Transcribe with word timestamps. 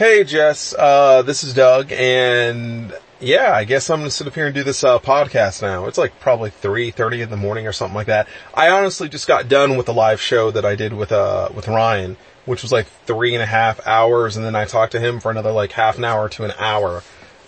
Hey 0.00 0.24
Jess, 0.24 0.74
uh, 0.78 1.20
this 1.20 1.44
is 1.44 1.52
Doug, 1.52 1.92
and 1.92 2.90
yeah, 3.20 3.52
I 3.52 3.64
guess 3.64 3.90
I'm 3.90 3.98
gonna 3.98 4.10
sit 4.10 4.26
up 4.26 4.34
here 4.34 4.46
and 4.46 4.54
do 4.54 4.62
this, 4.64 4.82
uh, 4.82 4.98
podcast 4.98 5.60
now. 5.60 5.88
It's 5.88 5.98
like 5.98 6.18
probably 6.20 6.48
3.30 6.48 7.24
in 7.24 7.28
the 7.28 7.36
morning 7.36 7.66
or 7.66 7.72
something 7.72 7.94
like 7.94 8.06
that. 8.06 8.26
I 8.54 8.70
honestly 8.70 9.10
just 9.10 9.28
got 9.28 9.50
done 9.50 9.76
with 9.76 9.84
the 9.84 9.92
live 9.92 10.18
show 10.18 10.50
that 10.52 10.64
I 10.64 10.74
did 10.74 10.94
with, 10.94 11.12
uh, 11.12 11.50
with 11.54 11.68
Ryan, 11.68 12.16
which 12.46 12.62
was 12.62 12.72
like 12.72 12.86
three 13.04 13.34
and 13.34 13.42
a 13.42 13.46
half 13.46 13.86
hours, 13.86 14.38
and 14.38 14.46
then 14.46 14.56
I 14.56 14.64
talked 14.64 14.92
to 14.92 15.00
him 15.00 15.20
for 15.20 15.30
another 15.30 15.52
like 15.52 15.72
half 15.72 15.98
an 15.98 16.04
hour 16.06 16.30
to 16.30 16.44
an 16.44 16.52
hour. 16.58 17.02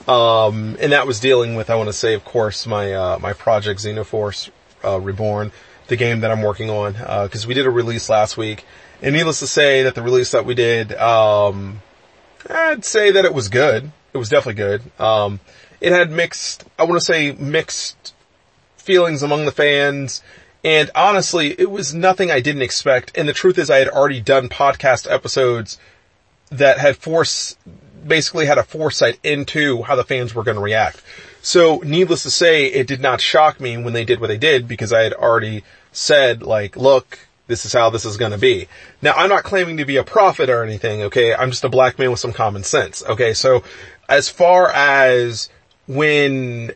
Um, 0.07 0.77
and 0.79 0.93
that 0.93 1.07
was 1.07 1.21
dealing 1.21 1.55
with, 1.55 1.71
I 1.71 1.77
want 1.77 1.89
to 1.89 1.95
say, 1.95 2.13
of 2.13 2.23
course, 2.23 2.67
my, 2.67 2.93
uh, 2.93 3.19
my 3.19 3.33
project 3.33 3.81
Xenoforce, 3.81 4.51
uh, 4.85 5.01
Reborn, 5.01 5.53
the 5.87 5.97
game 5.97 6.21
that 6.21 6.31
I'm 6.31 6.43
working 6.43 6.69
on, 6.69 6.97
uh, 6.97 7.29
cause 7.33 7.47
we 7.47 7.55
did 7.55 7.65
a 7.65 7.71
release 7.71 8.11
last 8.11 8.37
week. 8.37 8.67
And 9.01 9.15
needless 9.15 9.39
to 9.39 9.47
say 9.47 9.85
that 9.85 9.95
the 9.95 10.03
release 10.03 10.33
that 10.33 10.45
we 10.45 10.55
did, 10.55 10.93
um, 10.93 11.81
I'd 12.49 12.85
say 12.85 13.13
that 13.13 13.25
it 13.25 13.35
was 13.35 13.49
good. 13.49 13.91
It 14.13 14.19
was 14.19 14.29
definitely 14.29 14.63
good. 14.63 14.83
Um, 14.99 15.41
it 15.81 15.93
had 15.93 16.11
mixed, 16.11 16.65
I 16.79 16.85
want 16.85 17.01
to 17.01 17.05
say 17.05 17.33
mixed 17.33 18.15
feelings 18.77 19.23
among 19.23 19.45
the 19.47 19.53
fans. 19.53 20.23
And 20.65 20.91
honestly, 20.95 21.59
it 21.59 21.71
was 21.71 21.93
nothing 21.95 22.31
I 22.31 22.41
didn't 22.41 22.63
expect. 22.63 23.17
And 23.17 23.29
the 23.29 23.33
truth 23.33 23.59
is 23.59 23.71
I 23.71 23.79
had 23.79 23.89
already 23.89 24.21
done 24.21 24.49
podcast 24.49 25.11
episodes 25.11 25.79
that 26.51 26.79
had 26.79 26.97
force, 26.97 27.57
basically 28.07 28.47
had 28.47 28.59
a 28.59 28.63
foresight 28.63 29.19
into 29.25 29.83
how 29.83 29.97
the 29.97 30.05
fans 30.05 30.35
were 30.35 30.45
going 30.45 30.57
to 30.57 30.63
react. 30.63 31.03
So 31.41 31.83
needless 31.85 32.23
to 32.23 32.31
say, 32.31 32.67
it 32.67 32.87
did 32.87 33.01
not 33.01 33.21
shock 33.21 33.59
me 33.61 33.77
when 33.77 33.93
they 33.93 34.05
did 34.05 34.21
what 34.21 34.29
they 34.29 34.39
did 34.39 34.69
because 34.69 34.93
I 34.93 35.01
had 35.01 35.13
already 35.13 35.65
said 35.91 36.43
like, 36.43 36.77
look, 36.77 37.19
this 37.53 37.67
is 37.67 37.73
how 37.75 37.91
this 37.91 38.07
is 38.07 38.17
going 38.17 38.33
to 38.33 38.39
be. 38.39 38.67
Now, 39.03 39.13
I'm 39.13 39.29
not 39.29 39.45
claiming 39.45 39.77
to 39.77 39.85
be 39.85 39.97
a 39.99 40.05
prophet 40.05 40.49
or 40.49 40.65
anything, 40.65 41.03
okay? 41.03 41.35
I'm 41.35 41.51
just 41.51 41.65
a 41.65 41.69
black 41.69 41.99
man 41.99 42.11
with 42.11 42.19
some 42.19 42.33
common 42.33 42.65
sense, 42.65 43.05
okay? 43.05 43.35
So, 43.35 43.63
as 44.09 44.31
far 44.31 44.71
as 44.71 45.51
when 45.87 46.73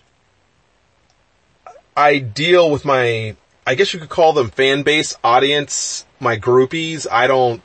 I 1.96 2.18
deal 2.18 2.70
with 2.70 2.84
my, 2.84 3.36
I 3.66 3.74
guess 3.74 3.94
you 3.94 4.00
could 4.00 4.10
call 4.10 4.34
them 4.34 4.50
fan 4.50 4.82
base, 4.82 5.16
audience, 5.24 6.04
my 6.20 6.36
groupies, 6.36 7.06
I 7.10 7.26
don't, 7.26 7.62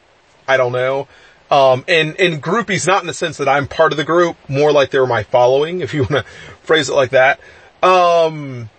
I 0.48 0.56
don't 0.56 0.72
know. 0.72 1.10
Um, 1.52 1.84
and, 1.90 2.18
and 2.18 2.42
groupies 2.42 2.88
not 2.88 3.02
in 3.02 3.08
the 3.08 3.14
sense 3.14 3.38
that 3.40 3.50
I'm 3.50 3.68
part 3.68 3.92
of 3.92 3.98
the 3.98 4.06
group, 4.06 4.38
more 4.48 4.72
like 4.72 4.90
they're 4.90 5.06
my 5.06 5.24
following, 5.24 5.82
if 5.82 5.94
you 5.94 6.04
want 6.04 6.12
to 6.14 6.24
phrase 6.64 6.88
it 6.88 6.94
like 6.94 7.10
that. 7.10 7.42
Um, 7.84 8.70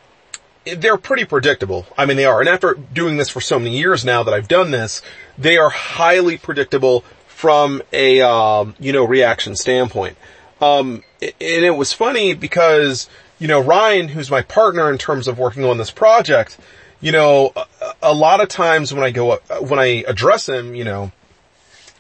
they're 0.65 0.97
pretty 0.97 1.25
predictable. 1.25 1.87
I 1.97 2.07
mean, 2.07 2.17
they 2.17 2.25
are. 2.25 2.41
And 2.41 2.49
after 2.49 2.75
doing 2.75 3.17
this 3.17 3.29
for 3.29 3.41
so 3.41 3.59
many 3.59 3.79
years 3.79 4.05
now 4.05 4.23
that 4.23 4.33
I've 4.35 4.49
done 4.49 4.71
this, 4.71 5.03
they 5.37 5.57
are 5.59 5.71
highly 5.71 6.39
predictable 6.39 7.05
from 7.27 7.83
a, 7.93 8.21
um, 8.21 8.75
you 8.79 8.93
know, 8.93 9.05
reaction 9.05 9.57
standpoint. 9.57 10.17
Um, 10.61 11.03
and 11.21 11.33
it 11.41 11.77
was 11.77 11.93
funny 11.93 12.35
because, 12.35 13.09
you 13.41 13.49
know, 13.49 13.61
Ryan, 13.61 14.09
who's 14.09 14.31
my 14.31 14.43
partner 14.43 14.91
in 14.91 14.99
terms 14.99 15.27
of 15.27 15.39
working 15.39 15.65
on 15.65 15.77
this 15.77 15.91
project, 15.91 16.57
you 17.01 17.11
know, 17.11 17.53
a, 18.01 18.15
lot 18.15 18.41
of 18.41 18.49
times 18.49 18.95
when 18.95 19.03
I 19.03 19.11
go, 19.11 19.39
when 19.61 19.81
I 19.81 20.05
address 20.07 20.49
him, 20.49 20.77
you 20.77 20.85
know, 20.85 21.11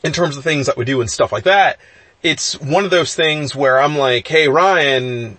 in 0.05 0.13
terms 0.13 0.37
of 0.37 0.45
things 0.45 0.67
that 0.67 0.77
we 0.77 0.85
do 0.85 1.01
and 1.01 1.11
stuff 1.11 1.33
like 1.33 1.45
that, 1.45 1.79
it's 2.23 2.61
one 2.61 2.85
of 2.85 2.93
those 2.93 3.17
things 3.17 3.55
where 3.55 3.81
I'm 3.81 3.99
like, 3.99 4.29
hey, 4.29 4.49
Ryan, 4.49 5.39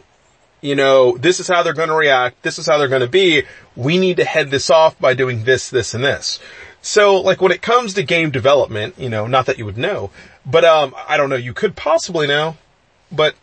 you 0.64 0.76
know, 0.76 1.18
this 1.18 1.42
is 1.42 1.50
how 1.50 1.62
they're 1.62 1.74
going 1.74 1.90
to 1.90 1.96
react. 1.96 2.42
This 2.42 2.58
is 2.58 2.66
how 2.66 2.78
they're 2.78 2.88
going 2.88 3.02
to 3.02 3.08
be. 3.08 3.44
We 3.76 3.98
need 3.98 4.18
to 4.18 4.24
head 4.24 4.50
this 4.50 4.70
off 4.70 4.98
by 4.98 5.14
doing 5.14 5.44
this, 5.44 5.70
this, 5.70 5.94
and 5.94 6.02
this. 6.02 6.40
So, 6.82 7.18
like, 7.20 7.42
when 7.42 7.52
it 7.52 7.62
comes 7.62 7.96
to 7.96 8.04
game 8.04 8.32
development, 8.32 8.96
you 8.98 9.10
know, 9.10 9.28
not 9.28 9.48
that 9.48 9.58
you 9.58 9.66
would 9.66 9.78
know, 9.78 10.10
but, 10.46 10.64
um, 10.64 10.96
I 11.08 11.18
don't 11.18 11.30
know, 11.30 11.36
you 11.36 11.54
could 11.54 11.76
possibly 11.76 12.28
know, 12.28 12.56
but, 13.12 13.36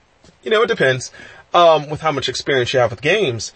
you 0.43 0.51
know, 0.51 0.63
it 0.63 0.69
depends, 0.69 1.13
um, 1.53 1.91
with 1.91 2.01
how 2.01 2.11
much 2.11 2.31
experience 2.31 2.73
you 2.73 2.81
have 2.81 2.91
with 2.91 3.03
games. 3.03 3.53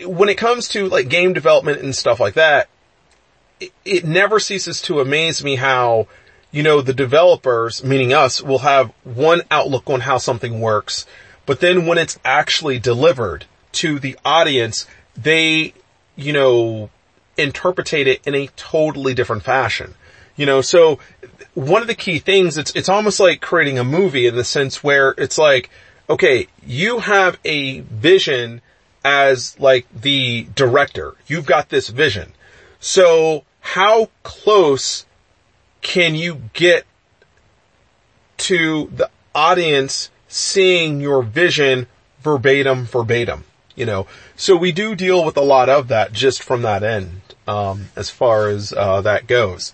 When 0.00 0.30
it 0.30 0.36
comes 0.36 0.68
to, 0.68 0.88
like, 0.88 1.10
game 1.10 1.34
development 1.34 1.82
and 1.82 1.94
stuff 1.94 2.18
like 2.18 2.34
that, 2.34 2.68
it, 3.60 3.72
it 3.84 4.04
never 4.06 4.40
ceases 4.40 4.80
to 4.82 5.00
amaze 5.00 5.44
me 5.44 5.56
how, 5.56 6.08
you 6.50 6.62
know, 6.62 6.80
the 6.80 6.94
developers, 6.94 7.84
meaning 7.84 8.14
us, 8.14 8.42
will 8.42 8.60
have 8.60 8.90
one 9.04 9.42
outlook 9.50 9.90
on 9.90 10.00
how 10.00 10.16
something 10.16 10.60
works, 10.60 11.04
but 11.46 11.60
then 11.60 11.86
when 11.86 11.98
it's 11.98 12.18
actually 12.24 12.78
delivered 12.78 13.46
to 13.72 13.98
the 13.98 14.18
audience, 14.24 14.86
they, 15.16 15.72
you 16.16 16.32
know, 16.32 16.90
interpretate 17.38 18.08
it 18.08 18.26
in 18.26 18.34
a 18.34 18.48
totally 18.48 19.14
different 19.14 19.42
fashion. 19.42 19.94
You 20.36 20.44
know, 20.46 20.60
so 20.60 20.98
one 21.54 21.80
of 21.80 21.88
the 21.88 21.94
key 21.94 22.18
things, 22.18 22.58
it's, 22.58 22.72
it's 22.74 22.88
almost 22.88 23.20
like 23.20 23.40
creating 23.40 23.78
a 23.78 23.84
movie 23.84 24.26
in 24.26 24.36
the 24.36 24.44
sense 24.44 24.82
where 24.84 25.14
it's 25.16 25.38
like, 25.38 25.70
okay, 26.10 26.48
you 26.64 26.98
have 26.98 27.38
a 27.44 27.80
vision 27.80 28.60
as 29.04 29.58
like 29.58 29.86
the 29.94 30.48
director. 30.54 31.14
You've 31.26 31.46
got 31.46 31.68
this 31.68 31.88
vision. 31.88 32.32
So 32.80 33.44
how 33.60 34.10
close 34.22 35.06
can 35.80 36.14
you 36.14 36.42
get 36.52 36.84
to 38.38 38.90
the 38.94 39.10
audience 39.34 40.10
seeing 40.36 41.00
your 41.00 41.22
vision 41.22 41.86
verbatim, 42.20 42.84
verbatim, 42.84 43.44
you 43.74 43.86
know. 43.86 44.06
So 44.36 44.54
we 44.54 44.70
do 44.70 44.94
deal 44.94 45.24
with 45.24 45.36
a 45.36 45.42
lot 45.42 45.68
of 45.68 45.88
that 45.88 46.12
just 46.12 46.42
from 46.42 46.62
that 46.62 46.82
end, 46.82 47.22
um, 47.48 47.88
as 47.96 48.10
far 48.10 48.48
as, 48.48 48.72
uh, 48.72 49.00
that 49.00 49.26
goes. 49.26 49.72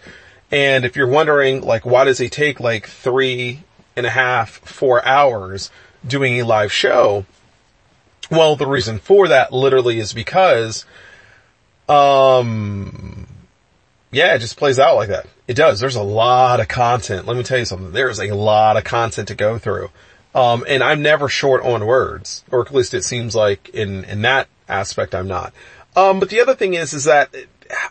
And 0.50 0.84
if 0.84 0.96
you're 0.96 1.08
wondering, 1.08 1.62
like, 1.62 1.84
why 1.84 2.04
does 2.04 2.18
he 2.18 2.28
take 2.28 2.60
like 2.60 2.86
three 2.86 3.64
and 3.96 4.06
a 4.06 4.10
half, 4.10 4.50
four 4.50 5.04
hours 5.04 5.70
doing 6.06 6.40
a 6.40 6.44
live 6.44 6.72
show? 6.72 7.26
Well, 8.30 8.54
the 8.54 8.66
reason 8.66 8.98
for 8.98 9.28
that 9.28 9.52
literally 9.52 9.98
is 9.98 10.12
because, 10.12 10.84
um, 11.88 13.26
yeah, 14.10 14.34
it 14.34 14.38
just 14.38 14.56
plays 14.56 14.78
out 14.78 14.94
like 14.94 15.08
that. 15.08 15.26
It 15.48 15.54
does. 15.54 15.80
There's 15.80 15.96
a 15.96 16.02
lot 16.02 16.60
of 16.60 16.68
content. 16.68 17.26
Let 17.26 17.36
me 17.36 17.42
tell 17.42 17.58
you 17.58 17.64
something. 17.64 17.92
There's 17.92 18.20
a 18.20 18.34
lot 18.34 18.76
of 18.76 18.84
content 18.84 19.28
to 19.28 19.34
go 19.34 19.58
through. 19.58 19.90
Um, 20.34 20.64
and 20.66 20.82
I'm 20.82 21.02
never 21.02 21.28
short 21.28 21.62
on 21.62 21.84
words, 21.86 22.42
or 22.50 22.62
at 22.62 22.74
least 22.74 22.94
it 22.94 23.04
seems 23.04 23.34
like 23.36 23.68
in, 23.70 24.04
in 24.04 24.22
that 24.22 24.48
aspect 24.68 25.14
I'm 25.14 25.28
not. 25.28 25.52
Um, 25.94 26.20
but 26.20 26.30
the 26.30 26.40
other 26.40 26.54
thing 26.54 26.74
is, 26.74 26.94
is 26.94 27.04
that 27.04 27.34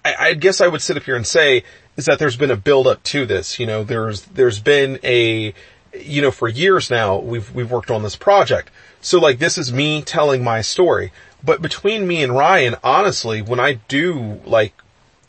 I, 0.03 0.15
I 0.19 0.33
guess 0.33 0.59
I 0.59 0.67
would 0.67 0.81
sit 0.81 0.97
up 0.97 1.03
here 1.03 1.15
and 1.15 1.25
say 1.25 1.63
is 1.97 2.05
that 2.05 2.19
there's 2.19 2.37
been 2.37 2.51
a 2.51 2.55
build 2.55 2.87
up 2.87 3.03
to 3.03 3.25
this. 3.25 3.59
You 3.59 3.67
know, 3.67 3.83
there's, 3.83 4.21
there's 4.23 4.59
been 4.59 4.99
a, 5.03 5.53
you 5.93 6.21
know, 6.21 6.31
for 6.31 6.47
years 6.47 6.89
now, 6.89 7.19
we've, 7.19 7.53
we've 7.53 7.69
worked 7.69 7.91
on 7.91 8.01
this 8.01 8.15
project. 8.15 8.71
So 9.01 9.19
like 9.19 9.39
this 9.39 9.57
is 9.57 9.71
me 9.71 10.01
telling 10.01 10.43
my 10.43 10.61
story. 10.61 11.11
But 11.43 11.61
between 11.61 12.07
me 12.07 12.23
and 12.23 12.35
Ryan, 12.35 12.75
honestly, 12.83 13.41
when 13.41 13.59
I 13.59 13.73
do 13.87 14.41
like, 14.45 14.73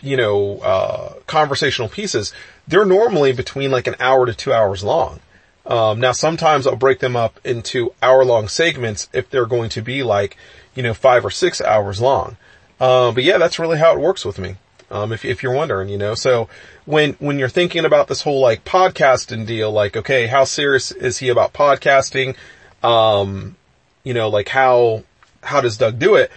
you 0.02 0.16
know, 0.16 0.58
uh, 0.58 1.14
conversational 1.26 1.88
pieces, 1.88 2.32
they're 2.68 2.84
normally 2.84 3.32
between 3.32 3.70
like 3.70 3.86
an 3.86 3.96
hour 4.00 4.26
to 4.26 4.34
two 4.34 4.52
hours 4.52 4.82
long. 4.82 5.20
Um, 5.66 6.00
now 6.00 6.12
sometimes 6.12 6.66
I'll 6.66 6.76
break 6.76 6.98
them 6.98 7.16
up 7.16 7.38
into 7.44 7.94
hour 8.02 8.24
long 8.24 8.48
segments 8.48 9.08
if 9.12 9.30
they're 9.30 9.46
going 9.46 9.70
to 9.70 9.82
be 9.82 10.02
like, 10.02 10.36
you 10.74 10.82
know, 10.82 10.94
five 10.94 11.24
or 11.24 11.30
six 11.30 11.60
hours 11.60 12.00
long. 12.00 12.36
Uh, 12.80 13.12
but 13.12 13.22
yeah, 13.22 13.38
that's 13.38 13.58
really 13.58 13.78
how 13.78 13.92
it 13.92 14.00
works 14.00 14.24
with 14.24 14.38
me. 14.38 14.56
Um, 14.90 15.12
if, 15.12 15.24
if 15.24 15.42
you're 15.42 15.54
wondering, 15.54 15.88
you 15.88 15.96
know, 15.96 16.14
so 16.14 16.48
when, 16.84 17.14
when 17.14 17.38
you're 17.38 17.48
thinking 17.48 17.84
about 17.84 18.08
this 18.08 18.22
whole 18.22 18.40
like 18.40 18.64
podcasting 18.64 19.46
deal, 19.46 19.70
like, 19.70 19.96
okay, 19.96 20.26
how 20.26 20.44
serious 20.44 20.90
is 20.90 21.18
he 21.18 21.28
about 21.28 21.52
podcasting? 21.52 22.36
Um, 22.82 23.56
you 24.04 24.12
know, 24.12 24.28
like 24.28 24.48
how, 24.48 25.04
how 25.42 25.60
does 25.60 25.78
Doug 25.78 25.98
do 25.98 26.16
it? 26.16 26.30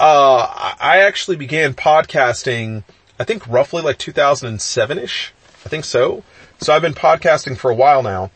Uh, 0.00 0.74
I 0.80 0.98
actually 0.98 1.36
began 1.36 1.74
podcasting, 1.74 2.82
I 3.18 3.24
think 3.24 3.46
roughly 3.48 3.82
like 3.82 3.98
2007ish. 3.98 5.30
I 5.64 5.68
think 5.68 5.84
so. 5.84 6.22
So 6.58 6.74
I've 6.74 6.82
been 6.82 6.94
podcasting 6.94 7.56
for 7.56 7.70
a 7.70 7.74
while 7.74 8.02
now. 8.02 8.30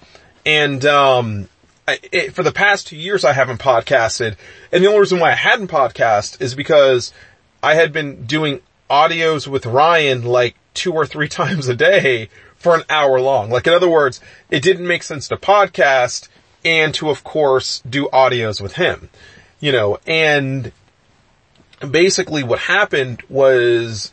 And, 0.46 0.84
um, 0.84 1.48
I, 1.86 1.98
it, 2.12 2.34
for 2.34 2.42
the 2.42 2.52
past 2.52 2.86
two 2.86 2.96
years 2.96 3.24
I 3.24 3.32
haven't 3.32 3.60
podcasted. 3.60 4.36
And 4.70 4.82
the 4.82 4.88
only 4.88 5.00
reason 5.00 5.18
why 5.18 5.32
I 5.32 5.36
hadn't 5.36 5.68
podcast 5.68 6.40
is 6.40 6.54
because 6.54 7.12
I 7.62 7.74
had 7.74 7.92
been 7.92 8.24
doing 8.24 8.60
audios 8.88 9.48
with 9.48 9.66
Ryan 9.66 10.24
like 10.24 10.56
two 10.74 10.92
or 10.92 11.06
three 11.06 11.28
times 11.40 11.68
a 11.68 11.74
day 11.74 12.28
for 12.56 12.74
an 12.76 12.84
hour 12.88 13.20
long. 13.20 13.50
Like 13.50 13.66
in 13.66 13.72
other 13.72 13.88
words, 13.88 14.20
it 14.50 14.62
didn't 14.62 14.86
make 14.86 15.02
sense 15.02 15.28
to 15.28 15.36
podcast 15.36 16.28
and 16.64 16.94
to 16.94 17.10
of 17.10 17.24
course 17.24 17.80
do 17.80 18.08
audios 18.12 18.60
with 18.60 18.74
him, 18.74 19.10
you 19.58 19.72
know, 19.72 19.98
and 20.06 20.70
basically 21.90 22.44
what 22.44 22.60
happened 22.60 23.22
was, 23.28 24.12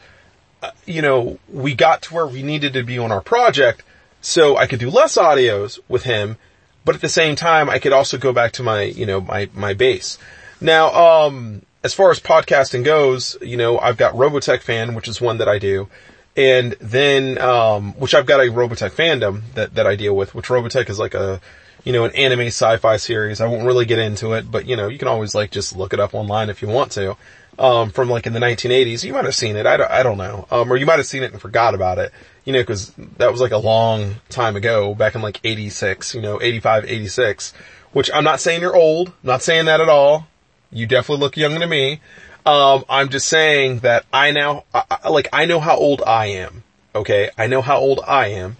uh, 0.63 0.71
you 0.87 1.03
know, 1.03 1.37
we 1.47 1.75
got 1.75 2.01
to 2.03 2.13
where 2.15 2.25
we 2.25 2.41
needed 2.41 2.73
to 2.73 2.83
be 2.83 2.97
on 2.97 3.11
our 3.11 3.21
project 3.21 3.83
so 4.21 4.57
I 4.57 4.67
could 4.67 4.79
do 4.79 4.89
less 4.89 5.17
audios 5.17 5.79
with 5.87 6.03
him, 6.03 6.37
but 6.85 6.95
at 6.95 7.01
the 7.01 7.09
same 7.09 7.35
time 7.35 7.69
I 7.69 7.79
could 7.79 7.93
also 7.93 8.17
go 8.17 8.33
back 8.33 8.53
to 8.53 8.63
my, 8.63 8.83
you 8.83 9.05
know, 9.05 9.21
my, 9.21 9.49
my 9.53 9.73
base. 9.73 10.17
Now, 10.61 10.93
um, 10.93 11.61
as 11.83 11.93
far 11.93 12.11
as 12.11 12.19
podcasting 12.19 12.83
goes, 12.83 13.37
you 13.41 13.57
know, 13.57 13.79
I've 13.79 13.97
got 13.97 14.13
Robotech 14.13 14.61
fan, 14.61 14.95
which 14.95 15.07
is 15.07 15.21
one 15.21 15.37
that 15.37 15.47
I 15.47 15.59
do. 15.59 15.87
And 16.35 16.73
then, 16.79 17.37
um, 17.37 17.93
which 17.93 18.13
I've 18.13 18.25
got 18.25 18.39
a 18.39 18.43
Robotech 18.43 18.91
fandom 18.91 19.41
that, 19.55 19.75
that 19.75 19.87
I 19.87 19.95
deal 19.95 20.15
with, 20.15 20.35
which 20.35 20.47
Robotech 20.47 20.89
is 20.89 20.99
like 20.99 21.13
a, 21.13 21.41
you 21.83 21.93
know, 21.93 22.05
an 22.05 22.15
anime 22.15 22.47
sci-fi 22.47 22.97
series. 22.97 23.41
I 23.41 23.47
won't 23.47 23.65
really 23.65 23.85
get 23.85 23.99
into 23.99 24.33
it, 24.33 24.49
but 24.49 24.65
you 24.65 24.75
know, 24.75 24.87
you 24.87 24.97
can 24.97 25.07
always 25.07 25.33
like 25.33 25.51
just 25.51 25.75
look 25.75 25.93
it 25.93 25.99
up 25.99 26.13
online 26.13 26.49
if 26.49 26.61
you 26.61 26.67
want 26.67 26.91
to. 26.93 27.17
Um, 27.57 27.89
from 27.89 28.09
like 28.09 28.25
in 28.25 28.33
the 28.33 28.39
1980s, 28.39 29.03
you 29.03 29.13
might 29.13 29.25
have 29.25 29.35
seen 29.35 29.57
it. 29.57 29.65
I 29.65 29.75
don't, 29.77 29.91
I 29.91 30.03
don't 30.03 30.17
know. 30.17 30.47
Um, 30.49 30.71
or 30.71 30.77
you 30.77 30.85
might 30.85 30.99
have 30.99 31.05
seen 31.05 31.23
it 31.23 31.31
and 31.31 31.41
forgot 31.41 31.75
about 31.75 31.97
it, 31.97 32.13
you 32.45 32.53
know, 32.53 32.63
cause 32.63 32.91
that 33.17 33.31
was 33.31 33.41
like 33.41 33.51
a 33.51 33.57
long 33.57 34.15
time 34.29 34.55
ago, 34.55 34.93
back 34.95 35.15
in 35.15 35.21
like 35.21 35.39
86, 35.43 36.15
you 36.15 36.21
know, 36.21 36.41
85, 36.41 36.85
86, 36.85 37.53
which 37.91 38.09
I'm 38.13 38.23
not 38.23 38.39
saying 38.39 38.61
you're 38.61 38.75
old, 38.75 39.11
not 39.23 39.41
saying 39.41 39.65
that 39.65 39.81
at 39.81 39.89
all. 39.89 40.27
You 40.71 40.85
definitely 40.85 41.23
look 41.23 41.37
younger 41.37 41.59
to 41.59 41.67
me. 41.67 41.99
Um, 42.45 42.85
I'm 42.89 43.09
just 43.09 43.27
saying 43.27 43.79
that 43.79 44.05
I 44.13 44.31
now, 44.31 44.63
I, 44.73 45.09
like, 45.09 45.27
I 45.33 45.45
know 45.45 45.59
how 45.59 45.77
old 45.77 46.01
I 46.05 46.27
am. 46.27 46.63
Okay. 46.95 47.29
I 47.37 47.47
know 47.47 47.61
how 47.61 47.77
old 47.77 47.99
I 48.07 48.27
am. 48.27 48.57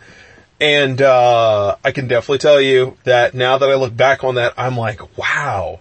And, 0.59 1.01
uh, 1.01 1.75
I 1.83 1.91
can 1.91 2.07
definitely 2.07 2.39
tell 2.39 2.59
you 2.59 2.97
that 3.03 3.33
now 3.33 3.57
that 3.57 3.69
I 3.69 3.75
look 3.75 3.95
back 3.95 4.23
on 4.23 4.35
that, 4.35 4.53
I'm 4.57 4.77
like, 4.77 5.17
wow, 5.17 5.79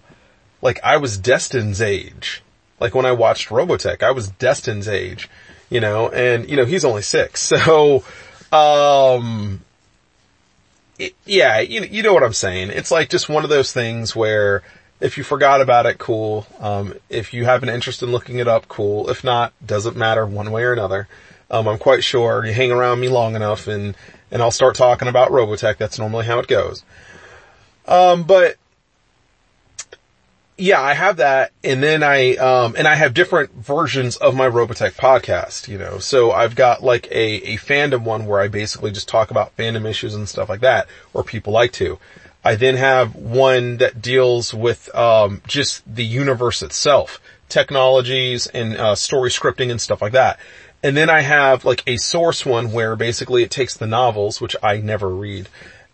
like 0.61 0.79
I 0.83 0.97
was 0.97 1.17
Destin's 1.17 1.81
age. 1.81 2.41
Like 2.79 2.95
when 2.95 3.05
I 3.05 3.11
watched 3.11 3.49
Robotech, 3.49 4.03
I 4.03 4.11
was 4.11 4.29
Destin's 4.29 4.87
age, 4.87 5.29
you 5.69 5.79
know, 5.79 6.09
and, 6.09 6.49
you 6.49 6.55
know, 6.55 6.65
he's 6.65 6.85
only 6.85 7.01
six. 7.01 7.51
So, 7.59 8.03
um, 8.51 9.61
it, 10.97 11.13
yeah, 11.25 11.59
you, 11.59 11.81
you 11.83 12.03
know 12.03 12.13
what 12.13 12.23
I'm 12.23 12.33
saying. 12.33 12.71
It's 12.71 12.91
like 12.91 13.09
just 13.09 13.29
one 13.29 13.43
of 13.43 13.49
those 13.49 13.71
things 13.71 14.15
where, 14.15 14.63
if 14.99 15.17
you 15.17 15.23
forgot 15.23 15.61
about 15.61 15.85
it, 15.85 15.97
cool. 15.97 16.47
Um, 16.59 16.93
if 17.09 17.33
you 17.33 17.45
have 17.45 17.63
an 17.63 17.69
interest 17.69 18.03
in 18.03 18.11
looking 18.11 18.39
it 18.39 18.47
up, 18.47 18.67
cool. 18.67 19.09
If 19.09 19.23
not, 19.23 19.53
doesn't 19.65 19.95
matter 19.95 20.25
one 20.25 20.51
way 20.51 20.63
or 20.63 20.73
another. 20.73 21.07
Um, 21.51 21.67
I'm 21.67 21.77
quite 21.77 22.03
sure 22.03 22.45
you 22.45 22.53
hang 22.53 22.71
around 22.71 22.99
me 22.99 23.09
long 23.09 23.35
enough 23.35 23.67
and, 23.67 23.95
and 24.31 24.41
I'll 24.41 24.51
start 24.51 24.75
talking 24.75 25.07
about 25.07 25.31
Robotech. 25.31 25.77
That's 25.77 25.97
normally 25.97 26.25
how 26.25 26.39
it 26.39 26.47
goes. 26.47 26.83
Um, 27.87 28.23
but 28.23 28.57
yeah, 30.59 30.81
I 30.81 30.93
have 30.93 31.17
that. 31.17 31.51
And 31.63 31.81
then 31.81 32.03
I, 32.03 32.35
um, 32.35 32.75
and 32.77 32.87
I 32.87 32.95
have 32.95 33.13
different 33.13 33.51
versions 33.53 34.17
of 34.17 34.35
my 34.35 34.49
Robotech 34.49 34.95
podcast, 34.95 35.67
you 35.67 35.77
know, 35.77 35.99
so 35.99 36.31
I've 36.31 36.55
got 36.55 36.83
like 36.83 37.07
a, 37.07 37.53
a 37.53 37.57
fandom 37.57 38.03
one 38.03 38.25
where 38.25 38.39
I 38.41 38.47
basically 38.47 38.91
just 38.91 39.07
talk 39.07 39.31
about 39.31 39.55
fandom 39.57 39.85
issues 39.85 40.15
and 40.15 40.27
stuff 40.27 40.49
like 40.49 40.61
that, 40.61 40.87
or 41.13 41.23
people 41.23 41.53
like 41.53 41.71
to. 41.73 41.97
I 42.43 42.55
then 42.55 42.75
have 42.75 43.15
one 43.15 43.77
that 43.77 44.01
deals 44.01 44.53
with 44.53 44.93
um, 44.95 45.41
just 45.47 45.83
the 45.93 46.05
universe 46.05 46.61
itself, 46.61 47.19
technologies 47.49 48.47
and 48.47 48.75
uh, 48.77 48.95
story 48.95 49.29
scripting 49.29 49.71
and 49.71 49.81
stuff 49.81 50.01
like 50.01 50.13
that. 50.13 50.39
And 50.81 50.95
then 50.95 51.09
I 51.09 51.21
have 51.21 51.65
like 51.65 51.83
a 51.87 51.97
source 51.97 52.45
one 52.45 52.71
where 52.71 52.95
basically 52.95 53.43
it 53.43 53.51
takes 53.51 53.75
the 53.75 53.87
novels, 53.87 54.39
which 54.39 54.55
I 54.63 54.77
never 54.77 55.09
read, 55.09 55.49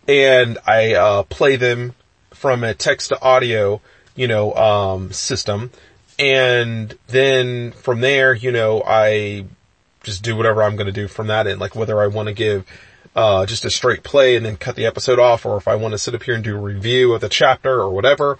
and 0.06 0.58
I 0.66 0.94
uh, 0.94 1.22
play 1.24 1.56
them 1.56 1.94
from 2.32 2.62
a 2.62 2.74
text 2.74 3.08
to 3.08 3.20
audio, 3.20 3.80
you 4.16 4.26
know, 4.26 4.52
um, 4.54 5.12
system. 5.12 5.70
And 6.18 6.96
then 7.08 7.72
from 7.72 8.00
there, 8.00 8.34
you 8.34 8.50
know, 8.50 8.82
I 8.84 9.44
just 10.02 10.22
do 10.22 10.34
whatever 10.36 10.62
I'm 10.62 10.76
going 10.76 10.86
to 10.86 10.92
do 10.92 11.08
from 11.08 11.26
that 11.26 11.46
end, 11.46 11.60
like 11.60 11.76
whether 11.76 12.00
I 12.00 12.06
want 12.06 12.28
to 12.28 12.34
give 12.34 12.64
uh, 13.14 13.46
just 13.46 13.64
a 13.64 13.70
straight 13.70 14.02
play 14.02 14.36
and 14.36 14.44
then 14.44 14.56
cut 14.56 14.76
the 14.76 14.86
episode 14.86 15.18
off, 15.18 15.44
or 15.44 15.56
if 15.56 15.68
I 15.68 15.74
want 15.74 15.92
to 15.92 15.98
sit 15.98 16.14
up 16.14 16.22
here 16.22 16.34
and 16.34 16.44
do 16.44 16.56
a 16.56 16.60
review 16.60 17.12
of 17.12 17.20
the 17.20 17.28
chapter 17.28 17.80
or 17.80 17.90
whatever, 17.90 18.38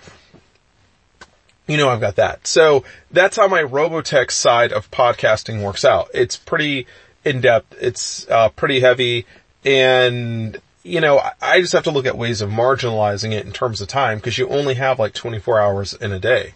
you 1.66 1.76
know 1.76 1.88
I've 1.88 2.00
got 2.00 2.16
that. 2.16 2.46
So 2.46 2.84
that's 3.10 3.36
how 3.36 3.48
my 3.48 3.62
Robotech 3.62 4.30
side 4.30 4.72
of 4.72 4.90
podcasting 4.90 5.62
works 5.62 5.84
out. 5.84 6.08
It's 6.14 6.36
pretty 6.36 6.86
in 7.24 7.40
depth. 7.40 7.74
It's 7.80 8.28
uh, 8.28 8.50
pretty 8.50 8.80
heavy, 8.80 9.26
and 9.64 10.58
you 10.86 11.00
know 11.00 11.20
I 11.42 11.60
just 11.60 11.72
have 11.72 11.84
to 11.84 11.90
look 11.90 12.06
at 12.06 12.16
ways 12.16 12.40
of 12.40 12.50
marginalizing 12.50 13.32
it 13.32 13.44
in 13.44 13.52
terms 13.52 13.80
of 13.80 13.88
time 13.88 14.18
because 14.18 14.38
you 14.38 14.48
only 14.48 14.74
have 14.74 14.98
like 14.98 15.14
24 15.14 15.60
hours 15.60 15.94
in 15.94 16.12
a 16.12 16.18
day. 16.18 16.54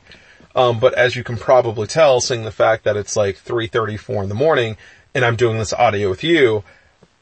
Um, 0.54 0.80
but 0.80 0.94
as 0.94 1.14
you 1.16 1.22
can 1.22 1.36
probably 1.36 1.86
tell, 1.86 2.20
seeing 2.20 2.44
the 2.44 2.50
fact 2.50 2.84
that 2.84 2.96
it's 2.96 3.16
like 3.16 3.36
3:34 3.36 4.22
in 4.22 4.28
the 4.28 4.34
morning 4.34 4.76
and 5.14 5.24
I'm 5.24 5.36
doing 5.36 5.58
this 5.58 5.72
audio 5.72 6.08
with 6.08 6.22
you, 6.22 6.64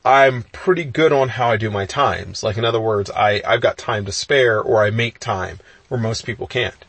I'm 0.04 0.44
pretty 0.52 0.84
good 0.84 1.12
on 1.12 1.30
how 1.30 1.50
I 1.50 1.56
do 1.56 1.70
my 1.70 1.86
times. 1.86 2.42
Like 2.42 2.56
in 2.56 2.64
other 2.64 2.80
words, 2.80 3.10
I, 3.10 3.42
I've 3.46 3.60
got 3.60 3.78
time 3.78 4.04
to 4.04 4.12
spare 4.12 4.60
or 4.60 4.82
I 4.82 4.90
make 4.90 5.18
time 5.18 5.58
where 5.88 6.00
most 6.00 6.24
people 6.24 6.46
can't. 6.46 6.84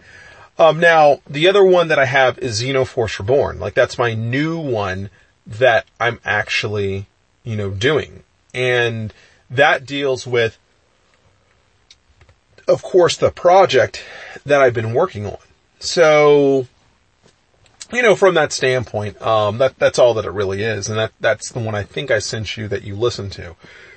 Um, 0.57 0.79
now 0.79 1.21
the 1.29 1.47
other 1.47 1.63
one 1.63 1.87
that 1.87 1.99
I 1.99 2.05
have 2.05 2.37
is 2.39 2.61
Xenoforce 2.61 3.19
Reborn. 3.19 3.59
Like 3.59 3.73
that's 3.73 3.97
my 3.97 4.13
new 4.13 4.59
one 4.59 5.09
that 5.47 5.85
I'm 5.99 6.19
actually, 6.25 7.07
you 7.43 7.55
know, 7.55 7.71
doing. 7.71 8.23
And 8.53 9.13
that 9.49 9.85
deals 9.85 10.27
with, 10.27 10.57
of 12.67 12.81
course, 12.81 13.17
the 13.17 13.31
project 13.31 14.03
that 14.45 14.61
I've 14.61 14.73
been 14.73 14.93
working 14.93 15.25
on. 15.25 15.37
So 15.79 16.67
you 17.91 18.03
know, 18.03 18.15
from 18.15 18.35
that 18.35 18.51
standpoint, 18.51 19.21
um, 19.21 19.57
that, 19.57 19.77
that's 19.79 19.99
all 19.99 20.13
that 20.15 20.25
it 20.25 20.31
really 20.31 20.63
is. 20.63 20.89
And 20.89 20.99
that, 20.99 21.11
that's 21.19 21.51
the 21.51 21.59
one 21.59 21.75
I 21.75 21.83
think 21.83 22.11
I 22.11 22.19
sent 22.19 22.57
you 22.57 22.67
that 22.67 22.83
you 22.83 22.95
listen 22.95 23.29
to. 23.31 23.55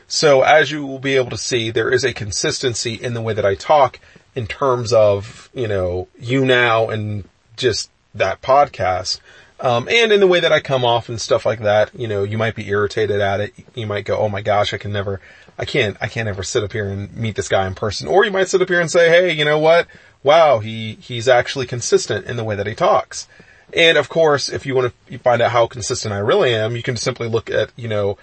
So 0.09 0.43
as 0.43 0.71
you 0.71 0.87
will 0.87 0.99
be 0.99 1.17
able 1.17 1.31
to 1.31 1.39
see, 1.39 1.71
there 1.71 1.91
is 1.91 2.05
a 2.05 2.13
consistency 2.13 2.95
in 2.95 3.15
the 3.15 3.23
way 3.23 3.35
that 3.35 3.47
I 3.47 3.55
talk 3.55 4.01
in 4.35 4.47
terms 4.47 4.93
of, 4.93 5.51
you 5.55 5.69
know, 5.69 6.09
you 6.19 6.45
now 6.45 6.89
and 6.89 7.29
just 7.57 7.91
that 8.15 8.41
podcast. 8.43 9.21
Um, 9.61 9.89
and 9.89 10.11
in 10.11 10.21
the 10.21 10.27
way 10.27 10.41
that 10.41 10.53
I 10.53 10.61
come 10.61 10.85
off 10.85 11.09
and 11.09 11.21
stuff 11.21 11.47
like 11.47 11.61
that, 11.61 11.95
you 11.95 12.09
know, 12.09 12.25
you 12.25 12.37
might 12.37 12.55
be 12.55 12.69
irritated 12.69 13.21
at 13.21 13.41
it. 13.41 13.55
You 13.75 13.87
might 13.87 14.05
go, 14.05 14.19
oh 14.19 14.29
my 14.29 14.41
gosh, 14.41 14.75
I 14.75 14.79
can 14.79 14.93
never, 14.93 15.21
I 15.59 15.65
can't, 15.65 15.97
I 16.01 16.09
can't 16.09 16.29
ever 16.29 16.43
sit 16.43 16.65
up 16.65 16.73
here 16.73 16.89
and 16.89 17.15
meet 17.17 17.37
this 17.37 17.49
guy 17.49 17.67
in 17.67 17.75
person. 17.75 18.09
Or 18.09 18.25
you 18.25 18.31
might 18.31 18.49
sit 18.49 18.63
up 18.63 18.69
here 18.69 18.81
and 18.81 18.91
say, 18.91 19.09
hey, 19.09 19.33
you 19.33 19.45
know 19.45 19.59
what? 19.59 19.87
Wow, 20.23 20.61
he, 20.61 20.95
he's 20.95 21.29
actually 21.29 21.67
consistent 21.67 22.27
in 22.27 22.37
the 22.37 22.45
way 22.45 22.57
that 22.57 22.67
he 22.67 22.75
talks. 22.75 23.29
And 23.75 23.97
of 23.97 24.09
course, 24.09 24.49
if 24.49 24.67
you 24.67 24.75
want 24.75 24.93
to 25.09 25.19
find 25.19 25.41
out 25.43 25.51
how 25.51 25.67
consistent 25.67 26.13
I 26.13 26.19
really 26.19 26.55
am, 26.55 26.77
you 26.77 26.83
can 26.83 26.97
simply 26.97 27.29
look 27.29 27.51
at, 27.51 27.73
you 27.77 27.89
know, 27.89 28.19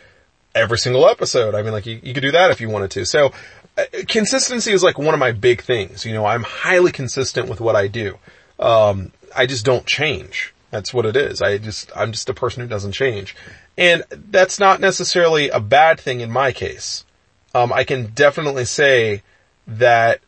every 0.53 0.77
single 0.77 1.07
episode. 1.07 1.55
I 1.55 1.62
mean, 1.62 1.71
like 1.71 1.86
you, 1.86 2.00
you 2.03 2.13
could 2.13 2.21
do 2.21 2.31
that 2.31 2.51
if 2.51 2.62
you 2.62 2.69
wanted 2.69 2.91
to. 2.91 3.05
So 3.05 3.31
uh, 3.77 3.83
consistency 4.07 4.71
is 4.71 4.83
like 4.83 4.98
one 4.98 5.13
of 5.13 5.19
my 5.19 5.31
big 5.31 5.62
things. 5.62 6.05
You 6.05 6.13
know, 6.13 6.25
I'm 6.25 6.43
highly 6.43 6.91
consistent 6.91 7.50
with 7.50 7.62
what 7.62 7.75
I 7.75 7.88
do. 7.88 8.17
Um, 8.59 9.12
I 9.36 9.45
just 9.45 9.65
don't 9.65 9.86
change. 9.86 10.53
That's 10.71 10.93
what 10.93 11.05
it 11.05 11.15
is. 11.15 11.41
I 11.41 11.57
just, 11.57 11.91
I'm 11.95 12.12
just 12.12 12.29
a 12.29 12.33
person 12.33 12.62
who 12.62 12.69
doesn't 12.69 12.91
change. 12.91 13.36
And 13.77 14.03
that's 14.12 14.59
not 14.59 14.79
necessarily 14.79 15.50
a 15.50 15.59
bad 15.59 16.00
thing 16.00 16.19
in 16.21 16.29
my 16.29 16.51
case. 16.51 17.05
Um, 17.53 17.73
I 17.73 17.83
can 17.83 18.07
definitely 18.07 18.65
say 18.65 19.23
that 19.67 20.21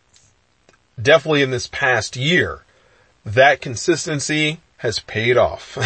definitely 1.02 1.42
in 1.42 1.52
this 1.52 1.68
past 1.68 2.16
year, 2.16 2.62
that 3.26 3.62
consistency 3.62 4.60
has 4.78 5.00
paid 5.00 5.38
off. 5.38 5.78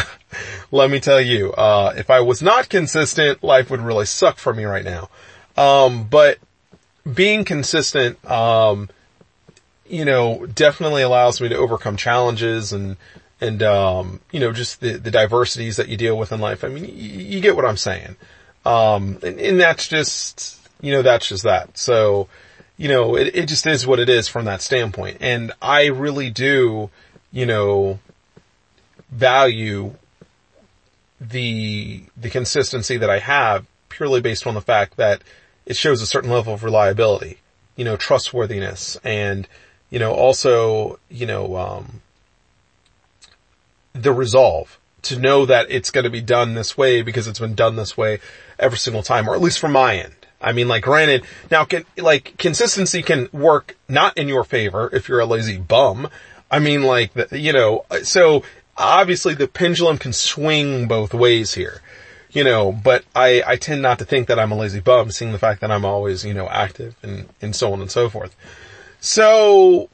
Let 0.72 0.90
me 0.90 1.00
tell 1.00 1.20
you, 1.20 1.52
uh, 1.54 1.94
if 1.98 2.10
I 2.10 2.22
was 2.22 2.42
not 2.42 2.70
consistent, 2.70 3.44
life 3.44 3.70
would 3.70 3.82
really 3.82 4.06
suck 4.06 4.38
for 4.38 4.54
me 4.54 4.64
right 4.64 4.86
now. 4.86 5.10
Um, 5.58 6.06
but 6.06 6.40
being 7.12 7.44
consistent, 7.44 8.24
um, 8.30 8.90
you 9.88 10.06
know, 10.06 10.46
definitely 10.46 11.02
allows 11.02 11.42
me 11.42 11.50
to 11.50 11.56
overcome 11.56 11.98
challenges 11.98 12.74
and, 12.74 12.98
and, 13.42 13.62
um, 13.62 14.22
you 14.32 14.40
know, 14.40 14.52
just 14.52 14.80
the, 14.80 14.94
the 14.94 15.12
diversities 15.12 15.76
that 15.76 15.90
you 15.90 15.98
deal 15.98 16.18
with 16.18 16.32
in 16.32 16.40
life. 16.40 16.64
I 16.64 16.70
mean, 16.70 16.86
you, 16.86 16.92
you 16.92 17.42
get 17.42 17.56
what 17.56 17.66
I'm 17.66 17.78
saying. 17.78 18.16
Um, 18.66 19.20
and, 19.22 19.40
and, 19.40 19.60
that's 19.60 19.88
just, 19.88 20.60
you 20.86 20.92
know, 20.92 21.02
that's 21.02 21.28
just 21.28 21.44
that. 21.46 21.80
So, 21.80 22.28
you 22.78 22.88
know, 22.88 23.16
it, 23.16 23.36
it 23.36 23.48
just 23.48 23.66
is 23.66 23.88
what 23.88 24.00
it 24.00 24.08
is 24.08 24.28
from 24.28 24.46
that 24.46 24.62
standpoint. 24.62 25.18
And 25.20 25.52
I 25.60 25.88
really 25.88 26.30
do, 26.30 26.92
you 27.32 27.48
know, 27.48 27.98
value 29.10 29.96
the 31.20 32.04
the 32.16 32.30
consistency 32.30 32.98
that 32.98 33.10
I 33.10 33.18
have 33.18 33.66
purely 33.90 34.22
based 34.22 34.46
on 34.46 34.54
the 34.54 34.62
fact 34.62 34.98
that 34.98 35.24
it 35.66 35.76
shows 35.76 36.04
a 36.04 36.06
certain 36.06 36.30
level 36.30 36.54
of 36.54 36.64
reliability, 36.64 37.40
you 37.76 37.84
know, 37.84 37.98
trustworthiness, 37.98 38.96
and 39.04 39.48
you 39.90 39.98
know 39.98 40.14
also 40.14 41.00
you 41.10 41.26
know 41.26 41.56
um, 41.56 42.02
the 43.94 44.14
resolve 44.14 44.80
to 45.02 45.18
know 45.18 45.48
that 45.48 45.66
it's 45.72 45.90
going 45.90 46.04
to 46.04 46.12
be 46.12 46.22
done 46.22 46.54
this 46.54 46.78
way 46.78 47.02
because 47.02 47.28
it's 47.28 47.40
been 47.40 47.56
done 47.56 47.76
this 47.76 47.98
way 47.98 48.20
every 48.60 48.78
single 48.78 49.02
time, 49.02 49.28
or 49.28 49.34
at 49.34 49.42
least 49.42 49.58
from 49.58 49.72
my 49.72 49.96
end. 49.98 50.25
I 50.46 50.52
mean, 50.52 50.68
like, 50.68 50.84
granted, 50.84 51.26
now 51.50 51.66
can, 51.66 51.86
like, 51.98 52.38
consistency 52.38 53.02
can 53.02 53.30
work 53.34 53.76
not 53.90 54.16
in 54.16 54.28
your 54.28 54.44
favor 54.44 54.92
if 54.94 55.10
you're 55.10 55.20
a 55.20 55.26
lazy 55.26 55.58
bum. 55.58 56.08
I 56.52 56.60
mean, 56.60 56.84
like, 56.84 57.12
you 57.32 57.52
know, 57.52 57.84
so 58.04 58.44
obviously 58.78 59.34
the 59.34 59.48
pendulum 59.48 59.98
can 59.98 60.14
swing 60.14 60.88
both 60.88 61.16
ways 61.16 61.56
here, 61.56 61.82
you 62.30 62.44
know, 62.44 62.72
but 62.72 63.04
I, 63.16 63.42
I 63.46 63.56
tend 63.56 63.82
not 63.82 63.98
to 64.00 64.06
think 64.06 64.28
that 64.28 64.38
I'm 64.38 64.52
a 64.52 64.56
lazy 64.56 64.82
bum, 64.82 65.10
seeing 65.10 65.32
the 65.32 65.40
fact 65.40 65.62
that 65.62 65.72
I'm 65.72 65.84
always, 65.84 66.24
you 66.24 66.36
know, 66.36 66.48
active 66.48 66.96
and, 67.02 67.28
and 67.42 67.56
so 67.56 67.74
on 67.74 67.82
and 67.82 67.90
so 67.90 68.08
forth. 68.08 68.36
So, 69.00 69.90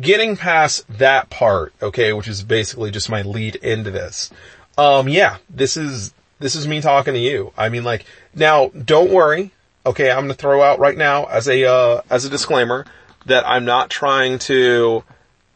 getting 0.00 0.36
past 0.36 0.84
that 0.98 1.30
part, 1.30 1.72
okay, 1.80 2.12
which 2.12 2.26
is 2.26 2.42
basically 2.42 2.90
just 2.90 3.08
my 3.08 3.22
lead 3.22 3.54
into 3.56 3.92
this. 3.92 4.32
Um, 4.76 5.08
yeah, 5.08 5.36
this 5.48 5.76
is, 5.76 6.12
this 6.40 6.56
is 6.56 6.66
me 6.66 6.80
talking 6.80 7.14
to 7.14 7.20
you. 7.20 7.52
I 7.56 7.68
mean, 7.68 7.84
like, 7.84 8.04
now, 8.34 8.68
don't 8.70 9.12
worry. 9.12 9.52
Okay, 9.86 10.10
I'm 10.10 10.24
gonna 10.24 10.34
throw 10.34 10.62
out 10.62 10.80
right 10.80 10.96
now 10.98 11.26
as 11.26 11.46
a, 11.46 11.64
uh, 11.64 12.00
as 12.10 12.24
a 12.24 12.28
disclaimer 12.28 12.84
that 13.26 13.48
I'm 13.48 13.64
not 13.64 13.88
trying 13.88 14.40
to, 14.40 15.04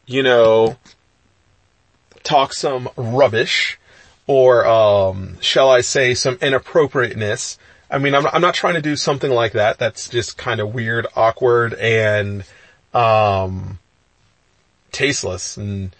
you 0.05 0.23
know, 0.23 0.77
talk 2.23 2.53
some 2.53 2.87
rubbish 2.95 3.77
or, 4.27 4.65
um, 4.65 5.37
shall 5.41 5.69
I 5.69 5.81
say 5.81 6.13
some 6.13 6.37
inappropriateness. 6.41 7.57
I 7.89 7.97
mean, 7.97 8.15
I'm, 8.15 8.25
I'm 8.27 8.41
not 8.41 8.53
trying 8.53 8.75
to 8.75 8.81
do 8.81 8.95
something 8.95 9.31
like 9.31 9.51
that. 9.51 9.77
That's 9.77 10.07
just 10.07 10.37
kind 10.37 10.61
of 10.61 10.73
weird, 10.73 11.07
awkward, 11.13 11.73
and, 11.73 12.45
um, 12.93 13.79
tasteless. 14.93 15.57
And 15.57 15.93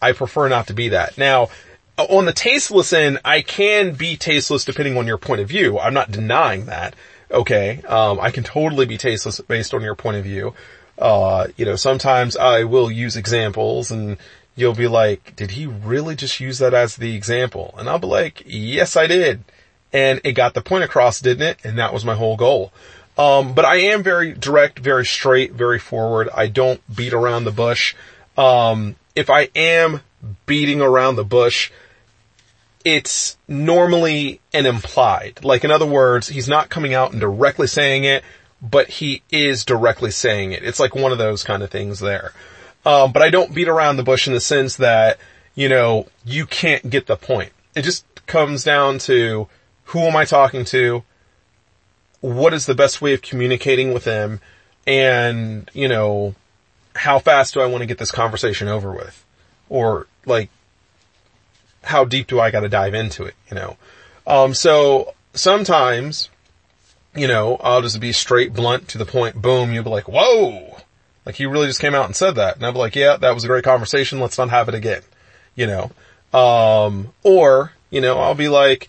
I 0.00 0.12
prefer 0.12 0.48
not 0.48 0.68
to 0.68 0.72
be 0.72 0.88
that. 0.88 1.18
Now, 1.18 1.50
on 1.98 2.24
the 2.24 2.32
tasteless 2.32 2.94
end, 2.94 3.20
I 3.26 3.42
can 3.42 3.92
be 3.92 4.16
tasteless 4.16 4.64
depending 4.64 4.96
on 4.96 5.06
your 5.06 5.18
point 5.18 5.42
of 5.42 5.48
view. 5.48 5.78
I'm 5.78 5.92
not 5.92 6.10
denying 6.10 6.64
that. 6.66 6.94
Okay. 7.34 7.82
Um, 7.82 8.20
I 8.20 8.30
can 8.30 8.44
totally 8.44 8.86
be 8.86 8.96
tasteless 8.96 9.40
based 9.40 9.74
on 9.74 9.82
your 9.82 9.94
point 9.94 10.16
of 10.16 10.24
view. 10.24 10.54
Uh, 10.98 11.48
you 11.56 11.64
know, 11.64 11.76
sometimes 11.76 12.36
I 12.36 12.64
will 12.64 12.90
use 12.90 13.16
examples 13.16 13.90
and 13.90 14.16
you'll 14.54 14.74
be 14.74 14.86
like, 14.86 15.34
did 15.34 15.50
he 15.50 15.66
really 15.66 16.14
just 16.14 16.38
use 16.38 16.58
that 16.58 16.72
as 16.72 16.96
the 16.96 17.16
example? 17.16 17.74
And 17.76 17.88
I'll 17.88 17.98
be 17.98 18.06
like, 18.06 18.42
yes, 18.46 18.96
I 18.96 19.08
did. 19.08 19.42
And 19.92 20.20
it 20.24 20.32
got 20.32 20.54
the 20.54 20.62
point 20.62 20.84
across, 20.84 21.20
didn't 21.20 21.46
it? 21.46 21.58
And 21.64 21.78
that 21.78 21.92
was 21.92 22.04
my 22.04 22.14
whole 22.14 22.36
goal. 22.36 22.72
Um, 23.18 23.54
but 23.54 23.64
I 23.64 23.76
am 23.76 24.02
very 24.02 24.32
direct, 24.32 24.78
very 24.78 25.04
straight, 25.04 25.52
very 25.52 25.78
forward. 25.78 26.28
I 26.34 26.46
don't 26.46 26.80
beat 26.94 27.12
around 27.12 27.44
the 27.44 27.52
bush. 27.52 27.94
Um, 28.36 28.96
if 29.14 29.30
I 29.30 29.48
am 29.54 30.00
beating 30.46 30.80
around 30.80 31.16
the 31.16 31.24
bush, 31.24 31.70
it's 32.84 33.38
normally 33.48 34.40
an 34.52 34.66
implied. 34.66 35.42
Like 35.42 35.64
in 35.64 35.70
other 35.70 35.86
words, 35.86 36.28
he's 36.28 36.48
not 36.48 36.68
coming 36.68 36.94
out 36.94 37.12
and 37.12 37.20
directly 37.20 37.66
saying 37.66 38.04
it, 38.04 38.22
but 38.60 38.88
he 38.88 39.22
is 39.30 39.64
directly 39.64 40.10
saying 40.10 40.52
it. 40.52 40.62
It's 40.62 40.80
like 40.80 40.94
one 40.94 41.12
of 41.12 41.18
those 41.18 41.44
kind 41.44 41.62
of 41.62 41.70
things 41.70 42.00
there. 42.00 42.32
Um, 42.86 43.12
but 43.12 43.22
I 43.22 43.30
don't 43.30 43.54
beat 43.54 43.68
around 43.68 43.96
the 43.96 44.02
bush 44.02 44.26
in 44.26 44.34
the 44.34 44.40
sense 44.40 44.76
that, 44.76 45.18
you 45.54 45.68
know, 45.68 46.06
you 46.24 46.46
can't 46.46 46.88
get 46.90 47.06
the 47.06 47.16
point. 47.16 47.52
It 47.74 47.82
just 47.82 48.04
comes 48.26 48.64
down 48.64 48.98
to 49.00 49.48
who 49.84 50.00
am 50.00 50.16
I 50.16 50.24
talking 50.24 50.64
to? 50.66 51.02
What 52.20 52.54
is 52.54 52.66
the 52.66 52.74
best 52.74 53.00
way 53.00 53.14
of 53.14 53.22
communicating 53.22 53.92
with 53.92 54.04
them? 54.04 54.40
And, 54.86 55.70
you 55.72 55.88
know, 55.88 56.34
how 56.94 57.18
fast 57.18 57.54
do 57.54 57.60
I 57.60 57.66
want 57.66 57.82
to 57.82 57.86
get 57.86 57.98
this 57.98 58.10
conversation 58.10 58.68
over 58.68 58.92
with? 58.92 59.24
Or 59.68 60.06
like, 60.26 60.50
how 61.84 62.04
deep 62.04 62.26
do 62.26 62.40
I 62.40 62.50
got 62.50 62.60
to 62.60 62.68
dive 62.68 62.94
into 62.94 63.24
it, 63.24 63.34
you 63.50 63.54
know? 63.54 63.76
Um, 64.26 64.54
so 64.54 65.14
sometimes, 65.32 66.30
you 67.14 67.28
know, 67.28 67.56
I'll 67.60 67.82
just 67.82 68.00
be 68.00 68.12
straight, 68.12 68.54
blunt, 68.54 68.88
to 68.88 68.98
the 68.98 69.04
point, 69.04 69.40
boom, 69.40 69.72
you'll 69.72 69.84
be 69.84 69.90
like, 69.90 70.08
whoa! 70.08 70.78
Like 71.26 71.36
he 71.36 71.46
really 71.46 71.66
just 71.66 71.80
came 71.80 71.94
out 71.94 72.06
and 72.06 72.16
said 72.16 72.36
that. 72.36 72.56
And 72.56 72.66
I'll 72.66 72.72
be 72.72 72.78
like, 72.78 72.96
yeah, 72.96 73.16
that 73.16 73.34
was 73.34 73.44
a 73.44 73.48
great 73.48 73.64
conversation, 73.64 74.20
let's 74.20 74.38
not 74.38 74.50
have 74.50 74.68
it 74.68 74.74
again. 74.74 75.02
You 75.54 75.66
know? 75.66 76.38
Um, 76.38 77.12
or, 77.22 77.72
you 77.90 78.00
know, 78.00 78.18
I'll 78.18 78.34
be 78.34 78.48
like, 78.48 78.88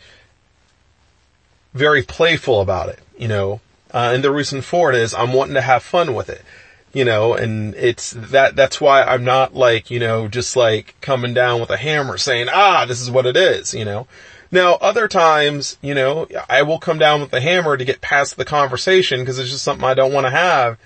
very 1.73 2.01
playful 2.01 2.61
about 2.61 2.89
it, 2.89 2.99
you 3.17 3.27
know? 3.27 3.61
Uh, 3.93 4.11
and 4.13 4.23
the 4.23 4.31
reason 4.31 4.61
for 4.61 4.91
it 4.91 4.95
is 4.95 5.13
I'm 5.13 5.33
wanting 5.33 5.53
to 5.55 5.61
have 5.61 5.83
fun 5.83 6.13
with 6.13 6.29
it 6.29 6.43
you 6.95 7.03
know, 7.03 7.33
and 7.33 7.75
it's 7.75 8.11
that, 8.11 8.55
that's 8.55 8.79
why 8.79 9.03
I'm 9.03 9.25
not 9.25 9.53
like, 9.53 9.91
you 9.91 9.99
know, 9.99 10.29
just 10.29 10.55
like 10.55 10.95
coming 11.01 11.33
down 11.33 11.59
with 11.59 11.69
a 11.69 11.75
hammer 11.75 12.17
saying, 12.17 12.47
ah, 12.49 12.85
this 12.85 13.01
is 13.01 13.11
what 13.11 13.25
it 13.25 13.35
is, 13.35 13.73
you 13.73 13.83
know. 13.83 14.07
Now, 14.49 14.75
other 14.75 15.09
times, 15.09 15.77
you 15.81 15.93
know, 15.93 16.25
I 16.49 16.61
will 16.61 16.79
come 16.79 16.97
down 16.97 17.19
with 17.19 17.31
the 17.31 17.41
hammer 17.41 17.75
to 17.75 17.83
get 17.83 17.99
past 17.99 18.37
the 18.37 18.45
conversation 18.45 19.19
because 19.19 19.37
it's 19.39 19.49
just 19.49 19.65
something 19.65 19.83
I 19.83 19.93
don't 19.93 20.13
want 20.13 20.25
to 20.25 20.31
have. 20.31 20.77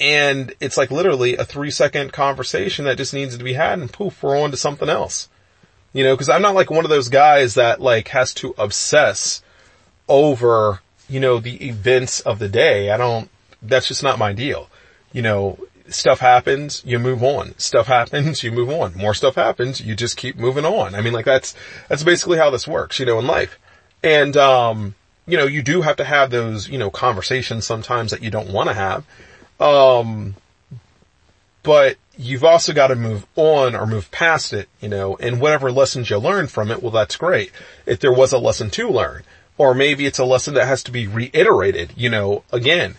And 0.00 0.54
it's 0.58 0.76
like 0.76 0.90
literally 0.90 1.36
a 1.36 1.44
three 1.44 1.70
second 1.70 2.12
conversation 2.12 2.86
that 2.86 2.96
just 2.96 3.14
needs 3.14 3.36
to 3.36 3.44
be 3.44 3.52
had 3.52 3.78
and 3.78 3.92
poof, 3.92 4.24
we're 4.24 4.36
on 4.36 4.50
to 4.50 4.56
something 4.56 4.88
else. 4.88 5.28
You 5.92 6.02
know, 6.02 6.16
cause 6.16 6.30
I'm 6.30 6.42
not 6.42 6.56
like 6.56 6.68
one 6.68 6.84
of 6.84 6.90
those 6.90 7.08
guys 7.08 7.54
that 7.54 7.80
like 7.80 8.08
has 8.08 8.34
to 8.34 8.56
obsess 8.58 9.40
over, 10.08 10.80
you 11.08 11.20
know, 11.20 11.38
the 11.38 11.68
events 11.68 12.18
of 12.18 12.40
the 12.40 12.48
day. 12.48 12.90
I 12.90 12.96
don't, 12.96 13.30
that's 13.62 13.86
just 13.86 14.02
not 14.02 14.18
my 14.18 14.32
deal 14.32 14.68
you 15.12 15.22
know, 15.22 15.58
stuff 15.88 16.20
happens, 16.20 16.82
you 16.86 16.98
move 16.98 17.22
on. 17.22 17.56
Stuff 17.58 17.86
happens, 17.86 18.42
you 18.42 18.52
move 18.52 18.70
on. 18.70 18.94
More 18.96 19.14
stuff 19.14 19.34
happens, 19.34 19.80
you 19.80 19.94
just 19.94 20.16
keep 20.16 20.36
moving 20.36 20.64
on. 20.64 20.94
I 20.94 21.00
mean, 21.00 21.12
like 21.12 21.24
that's, 21.24 21.54
that's 21.88 22.02
basically 22.02 22.38
how 22.38 22.50
this 22.50 22.66
works, 22.66 22.98
you 22.98 23.06
know, 23.06 23.18
in 23.18 23.26
life. 23.26 23.58
And, 24.02 24.36
um, 24.36 24.94
you 25.26 25.36
know, 25.36 25.46
you 25.46 25.62
do 25.62 25.82
have 25.82 25.96
to 25.96 26.04
have 26.04 26.30
those, 26.30 26.68
you 26.68 26.78
know, 26.78 26.90
conversations 26.90 27.66
sometimes 27.66 28.10
that 28.10 28.22
you 28.22 28.30
don't 28.30 28.52
want 28.52 28.68
to 28.68 28.74
have. 28.74 29.04
Um, 29.60 30.34
but 31.62 31.96
you've 32.18 32.44
also 32.44 32.72
got 32.72 32.88
to 32.88 32.96
move 32.96 33.26
on 33.36 33.76
or 33.76 33.86
move 33.86 34.10
past 34.10 34.52
it, 34.52 34.68
you 34.80 34.88
know, 34.88 35.16
and 35.16 35.40
whatever 35.40 35.70
lessons 35.70 36.10
you 36.10 36.18
learn 36.18 36.48
from 36.48 36.70
it, 36.70 36.82
well, 36.82 36.90
that's 36.90 37.16
great. 37.16 37.52
If 37.86 38.00
there 38.00 38.12
was 38.12 38.32
a 38.32 38.38
lesson 38.38 38.70
to 38.70 38.88
learn, 38.88 39.22
or 39.58 39.74
maybe 39.74 40.06
it's 40.06 40.18
a 40.18 40.24
lesson 40.24 40.54
that 40.54 40.66
has 40.66 40.82
to 40.84 40.90
be 40.90 41.06
reiterated, 41.06 41.92
you 41.96 42.10
know, 42.10 42.42
again. 42.52 42.96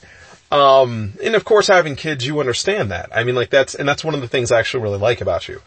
Um, 0.54 1.14
and 1.24 1.34
of 1.34 1.46
course 1.46 1.68
having 1.68 1.96
kids, 1.96 2.28
you 2.28 2.40
understand 2.40 2.92
that. 2.92 3.10
I 3.12 3.24
mean, 3.24 3.34
like 3.34 3.50
that's, 3.50 3.74
and 3.74 3.90
that's 3.90 4.04
one 4.04 4.14
of 4.14 4.22
the 4.22 4.28
things 4.28 4.52
I 4.52 4.60
actually 4.60 4.84
really 4.84 5.00
like 5.00 5.20
about 5.20 5.48
you 5.48 5.62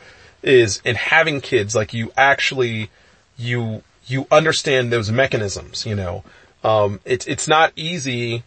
is 0.45 0.81
in 0.85 0.95
having 0.95 1.41
kids, 1.41 1.75
like 1.75 1.93
you 1.93 2.13
actually, 2.17 2.89
you, 3.37 3.83
you 4.07 4.29
understand 4.31 4.93
those 4.93 5.11
mechanisms, 5.11 5.85
you 5.85 5.97
know. 5.97 6.23
Um, 6.63 7.01
it's, 7.05 7.27
it's 7.27 7.49
not 7.49 7.73
easy 7.75 8.45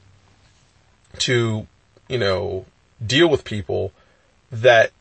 to, 1.18 1.68
you 2.08 2.18
know, 2.18 2.66
deal 3.06 3.28
with 3.28 3.44
people 3.44 3.92
that 4.50 4.92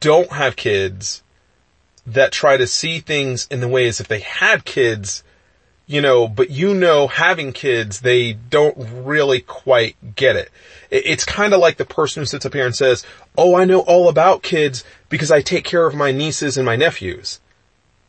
don't 0.00 0.30
have 0.30 0.56
kids 0.56 1.22
that 2.06 2.32
try 2.32 2.58
to 2.58 2.66
see 2.66 3.00
things 3.00 3.46
in 3.50 3.60
the 3.60 3.68
way 3.68 3.86
as 3.86 3.98
if 3.98 4.08
they 4.08 4.20
had 4.20 4.66
kids 4.66 5.24
you 5.92 6.00
know, 6.00 6.26
but 6.26 6.50
you 6.50 6.72
know, 6.72 7.06
having 7.06 7.52
kids, 7.52 8.00
they 8.00 8.32
don't 8.32 8.76
really 9.04 9.40
quite 9.40 9.94
get 10.16 10.36
it. 10.36 10.50
It's 10.90 11.24
kind 11.24 11.52
of 11.52 11.60
like 11.60 11.76
the 11.76 11.84
person 11.84 12.22
who 12.22 12.26
sits 12.26 12.46
up 12.46 12.54
here 12.54 12.64
and 12.64 12.74
says, 12.74 13.04
Oh, 13.36 13.54
I 13.54 13.66
know 13.66 13.80
all 13.80 14.08
about 14.08 14.42
kids 14.42 14.84
because 15.10 15.30
I 15.30 15.42
take 15.42 15.64
care 15.64 15.86
of 15.86 15.94
my 15.94 16.10
nieces 16.10 16.56
and 16.56 16.64
my 16.64 16.76
nephews. 16.76 17.40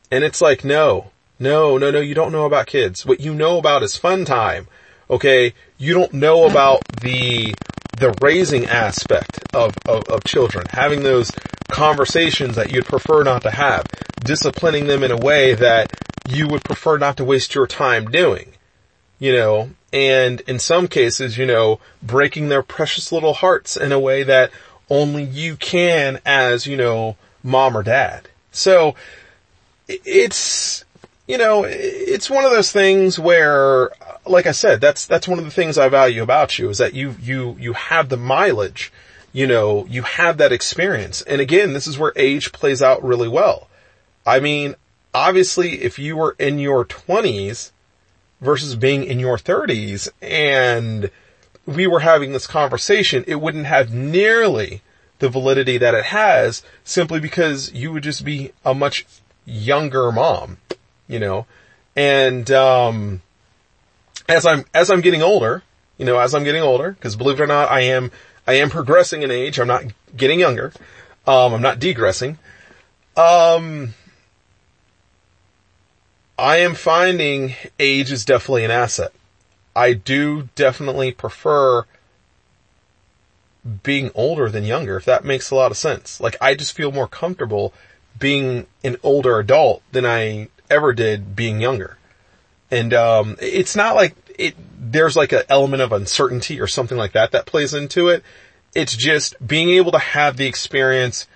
And 0.10 0.24
it's 0.24 0.42
like, 0.42 0.64
no, 0.64 1.12
no, 1.40 1.78
no, 1.78 1.92
no, 1.92 2.00
you 2.00 2.14
don't 2.14 2.32
know 2.32 2.46
about 2.46 2.68
kids. 2.68 3.06
What 3.06 3.20
you 3.20 3.34
know 3.34 3.58
about 3.58 3.84
is 3.84 3.98
fun 3.98 4.24
time. 4.26 4.68
Okay. 5.10 5.54
You 5.78 5.94
don't 5.94 6.14
know 6.14 6.46
about 6.46 6.84
the, 7.02 7.54
the 7.98 8.16
raising 8.22 8.66
aspect 8.66 9.44
of, 9.54 9.76
of, 9.88 10.04
of 10.04 10.24
children, 10.24 10.66
having 10.70 11.04
those 11.04 11.32
conversations 11.70 12.56
that 12.56 12.72
you'd 12.72 12.86
prefer 12.86 13.24
not 13.24 13.42
to 13.42 13.52
have, 13.52 13.86
disciplining 14.24 14.88
them 14.88 15.04
in 15.04 15.12
a 15.12 15.18
way 15.18 15.56
that 15.56 15.92
you 16.26 16.48
would 16.48 16.64
prefer 16.64 16.98
not 16.98 17.18
to 17.18 17.26
waste 17.26 17.56
your 17.56 17.68
time 17.68 18.06
doing. 18.06 18.54
You 19.20 19.34
know, 19.34 19.70
and 19.94 20.42
in 20.42 20.60
some 20.60 20.88
cases, 20.88 21.38
you 21.38 21.46
know, 21.46 21.80
breaking 22.02 22.50
their 22.50 22.64
precious 22.64 23.12
little 23.12 23.34
hearts 23.34 23.78
in 23.78 23.92
a 23.92 24.00
way 24.00 24.24
that 24.24 24.52
only 24.90 25.24
you 25.24 25.56
can 25.56 26.20
as, 26.26 26.68
you 26.68 26.76
know, 26.76 27.16
mom 27.44 27.78
or 27.78 27.84
dad. 27.84 28.28
So 28.52 28.96
it's, 29.88 30.84
you 31.28 31.38
know, 31.38 31.64
it's 31.64 32.30
one 32.30 32.44
of 32.44 32.52
those 32.52 32.72
things 32.72 33.18
where, 33.18 33.92
like 34.26 34.46
I 34.46 34.52
said, 34.52 34.82
that's, 34.82 35.06
that's 35.06 35.28
one 35.28 35.40
of 35.40 35.46
the 35.46 35.52
things 35.52 35.78
I 35.78 35.90
value 35.90 36.24
about 36.24 36.60
you 36.60 36.70
is 36.70 36.80
that 36.80 36.94
you, 36.94 37.16
you, 37.22 37.56
you 37.60 37.74
have 37.74 38.10
the 38.10 38.18
mileage, 38.18 38.92
you 39.32 39.48
know, 39.48 39.86
you 39.86 40.02
have 40.04 40.38
that 40.38 40.52
experience. 40.52 41.22
And 41.22 41.40
again, 41.40 41.74
this 41.74 41.88
is 41.88 41.98
where 41.98 42.14
age 42.16 42.52
plays 42.52 42.82
out 42.82 43.04
really 43.04 43.30
well. 43.30 43.68
I 44.26 44.40
mean, 44.40 44.76
obviously 45.14 45.82
if 45.82 46.00
you 46.00 46.18
were 46.18 46.36
in 46.40 46.60
your 46.60 46.86
20s 46.86 47.72
versus 48.42 48.76
being 48.76 49.04
in 49.04 49.20
your 49.20 49.38
30s 49.38 50.10
and 50.22 51.10
we 51.66 51.88
were 51.88 52.02
having 52.02 52.34
this 52.34 52.48
conversation, 52.48 53.24
it 53.28 53.36
wouldn't 53.36 53.66
have 53.66 53.94
nearly 53.94 54.82
the 55.20 55.30
validity 55.30 55.78
that 55.78 55.94
it 55.94 56.06
has 56.06 56.64
simply 56.84 57.20
because 57.20 57.72
you 57.72 57.94
would 57.94 58.04
just 58.04 58.26
be 58.26 58.52
a 58.66 58.74
much 58.74 59.06
younger 59.46 60.12
mom, 60.12 60.58
you 61.08 61.20
know, 61.20 61.46
and, 61.96 62.50
um, 62.52 63.22
as 64.28 64.46
I'm, 64.46 64.66
as 64.74 64.90
I'm 64.90 65.02
getting 65.02 65.22
older, 65.22 65.64
you 65.98 66.06
know, 66.06 66.18
as 66.18 66.34
I'm 66.34 66.44
getting 66.44 66.64
older, 66.64 66.92
because 66.94 67.16
believe 67.16 67.40
it 67.40 67.44
or 67.44 67.48
not, 67.48 67.70
I 67.70 67.82
am, 67.82 68.12
I 68.48 68.54
am 68.56 68.70
progressing 68.70 69.22
in 69.22 69.32
age. 69.32 69.60
I'm 69.60 69.68
not 69.68 69.86
getting 70.16 70.40
younger. 70.40 70.74
Um, 71.26 71.54
I'm 71.54 71.62
not 71.62 71.80
degressing. 71.80 72.38
Um, 73.16 73.94
I 76.38 76.58
am 76.58 76.76
finding 76.76 77.56
age 77.80 78.12
is 78.12 78.26
definitely 78.26 78.66
an 78.66 78.72
asset. 78.72 79.12
I 79.76 79.94
do 79.94 80.50
definitely 80.56 81.12
prefer 81.12 81.86
being 83.84 84.12
older 84.14 84.50
than 84.50 84.66
younger, 84.66 84.98
if 84.98 85.06
that 85.06 85.24
makes 85.24 85.52
a 85.52 85.56
lot 85.56 85.72
of 85.72 85.78
sense. 85.78 86.20
Like, 86.20 86.36
I 86.42 86.56
just 86.56 86.76
feel 86.76 86.92
more 86.92 87.08
comfortable 87.08 87.74
being 88.20 88.68
an 88.84 88.98
older 89.04 89.40
adult 89.40 89.82
than 89.92 90.06
I 90.06 90.50
ever 90.70 90.94
did 90.94 91.36
being 91.36 91.62
younger. 91.62 91.98
And, 92.70 92.94
um, 92.94 93.38
it's 93.40 93.76
not 93.76 93.96
like 93.96 94.16
it, 94.38 94.56
there's 94.80 95.16
like 95.16 95.32
an 95.32 95.44
element 95.50 95.82
of 95.82 95.92
uncertainty 95.92 96.60
or 96.60 96.68
something 96.68 96.98
like 96.98 97.14
that 97.14 97.32
that 97.32 97.46
plays 97.46 97.74
into 97.74 98.10
it. 98.10 98.24
It's 98.76 98.96
just 98.96 99.36
being 99.46 99.70
able 99.70 99.92
to 99.92 100.00
have 100.00 100.38
the 100.38 100.48
experience, 100.48 101.28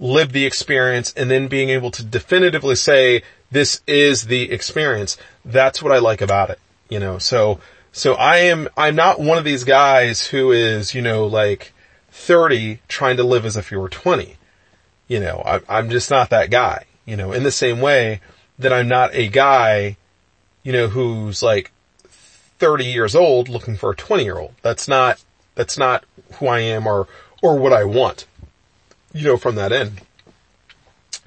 live 0.00 0.32
the 0.32 0.46
experience, 0.46 1.12
and 1.14 1.30
then 1.30 1.48
being 1.48 1.68
able 1.68 1.90
to 1.92 2.02
definitively 2.02 2.74
say, 2.74 3.22
this 3.50 3.80
is 3.86 4.26
the 4.26 4.50
experience. 4.50 5.16
That's 5.44 5.82
what 5.82 5.92
I 5.92 5.98
like 5.98 6.20
about 6.20 6.50
it, 6.50 6.58
you 6.88 6.98
know, 6.98 7.18
so, 7.18 7.60
so 7.92 8.14
I 8.14 8.38
am, 8.38 8.68
I'm 8.76 8.94
not 8.94 9.20
one 9.20 9.38
of 9.38 9.44
these 9.44 9.64
guys 9.64 10.26
who 10.26 10.52
is, 10.52 10.94
you 10.94 11.00
know, 11.00 11.26
like 11.26 11.72
30 12.10 12.80
trying 12.88 13.16
to 13.16 13.24
live 13.24 13.44
as 13.44 13.56
if 13.56 13.70
you 13.70 13.80
were 13.80 13.88
20. 13.88 14.36
You 15.08 15.20
know, 15.20 15.42
I, 15.44 15.60
I'm 15.68 15.88
just 15.88 16.10
not 16.10 16.30
that 16.30 16.50
guy, 16.50 16.84
you 17.04 17.16
know, 17.16 17.32
in 17.32 17.42
the 17.42 17.50
same 17.50 17.80
way 17.80 18.20
that 18.58 18.72
I'm 18.72 18.88
not 18.88 19.14
a 19.14 19.28
guy, 19.28 19.96
you 20.62 20.72
know, 20.72 20.88
who's 20.88 21.42
like 21.42 21.70
30 22.58 22.84
years 22.84 23.14
old 23.14 23.48
looking 23.48 23.76
for 23.76 23.90
a 23.90 23.96
20 23.96 24.24
year 24.24 24.38
old. 24.38 24.54
That's 24.62 24.88
not, 24.88 25.22
that's 25.54 25.78
not 25.78 26.04
who 26.34 26.48
I 26.48 26.60
am 26.60 26.86
or, 26.86 27.06
or 27.42 27.58
what 27.58 27.72
I 27.72 27.84
want, 27.84 28.26
you 29.12 29.24
know, 29.24 29.36
from 29.36 29.54
that 29.54 29.72
end. 29.72 30.00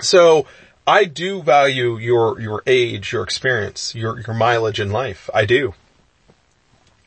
So 0.02 0.46
I 0.90 1.06
do 1.06 1.44
value 1.44 1.98
your, 1.98 2.42
your 2.42 2.64
age, 2.66 3.14
your 3.14 3.22
experience, 3.22 3.94
your, 3.94 4.22
your 4.22 4.36
mileage 4.36 4.80
in 4.80 4.90
life. 4.90 5.30
I 5.32 5.46
do. 5.46 5.76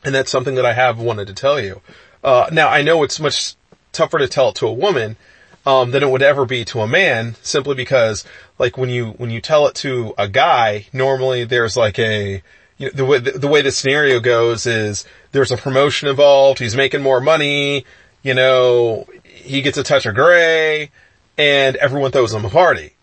And 0.05 0.15
that's 0.15 0.31
something 0.31 0.55
that 0.55 0.65
I 0.65 0.71
have 0.71 0.99
wanted 0.99 1.27
to 1.27 1.33
tell 1.33 1.59
you. 1.59 1.81
Uh, 2.23 2.47
now 2.49 2.69
I 2.69 2.81
know 2.81 3.03
it's 3.03 3.19
much 3.19 3.55
tougher 3.91 4.19
to 4.19 4.27
tell 4.29 4.49
it 4.49 4.55
to 4.55 4.67
a 4.67 4.73
woman, 4.73 5.17
um, 5.65 5.91
than 5.91 6.01
it 6.01 6.09
would 6.09 6.21
ever 6.21 6.45
be 6.45 6.63
to 6.65 6.79
a 6.79 6.87
man 6.87 7.35
simply 7.41 7.75
because 7.75 8.23
like 8.57 8.77
when 8.77 8.89
you, 8.89 9.11
when 9.17 9.29
you 9.29 9.41
tell 9.41 9.67
it 9.67 9.75
to 9.75 10.13
a 10.17 10.29
guy, 10.29 10.87
normally 10.93 11.43
there's 11.43 11.75
like 11.75 11.99
a, 11.99 12.41
you 12.77 12.85
know, 12.85 12.91
the 12.93 13.05
way, 13.05 13.19
the, 13.19 13.31
the 13.31 13.49
way 13.49 13.61
the 13.61 13.71
scenario 13.71 14.21
goes 14.21 14.65
is 14.65 15.03
there's 15.33 15.51
a 15.51 15.57
promotion 15.57 16.07
involved, 16.07 16.59
he's 16.59 16.75
making 16.75 17.01
more 17.01 17.19
money, 17.19 17.85
you 18.21 18.33
know, 18.33 19.07
he 19.25 19.61
gets 19.61 19.77
a 19.77 19.83
touch 19.83 20.05
of 20.05 20.15
gray 20.15 20.89
and 21.37 21.75
everyone 21.75 22.11
throws 22.11 22.33
him 22.33 22.45
a 22.45 22.49
party 22.49 22.93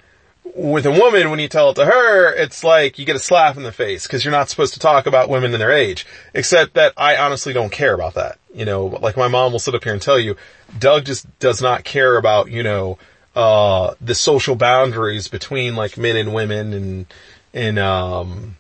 with 0.45 0.87
a 0.87 0.91
woman, 0.91 1.31
when 1.31 1.39
you 1.39 1.49
tell 1.49 1.71
it 1.71 1.75
to 1.75 1.85
her, 1.85 2.35
it's 2.35 2.65
like 2.65 2.99
you 2.99 3.05
get 3.05 3.17
a 3.17 3.21
slap 3.21 3.57
in 3.57 3.63
the 3.63 3.73
face 3.73 4.07
because 4.07 4.25
you're 4.25 4.33
not 4.33 4.49
supposed 4.49 4.75
to 4.75 4.81
talk 4.81 5.07
about 5.07 5.29
women 5.29 5.53
and 5.53 5.61
their 5.61 5.71
age. 5.71 6.07
Except 6.35 6.75
that 6.75 6.93
I 6.97 7.17
honestly 7.17 7.53
don't 7.53 7.71
care 7.71 7.95
about 7.95 8.15
that. 8.15 8.39
You 8.55 8.65
know, 8.65 8.87
like 8.87 9.17
my 9.17 9.29
mom 9.29 9.53
will 9.53 9.59
sit 9.59 9.75
up 9.75 9.85
here 9.85 9.93
and 9.93 10.03
tell 10.03 10.19
you, 10.19 10.37
Doug 10.79 11.05
just 11.05 11.39
does 11.39 11.63
not 11.63 11.85
care 11.85 12.17
about, 12.17 12.51
you 12.51 12.63
know, 12.63 12.99
uh, 13.37 13.95
the 14.01 14.15
social 14.15 14.57
boundaries 14.57 15.29
between 15.29 15.77
like 15.77 15.97
men 15.97 16.17
and 16.17 16.35
women 16.35 16.73
and, 16.73 17.07
and, 17.55 17.79
um, 17.79 18.57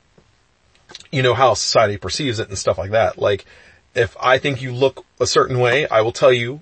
you 1.11 1.23
know, 1.23 1.35
how 1.35 1.55
society 1.55 1.97
perceives 1.97 2.39
it 2.39 2.49
and 2.49 2.59
stuff 2.59 2.79
like 2.79 2.93
that. 2.93 3.19
Like, 3.19 3.45
if 3.95 4.17
I 4.21 4.39
think 4.39 4.63
you 4.63 4.73
look 4.73 5.05
a 5.19 5.27
certain 5.27 5.59
way, 5.59 5.89
I 5.89 6.03
will 6.03 6.13
tell 6.13 6.33
you 6.33 6.61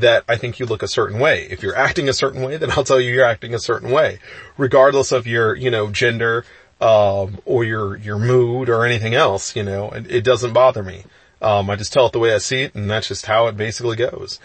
that 0.00 0.24
I 0.28 0.36
think 0.36 0.58
you 0.58 0.66
look 0.66 0.82
a 0.82 0.88
certain 0.88 1.18
way. 1.18 1.46
If 1.50 1.62
you're 1.62 1.76
acting 1.88 2.08
a 2.08 2.12
certain 2.12 2.42
way, 2.42 2.56
then 2.56 2.70
I'll 2.72 2.84
tell 2.84 3.00
you 3.00 3.12
you're 3.12 3.24
acting 3.24 3.54
a 3.54 3.58
certain 3.58 3.90
way, 3.90 4.18
regardless 4.56 5.12
of 5.12 5.26
your, 5.26 5.54
you 5.54 5.70
know, 5.70 5.90
gender, 5.90 6.44
um, 6.80 7.40
or 7.44 7.64
your, 7.64 7.96
your 7.96 8.18
mood 8.18 8.68
or 8.68 8.84
anything 8.84 9.14
else, 9.14 9.56
you 9.56 9.62
know, 9.62 9.90
it, 9.90 10.10
it 10.10 10.24
doesn't 10.24 10.52
bother 10.52 10.82
me. 10.82 11.04
Um, 11.42 11.70
I 11.70 11.76
just 11.76 11.92
tell 11.92 12.06
it 12.06 12.12
the 12.12 12.18
way 12.18 12.34
I 12.34 12.38
see 12.38 12.62
it 12.62 12.74
and 12.74 12.90
that's 12.90 13.08
just 13.08 13.26
how 13.26 13.46
it 13.46 13.56
basically 13.56 13.96
goes. 13.96 14.40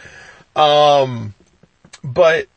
Um, 0.55 1.33
but 2.03 2.47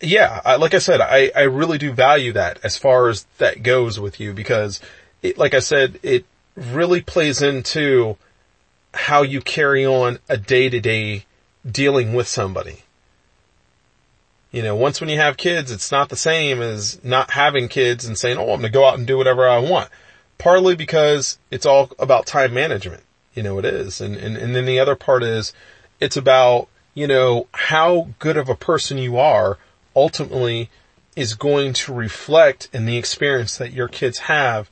yeah, 0.00 0.40
I, 0.44 0.56
like 0.56 0.74
I 0.74 0.78
said, 0.78 1.00
I, 1.00 1.30
I 1.34 1.42
really 1.42 1.78
do 1.78 1.92
value 1.92 2.32
that 2.32 2.58
as 2.62 2.76
far 2.76 3.08
as 3.08 3.26
that 3.38 3.62
goes 3.62 4.00
with 4.00 4.20
you 4.20 4.32
because 4.32 4.80
it, 5.22 5.36
like 5.36 5.54
I 5.54 5.60
said, 5.60 5.98
it 6.02 6.24
really 6.56 7.00
plays 7.02 7.42
into 7.42 8.16
how 8.94 9.22
you 9.22 9.40
carry 9.40 9.86
on 9.86 10.18
a 10.28 10.36
day 10.36 10.68
to 10.68 10.80
day 10.80 11.26
dealing 11.68 12.14
with 12.14 12.28
somebody. 12.28 12.82
You 14.52 14.62
know, 14.62 14.74
once 14.74 15.00
when 15.00 15.10
you 15.10 15.16
have 15.16 15.36
kids, 15.36 15.70
it's 15.70 15.92
not 15.92 16.08
the 16.08 16.16
same 16.16 16.60
as 16.60 17.02
not 17.04 17.30
having 17.30 17.68
kids 17.68 18.04
and 18.04 18.18
saying, 18.18 18.36
oh, 18.36 18.52
I'm 18.52 18.60
going 18.60 18.62
to 18.62 18.68
go 18.70 18.84
out 18.84 18.98
and 18.98 19.06
do 19.06 19.16
whatever 19.16 19.48
I 19.48 19.58
want. 19.58 19.88
Partly 20.38 20.74
because 20.74 21.38
it's 21.50 21.66
all 21.66 21.90
about 21.98 22.26
time 22.26 22.52
management. 22.52 23.04
You 23.34 23.44
know, 23.44 23.58
it 23.58 23.64
is. 23.64 24.00
And, 24.00 24.16
and, 24.16 24.36
and 24.36 24.56
then 24.56 24.66
the 24.66 24.80
other 24.80 24.96
part 24.96 25.22
is 25.22 25.52
it's 26.00 26.16
about, 26.16 26.68
you 26.94 27.06
know, 27.06 27.46
how 27.52 28.08
good 28.18 28.36
of 28.36 28.48
a 28.48 28.56
person 28.56 28.98
you 28.98 29.18
are 29.18 29.58
ultimately 29.94 30.68
is 31.14 31.34
going 31.34 31.72
to 31.74 31.92
reflect 31.92 32.68
in 32.72 32.86
the 32.86 32.96
experience 32.96 33.56
that 33.58 33.72
your 33.72 33.88
kids 33.88 34.18
have 34.20 34.68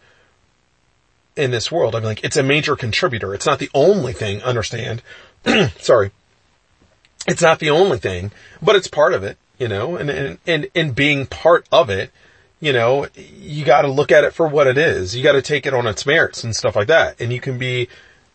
in 1.36 1.52
this 1.52 1.70
world. 1.70 1.94
I 1.94 1.98
mean, 1.98 2.06
like, 2.06 2.24
it's 2.24 2.36
a 2.36 2.42
major 2.42 2.74
contributor. 2.74 3.32
It's 3.32 3.46
not 3.46 3.60
the 3.60 3.70
only 3.74 4.12
thing, 4.12 4.42
understand. 4.42 5.02
Sorry. 5.78 6.10
It's 7.28 7.42
not 7.42 7.58
the 7.58 7.70
only 7.70 7.98
thing, 7.98 8.32
but 8.62 8.74
it's 8.74 8.88
part 8.88 9.12
of 9.12 9.22
it, 9.22 9.36
you 9.58 9.68
know, 9.68 9.96
and, 9.96 10.08
and, 10.08 10.38
and, 10.46 10.68
and 10.74 10.94
being 10.94 11.26
part 11.26 11.66
of 11.70 11.90
it, 11.90 12.10
you 12.60 12.72
know, 12.72 13.06
you 13.14 13.64
gotta 13.64 13.88
look 13.88 14.10
at 14.10 14.24
it 14.24 14.32
for 14.32 14.48
what 14.48 14.66
it 14.66 14.78
is. 14.78 15.14
You 15.14 15.22
gotta 15.22 15.42
take 15.42 15.66
it 15.66 15.74
on 15.74 15.86
its 15.86 16.06
merits 16.06 16.42
and 16.42 16.56
stuff 16.56 16.74
like 16.74 16.88
that. 16.88 17.20
And 17.20 17.32
you 17.32 17.40
can 17.40 17.58
be 17.58 17.88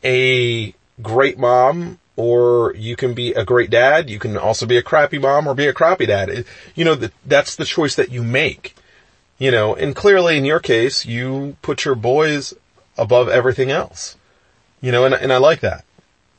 a 0.04 0.74
great 1.02 1.38
mom 1.38 2.00
or 2.16 2.74
you 2.76 2.96
can 2.96 3.14
be 3.14 3.34
a 3.34 3.44
great 3.44 3.70
dad. 3.70 4.10
You 4.10 4.20
can 4.20 4.38
also 4.38 4.66
be 4.66 4.78
a 4.78 4.84
crappy 4.84 5.18
mom 5.18 5.48
or 5.48 5.56
be 5.56 5.68
a 5.68 5.74
crappy 5.74 6.06
dad. 6.06 6.30
It, 6.30 6.48
you 6.76 6.86
know, 6.86 6.98
that's 7.26 7.56
the 7.56 7.66
choice 7.66 7.96
that 7.96 8.12
you 8.12 8.24
make. 8.24 8.76
You 9.40 9.52
know, 9.52 9.76
and 9.76 9.96
clearly 9.96 10.38
in 10.38 10.46
your 10.46 10.60
case, 10.60 11.06
you 11.06 11.58
put 11.62 11.84
your 11.84 11.96
boys 11.96 12.54
above 12.98 13.28
everything 13.28 13.72
else. 13.72 14.16
You 14.80 14.92
know, 14.92 15.06
and, 15.06 15.16
and 15.16 15.34
I 15.34 15.38
like 15.38 15.62
that. 15.62 15.84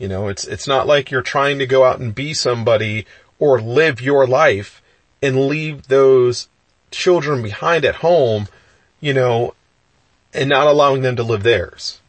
You 0.05 0.09
know, 0.09 0.29
it's, 0.29 0.45
it's 0.47 0.69
not 0.69 0.87
like 0.87 1.11
you're 1.11 1.23
trying 1.23 1.59
to 1.61 1.67
go 1.67 1.83
out 1.83 1.99
and 1.99 2.15
be 2.15 2.35
somebody 2.35 3.07
or 3.39 3.59
live 3.59 4.03
your 4.03 4.27
life 4.27 4.83
and 5.23 5.47
leave 5.47 5.89
those 5.89 6.47
children 6.91 7.43
behind 7.43 7.87
at 7.87 7.95
home, 7.95 8.47
you 9.01 9.15
know, 9.15 9.55
and 10.35 10.51
not 10.51 10.67
allowing 10.67 11.01
them 11.01 11.17
to 11.17 11.23
live 11.23 11.43
theirs. 11.43 12.03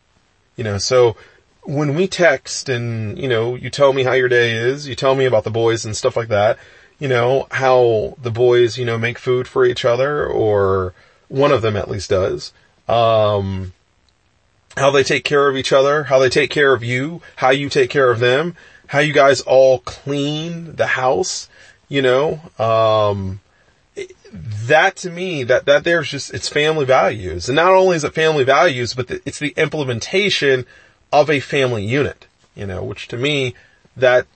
You 0.58 0.66
know, 0.66 0.78
so 0.78 1.16
when 1.64 1.96
we 1.96 2.06
text 2.06 2.68
and, 2.68 3.18
you 3.18 3.30
know, 3.30 3.56
you 3.56 3.70
tell 3.70 3.94
me 3.94 4.04
how 4.04 4.12
your 4.12 4.28
day 4.28 4.52
is, 4.52 4.90
you 4.90 4.96
tell 4.96 5.16
me 5.16 5.24
about 5.24 5.46
the 5.46 5.50
boys 5.50 5.86
and 5.86 5.96
stuff 5.96 6.18
like 6.18 6.28
that, 6.28 6.60
you 7.00 7.08
know, 7.08 7.48
how 7.50 8.18
the 8.22 8.30
boys, 8.30 8.78
you 8.78 8.84
know, 8.84 8.98
make 8.98 9.18
food 9.18 9.48
for 9.48 9.64
each 9.64 9.86
other 9.86 10.28
or 10.28 10.94
one 11.30 11.54
of 11.54 11.62
them 11.62 11.78
at 11.78 11.90
least 11.90 12.10
does. 12.10 12.52
Um, 12.90 13.72
how 14.78 14.92
they 14.92 15.04
take 15.04 15.24
care 15.24 15.48
of 15.48 15.56
each 15.56 15.72
other, 15.72 16.04
how 16.06 16.20
they 16.20 16.30
take 16.30 16.50
care 16.50 16.74
of 16.74 16.84
you, 16.84 17.22
how 17.38 17.50
you 17.50 17.70
take 17.70 17.90
care 17.90 18.12
of 18.12 18.20
them, 18.20 18.56
how 18.88 19.00
you 19.00 19.14
guys 19.14 19.42
all 19.42 19.80
clean 19.80 20.76
the 20.76 20.88
house, 20.88 21.50
you 21.88 22.02
know, 22.02 22.42
um, 22.60 23.40
that 24.34 24.98
to 24.98 25.10
me, 25.10 25.44
that, 25.44 25.66
that 25.66 25.84
there's 25.84 26.10
just, 26.10 26.34
it's 26.34 26.50
family 26.50 26.86
values. 26.86 27.48
And 27.48 27.56
not 27.56 27.72
only 27.72 27.96
is 27.96 28.04
it 28.04 28.14
family 28.14 28.44
values, 28.44 28.94
but 28.94 29.08
the, 29.08 29.22
it's 29.26 29.40
the 29.40 29.54
implementation 29.56 30.66
of 31.12 31.30
a 31.30 31.40
family 31.40 31.86
unit, 31.86 32.28
you 32.56 32.66
know, 32.66 32.84
which 32.84 33.08
to 33.10 33.18
me, 33.18 33.56
that, 33.96 34.28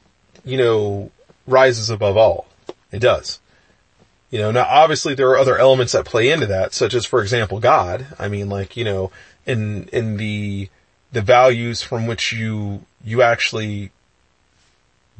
you 0.45 0.57
know, 0.57 1.11
rises 1.45 1.89
above 1.89 2.15
all. 2.15 2.47
It 2.91 2.99
does. 2.99 3.39
You 4.31 4.39
know, 4.39 4.51
now 4.51 4.65
obviously 4.69 5.15
there 5.15 5.29
are 5.29 5.37
other 5.37 5.57
elements 5.57 5.93
that 5.93 6.05
play 6.05 6.29
into 6.29 6.45
that, 6.45 6.73
such 6.73 6.93
as, 6.93 7.05
for 7.05 7.21
example, 7.21 7.59
God. 7.59 8.05
I 8.17 8.29
mean, 8.29 8.47
like, 8.47 8.77
you 8.77 8.85
know, 8.85 9.11
in 9.49 9.89
in 9.91 10.17
the 10.17 10.69
the 11.11 11.21
values 11.21 11.81
from 11.81 12.05
which 12.05 12.31
you 12.31 12.85
you 13.03 13.21
actually 13.21 13.91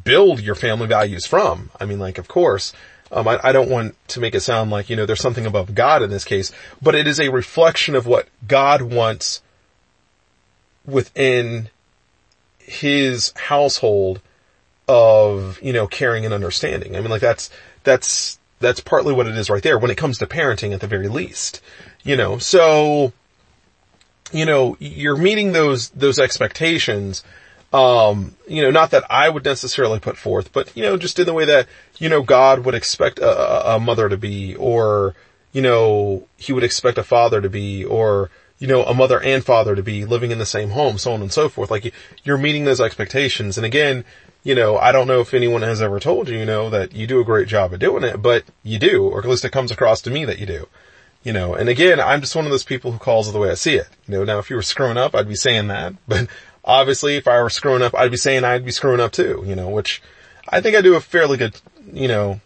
build 0.03 0.39
your 0.39 0.55
family 0.55 0.87
values 0.87 1.25
from. 1.25 1.71
I 1.79 1.85
mean, 1.85 1.99
like, 1.99 2.17
of 2.17 2.27
course, 2.27 2.73
um, 3.11 3.27
I, 3.27 3.39
I, 3.43 3.51
don't 3.51 3.69
want 3.69 3.95
to 4.09 4.19
make 4.19 4.35
it 4.35 4.41
sound 4.41 4.71
like, 4.71 4.89
you 4.89 4.95
know, 4.95 5.05
there's 5.05 5.21
something 5.21 5.45
above 5.45 5.75
God 5.75 6.01
in 6.03 6.09
this 6.09 6.25
case, 6.25 6.51
but 6.81 6.95
it 6.95 7.07
is 7.07 7.19
a 7.19 7.29
reflection 7.29 7.95
of 7.95 8.05
what 8.05 8.27
God 8.47 8.81
wants 8.81 9.41
within 10.85 11.69
his 12.59 13.33
household 13.35 14.21
of, 14.87 15.59
you 15.61 15.73
know, 15.73 15.87
caring 15.87 16.23
and 16.23 16.33
understanding. 16.33 16.95
I 16.95 17.01
mean, 17.01 17.09
like, 17.09 17.21
that's, 17.21 17.49
that's, 17.83 18.39
that's 18.59 18.79
partly 18.79 19.13
what 19.13 19.27
it 19.27 19.35
is 19.35 19.49
right 19.49 19.63
there 19.63 19.79
when 19.79 19.91
it 19.91 19.97
comes 19.97 20.19
to 20.19 20.27
parenting 20.27 20.73
at 20.73 20.79
the 20.79 20.87
very 20.87 21.07
least. 21.07 21.61
You 22.03 22.15
know, 22.15 22.37
so, 22.37 23.11
you 24.31 24.45
know, 24.45 24.77
you're 24.79 25.17
meeting 25.17 25.51
those, 25.51 25.89
those 25.89 26.19
expectations, 26.19 27.23
um, 27.71 28.35
you 28.47 28.61
know, 28.61 28.71
not 28.71 28.91
that 28.91 29.03
I 29.09 29.29
would 29.29 29.45
necessarily 29.45 29.99
put 29.99 30.17
forth, 30.17 30.51
but, 30.51 30.75
you 30.75 30.83
know, 30.83 30.97
just 30.97 31.19
in 31.19 31.25
the 31.25 31.33
way 31.33 31.45
that, 31.45 31.67
you 31.97 32.09
know, 32.09 32.21
God 32.21 32.65
would 32.65 32.75
expect 32.75 33.19
a, 33.19 33.75
a 33.75 33.79
mother 33.79 34.09
to 34.09 34.17
be, 34.17 34.55
or, 34.55 35.15
you 35.51 35.61
know, 35.61 36.27
he 36.37 36.53
would 36.53 36.63
expect 36.63 36.97
a 36.97 37.03
father 37.03 37.41
to 37.41 37.49
be, 37.49 37.85
or, 37.85 38.29
you 38.57 38.67
know, 38.67 38.83
a 38.83 38.93
mother 38.93 39.21
and 39.21 39.43
father 39.43 39.75
to 39.75 39.83
be 39.83 40.05
living 40.05 40.31
in 40.31 40.37
the 40.37 40.45
same 40.45 40.71
home, 40.71 40.97
so 40.97 41.13
on 41.13 41.21
and 41.21 41.31
so 41.31 41.47
forth. 41.47 41.71
Like 41.71 41.93
you're 42.23 42.37
meeting 42.37 42.65
those 42.65 42.81
expectations. 42.81 43.57
And 43.57 43.65
again, 43.65 44.03
you 44.43 44.55
know, 44.55 44.77
I 44.77 44.91
don't 44.91 45.07
know 45.07 45.21
if 45.21 45.33
anyone 45.33 45.61
has 45.61 45.81
ever 45.81 45.99
told 45.99 46.27
you, 46.27 46.37
you 46.37 46.45
know, 46.45 46.69
that 46.69 46.93
you 46.93 47.07
do 47.07 47.19
a 47.19 47.25
great 47.25 47.47
job 47.47 47.73
at 47.73 47.79
doing 47.79 48.03
it, 48.03 48.21
but 48.21 48.43
you 48.63 48.79
do, 48.79 49.07
or 49.07 49.19
at 49.19 49.27
least 49.29 49.45
it 49.45 49.51
comes 49.51 49.71
across 49.71 50.01
to 50.01 50.09
me 50.09 50.25
that 50.25 50.39
you 50.39 50.45
do. 50.45 50.67
You 51.23 51.33
know, 51.33 51.53
and 51.53 51.67
again, 51.67 51.99
I'm 51.99 52.21
just 52.21 52.35
one 52.35 52.45
of 52.45 52.51
those 52.51 52.63
people 52.63 52.91
who 52.91 52.97
calls 52.97 53.27
it 53.27 53.33
the 53.33 53.39
way 53.39 53.51
I 53.51 53.55
see 53.55 53.75
it. 53.75 53.89
You 54.07 54.15
know, 54.15 54.23
now 54.23 54.39
if 54.39 54.49
you 54.49 54.55
were 54.55 54.61
screwing 54.61 54.97
up, 54.97 55.13
I'd 55.13 55.27
be 55.27 55.35
saying 55.35 55.67
that, 55.67 55.93
but 56.07 56.27
obviously 56.63 57.17
if 57.17 57.27
I 57.27 57.41
were 57.41 57.49
screwing 57.49 57.81
up, 57.81 57.93
I'd 57.95 58.11
be 58.11 58.17
saying 58.17 58.43
I'd 58.43 58.65
be 58.65 58.71
screwing 58.71 58.99
up 59.01 59.11
too, 59.11 59.43
you 59.45 59.55
know, 59.55 59.69
which 59.69 60.01
I 60.47 60.61
think 60.61 60.75
I 60.75 60.81
do 60.81 60.95
a 60.95 61.01
fairly 61.01 61.37
good, 61.37 61.59
you 61.91 62.07
know, 62.07 62.39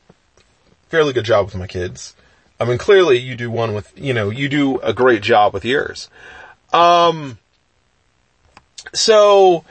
fairly 0.90 1.14
good 1.14 1.26
job 1.26 1.46
with 1.46 1.56
my 1.56 1.68
kids. 1.68 2.16
I 2.60 2.66
mean, 2.66 2.78
clearly 2.78 3.18
you 3.18 3.36
do 3.36 3.52
one 3.52 3.74
with, 3.74 3.92
you 3.98 4.14
know, 4.14 4.30
you 4.30 4.48
do 4.48 4.80
a 4.80 4.94
great 4.94 5.22
job 5.22 5.54
with 5.54 5.66
yours. 5.66 6.10
Um, 6.72 7.38
so, 8.94 9.66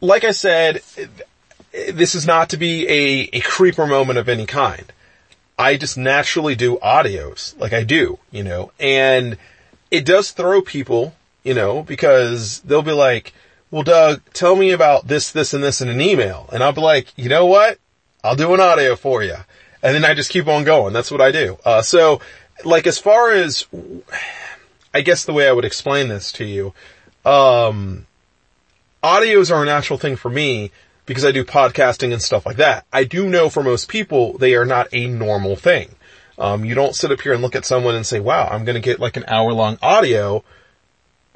like 0.00 0.24
I 0.24 0.32
said, 0.32 0.82
this 1.72 2.14
is 2.14 2.26
not 2.26 2.50
to 2.50 2.56
be 2.56 2.88
a, 2.88 3.30
a 3.32 3.40
creeper 3.40 3.86
moment 3.86 4.18
of 4.18 4.28
any 4.28 4.46
kind. 4.46 4.92
I 5.62 5.76
just 5.76 5.96
naturally 5.96 6.56
do 6.56 6.76
audios, 6.78 7.56
like 7.56 7.72
I 7.72 7.84
do, 7.84 8.18
you 8.32 8.42
know, 8.42 8.72
and 8.80 9.36
it 9.92 10.04
does 10.04 10.32
throw 10.32 10.60
people, 10.60 11.14
you 11.44 11.54
know, 11.54 11.84
because 11.84 12.58
they'll 12.62 12.82
be 12.82 12.90
like, 12.90 13.32
well, 13.70 13.84
Doug, 13.84 14.22
tell 14.32 14.56
me 14.56 14.72
about 14.72 15.06
this, 15.06 15.30
this, 15.30 15.54
and 15.54 15.62
this 15.62 15.80
in 15.80 15.88
an 15.88 16.00
email. 16.00 16.48
And 16.52 16.64
I'll 16.64 16.72
be 16.72 16.80
like, 16.80 17.16
you 17.16 17.28
know 17.28 17.46
what? 17.46 17.78
I'll 18.24 18.34
do 18.34 18.52
an 18.52 18.58
audio 18.58 18.96
for 18.96 19.22
you. 19.22 19.36
And 19.84 19.94
then 19.94 20.04
I 20.04 20.14
just 20.14 20.30
keep 20.30 20.48
on 20.48 20.64
going. 20.64 20.92
That's 20.92 21.12
what 21.12 21.20
I 21.20 21.30
do. 21.30 21.56
Uh, 21.64 21.82
so 21.82 22.20
like 22.64 22.88
as 22.88 22.98
far 22.98 23.30
as, 23.30 23.64
I 24.92 25.02
guess 25.02 25.24
the 25.24 25.32
way 25.32 25.48
I 25.48 25.52
would 25.52 25.64
explain 25.64 26.08
this 26.08 26.32
to 26.32 26.44
you, 26.44 26.74
um, 27.24 28.06
audios 29.00 29.54
are 29.54 29.62
a 29.62 29.66
natural 29.66 29.98
thing 30.00 30.16
for 30.16 30.28
me 30.28 30.72
because 31.06 31.24
I 31.24 31.32
do 31.32 31.44
podcasting 31.44 32.12
and 32.12 32.22
stuff 32.22 32.46
like 32.46 32.56
that. 32.56 32.86
I 32.92 33.04
do 33.04 33.28
know 33.28 33.48
for 33.48 33.62
most 33.62 33.88
people, 33.88 34.38
they 34.38 34.54
are 34.54 34.64
not 34.64 34.88
a 34.92 35.06
normal 35.06 35.56
thing. 35.56 35.94
Um, 36.38 36.64
you 36.64 36.74
don't 36.74 36.94
sit 36.94 37.12
up 37.12 37.20
here 37.20 37.32
and 37.32 37.42
look 37.42 37.56
at 37.56 37.64
someone 37.64 37.94
and 37.94 38.06
say, 38.06 38.20
wow, 38.20 38.48
I'm 38.50 38.64
going 38.64 38.74
to 38.74 38.80
get 38.80 39.00
like 39.00 39.16
an 39.16 39.24
hour 39.28 39.52
long 39.52 39.78
audio 39.82 40.42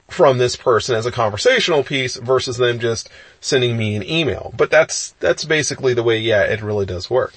from 0.08 0.38
this 0.38 0.56
person 0.56 0.94
as 0.94 1.04
a 1.04 1.12
conversational 1.12 1.82
piece 1.82 2.16
versus 2.16 2.56
them 2.56 2.78
just 2.78 3.10
sending 3.40 3.76
me 3.76 3.96
an 3.96 4.04
email. 4.04 4.54
But 4.56 4.70
that's, 4.70 5.12
that's 5.20 5.44
basically 5.44 5.94
the 5.94 6.02
way, 6.02 6.18
yeah, 6.18 6.42
it 6.42 6.62
really 6.62 6.86
does 6.86 7.10
work. 7.10 7.34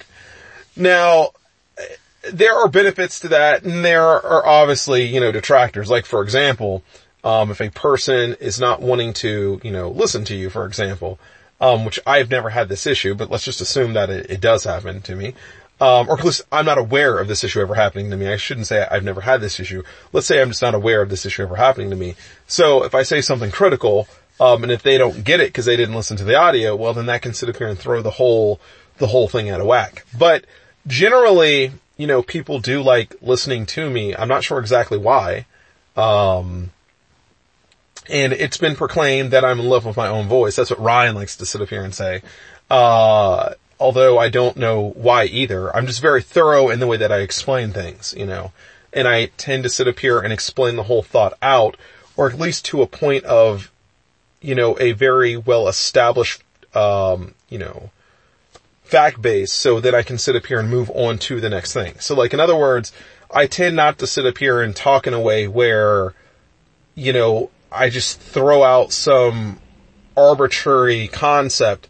Now, 0.76 1.30
there 2.32 2.54
are 2.54 2.68
benefits 2.68 3.20
to 3.20 3.28
that 3.28 3.64
and 3.64 3.84
there 3.84 4.02
are 4.02 4.46
obviously, 4.46 5.04
you 5.04 5.20
know, 5.20 5.32
detractors. 5.32 5.90
Like 5.90 6.06
for 6.06 6.22
example, 6.22 6.82
um, 7.24 7.50
if 7.50 7.60
a 7.60 7.70
person 7.70 8.36
is 8.40 8.60
not 8.60 8.80
wanting 8.80 9.12
to, 9.14 9.60
you 9.62 9.70
know, 9.70 9.90
listen 9.90 10.24
to 10.26 10.34
you, 10.34 10.48
for 10.48 10.64
example, 10.64 11.18
um, 11.60 11.84
which 11.84 12.00
I've 12.06 12.30
never 12.30 12.50
had 12.50 12.68
this 12.68 12.86
issue, 12.86 13.14
but 13.14 13.30
let's 13.30 13.44
just 13.44 13.60
assume 13.60 13.92
that 13.92 14.10
it, 14.10 14.30
it 14.30 14.40
does 14.40 14.64
happen 14.64 15.02
to 15.02 15.14
me. 15.14 15.34
Um, 15.80 16.10
or 16.10 16.18
at 16.18 16.24
least 16.24 16.42
I'm 16.52 16.66
not 16.66 16.76
aware 16.76 17.18
of 17.18 17.26
this 17.26 17.42
issue 17.42 17.60
ever 17.60 17.74
happening 17.74 18.10
to 18.10 18.16
me. 18.16 18.28
I 18.28 18.36
shouldn't 18.36 18.66
say 18.66 18.86
I've 18.90 19.04
never 19.04 19.22
had 19.22 19.40
this 19.40 19.58
issue. 19.58 19.82
Let's 20.12 20.26
say 20.26 20.40
I'm 20.40 20.50
just 20.50 20.60
not 20.60 20.74
aware 20.74 21.00
of 21.00 21.08
this 21.08 21.24
issue 21.24 21.42
ever 21.42 21.56
happening 21.56 21.88
to 21.90 21.96
me. 21.96 22.16
So 22.46 22.84
if 22.84 22.94
I 22.94 23.02
say 23.02 23.22
something 23.22 23.50
critical, 23.50 24.06
um, 24.38 24.62
and 24.62 24.70
if 24.70 24.82
they 24.82 24.98
don't 24.98 25.24
get 25.24 25.40
it 25.40 25.48
because 25.48 25.64
they 25.64 25.76
didn't 25.76 25.94
listen 25.94 26.18
to 26.18 26.24
the 26.24 26.34
audio, 26.34 26.76
well 26.76 26.92
then 26.92 27.06
that 27.06 27.22
can 27.22 27.32
sit 27.32 27.48
up 27.48 27.56
here 27.56 27.68
and 27.68 27.78
throw 27.78 28.02
the 28.02 28.10
whole, 28.10 28.60
the 28.98 29.06
whole 29.06 29.28
thing 29.28 29.48
out 29.48 29.60
of 29.60 29.66
whack. 29.66 30.04
But 30.16 30.44
generally, 30.86 31.72
you 31.96 32.06
know, 32.06 32.22
people 32.22 32.58
do 32.58 32.82
like 32.82 33.14
listening 33.22 33.64
to 33.66 33.88
me. 33.88 34.14
I'm 34.14 34.28
not 34.28 34.44
sure 34.44 34.58
exactly 34.58 34.98
why. 34.98 35.46
Um, 35.96 36.72
and 38.08 38.32
it's 38.32 38.56
been 38.56 38.76
proclaimed 38.76 39.32
that 39.32 39.44
I'm 39.44 39.60
in 39.60 39.68
love 39.68 39.84
with 39.84 39.96
my 39.96 40.08
own 40.08 40.28
voice. 40.28 40.56
That's 40.56 40.70
what 40.70 40.80
Ryan 40.80 41.14
likes 41.14 41.36
to 41.36 41.46
sit 41.46 41.60
up 41.60 41.68
here 41.68 41.84
and 41.84 41.94
say. 41.94 42.22
Uh, 42.70 43.54
although 43.80 44.18
I 44.18 44.28
don't 44.28 44.56
know 44.56 44.90
why 44.90 45.24
either. 45.24 45.74
I'm 45.74 45.86
just 45.86 46.00
very 46.00 46.22
thorough 46.22 46.68
in 46.68 46.80
the 46.80 46.86
way 46.86 46.98
that 46.98 47.10
I 47.10 47.18
explain 47.18 47.72
things, 47.72 48.14
you 48.16 48.26
know, 48.26 48.52
and 48.92 49.08
I 49.08 49.26
tend 49.36 49.62
to 49.64 49.68
sit 49.68 49.88
up 49.88 49.98
here 49.98 50.20
and 50.20 50.32
explain 50.32 50.76
the 50.76 50.84
whole 50.84 51.02
thought 51.02 51.36
out, 51.42 51.76
or 52.16 52.28
at 52.28 52.38
least 52.38 52.66
to 52.66 52.82
a 52.82 52.86
point 52.86 53.24
of, 53.24 53.72
you 54.40 54.54
know, 54.54 54.76
a 54.78 54.92
very 54.92 55.36
well 55.36 55.66
established, 55.66 56.42
um, 56.74 57.34
you 57.48 57.58
know, 57.58 57.90
fact 58.84 59.22
base 59.22 59.52
so 59.52 59.80
that 59.80 59.94
I 59.94 60.02
can 60.02 60.18
sit 60.18 60.36
up 60.36 60.46
here 60.46 60.58
and 60.58 60.68
move 60.68 60.90
on 60.90 61.18
to 61.18 61.40
the 61.40 61.48
next 61.48 61.72
thing. 61.72 61.98
So 62.00 62.14
like, 62.14 62.34
in 62.34 62.40
other 62.40 62.56
words, 62.56 62.92
I 63.32 63.46
tend 63.46 63.76
not 63.76 63.98
to 63.98 64.06
sit 64.06 64.26
up 64.26 64.38
here 64.38 64.60
and 64.60 64.74
talk 64.74 65.06
in 65.06 65.14
a 65.14 65.20
way 65.20 65.46
where, 65.48 66.14
you 66.94 67.12
know, 67.12 67.50
I 67.72 67.90
just 67.90 68.20
throw 68.20 68.62
out 68.62 68.92
some 68.92 69.58
arbitrary 70.16 71.08
concept 71.08 71.88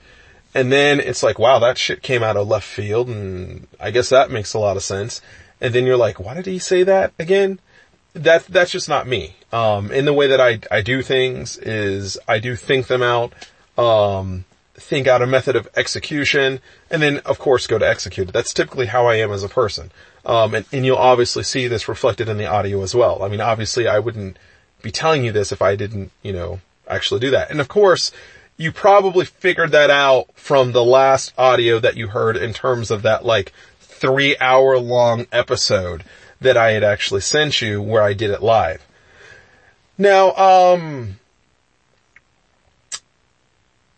and 0.54 0.72
then 0.72 1.00
it's 1.00 1.22
like, 1.22 1.38
wow, 1.38 1.58
that 1.60 1.78
shit 1.78 2.02
came 2.02 2.22
out 2.22 2.36
of 2.36 2.48
left 2.48 2.66
field 2.66 3.08
and 3.08 3.68
I 3.78 3.90
guess 3.90 4.08
that 4.08 4.30
makes 4.30 4.54
a 4.54 4.58
lot 4.58 4.76
of 4.76 4.82
sense. 4.82 5.20
And 5.60 5.74
then 5.74 5.86
you're 5.86 5.96
like, 5.96 6.18
why 6.18 6.34
did 6.34 6.46
he 6.46 6.58
say 6.58 6.82
that 6.82 7.12
again? 7.18 7.60
That, 8.14 8.46
that's 8.46 8.72
just 8.72 8.88
not 8.88 9.06
me. 9.06 9.36
Um, 9.52 9.92
in 9.92 10.04
the 10.04 10.12
way 10.12 10.26
that 10.28 10.40
I, 10.40 10.60
I 10.70 10.82
do 10.82 11.02
things 11.02 11.56
is 11.56 12.18
I 12.26 12.40
do 12.40 12.56
think 12.56 12.88
them 12.88 13.02
out, 13.02 13.32
um, 13.78 14.44
think 14.74 15.06
out 15.06 15.22
a 15.22 15.26
method 15.26 15.54
of 15.54 15.68
execution 15.76 16.60
and 16.90 17.02
then 17.02 17.18
of 17.18 17.38
course 17.38 17.66
go 17.66 17.78
to 17.78 17.88
execute 17.88 18.28
it. 18.28 18.32
That's 18.32 18.52
typically 18.52 18.86
how 18.86 19.06
I 19.06 19.16
am 19.16 19.30
as 19.30 19.44
a 19.44 19.48
person. 19.48 19.92
Um, 20.26 20.54
and, 20.54 20.66
and 20.72 20.84
you'll 20.84 20.96
obviously 20.96 21.44
see 21.44 21.68
this 21.68 21.88
reflected 21.88 22.28
in 22.28 22.38
the 22.38 22.46
audio 22.46 22.82
as 22.82 22.94
well. 22.94 23.22
I 23.22 23.28
mean, 23.28 23.40
obviously 23.40 23.86
I 23.86 24.00
wouldn't 24.00 24.36
be 24.82 24.90
telling 24.90 25.24
you 25.24 25.32
this 25.32 25.52
if 25.52 25.62
I 25.62 25.76
didn't, 25.76 26.10
you 26.22 26.32
know, 26.32 26.60
actually 26.88 27.20
do 27.20 27.30
that. 27.30 27.50
And 27.50 27.60
of 27.60 27.68
course, 27.68 28.12
you 28.56 28.72
probably 28.72 29.24
figured 29.24 29.72
that 29.72 29.88
out 29.88 30.26
from 30.34 30.72
the 30.72 30.84
last 30.84 31.32
audio 31.38 31.78
that 31.78 31.96
you 31.96 32.08
heard 32.08 32.36
in 32.36 32.52
terms 32.52 32.90
of 32.90 33.02
that 33.02 33.24
like 33.24 33.52
three 33.80 34.36
hour 34.38 34.78
long 34.78 35.26
episode 35.32 36.04
that 36.40 36.56
I 36.56 36.72
had 36.72 36.84
actually 36.84 37.22
sent 37.22 37.62
you 37.62 37.80
where 37.80 38.02
I 38.02 38.12
did 38.12 38.30
it 38.30 38.42
live. 38.42 38.86
Now, 39.96 40.34
um, 40.34 41.18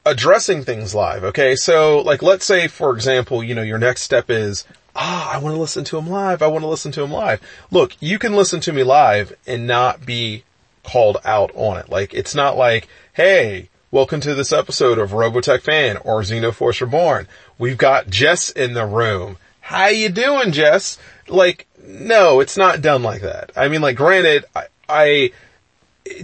addressing 0.05 0.65
things 0.65 0.95
live, 0.95 1.25
okay? 1.25 1.57
So 1.57 2.01
like 2.01 2.23
let's 2.23 2.45
say 2.45 2.69
for 2.69 2.95
example, 2.95 3.43
you 3.43 3.55
know, 3.55 3.63
your 3.63 3.79
next 3.79 4.03
step 4.03 4.31
is, 4.31 4.65
ah, 4.95 5.33
I 5.33 5.39
want 5.39 5.57
to 5.57 5.61
listen 5.61 5.85
to 5.85 5.99
him 5.99 6.09
live. 6.09 6.43
I 6.43 6.47
want 6.47 6.63
to 6.63 6.69
listen 6.69 6.93
to 6.93 7.03
him 7.03 7.11
live. 7.11 7.41
Look, 7.71 7.97
you 8.01 8.19
can 8.19 8.35
listen 8.35 8.61
to 8.61 8.73
me 8.73 8.85
live 8.85 9.33
and 9.45 9.67
not 9.67 10.07
be 10.07 10.45
called 10.85 11.19
out 11.25 11.51
on 11.55 11.79
it. 11.79 11.89
Like 11.89 12.15
it's 12.15 12.35
not 12.35 12.57
like, 12.57 12.89
hey, 13.13 13.69
Welcome 13.93 14.21
to 14.21 14.35
this 14.35 14.55
episode 14.55 14.99
of 14.99 15.11
Robotech 15.11 15.61
Fan 15.61 15.99
or 15.99 16.23
Xenoforce 16.23 16.81
Reborn. 16.81 17.29
We've 17.59 17.77
got 17.77 18.09
Jess 18.09 18.49
in 18.49 18.73
the 18.73 18.87
room. 18.87 19.37
How 19.61 19.89
you 19.89 20.09
doing, 20.09 20.53
Jess? 20.53 20.97
Like, 21.29 21.67
no, 21.87 22.41
it's 22.41 22.57
not 22.57 22.81
done 22.81 23.03
like 23.03 23.21
that. 23.21 23.53
I 23.55 23.69
mean, 23.69 23.83
like, 23.83 23.97
granted, 23.99 24.47
I, 24.57 24.69
I 24.89 25.33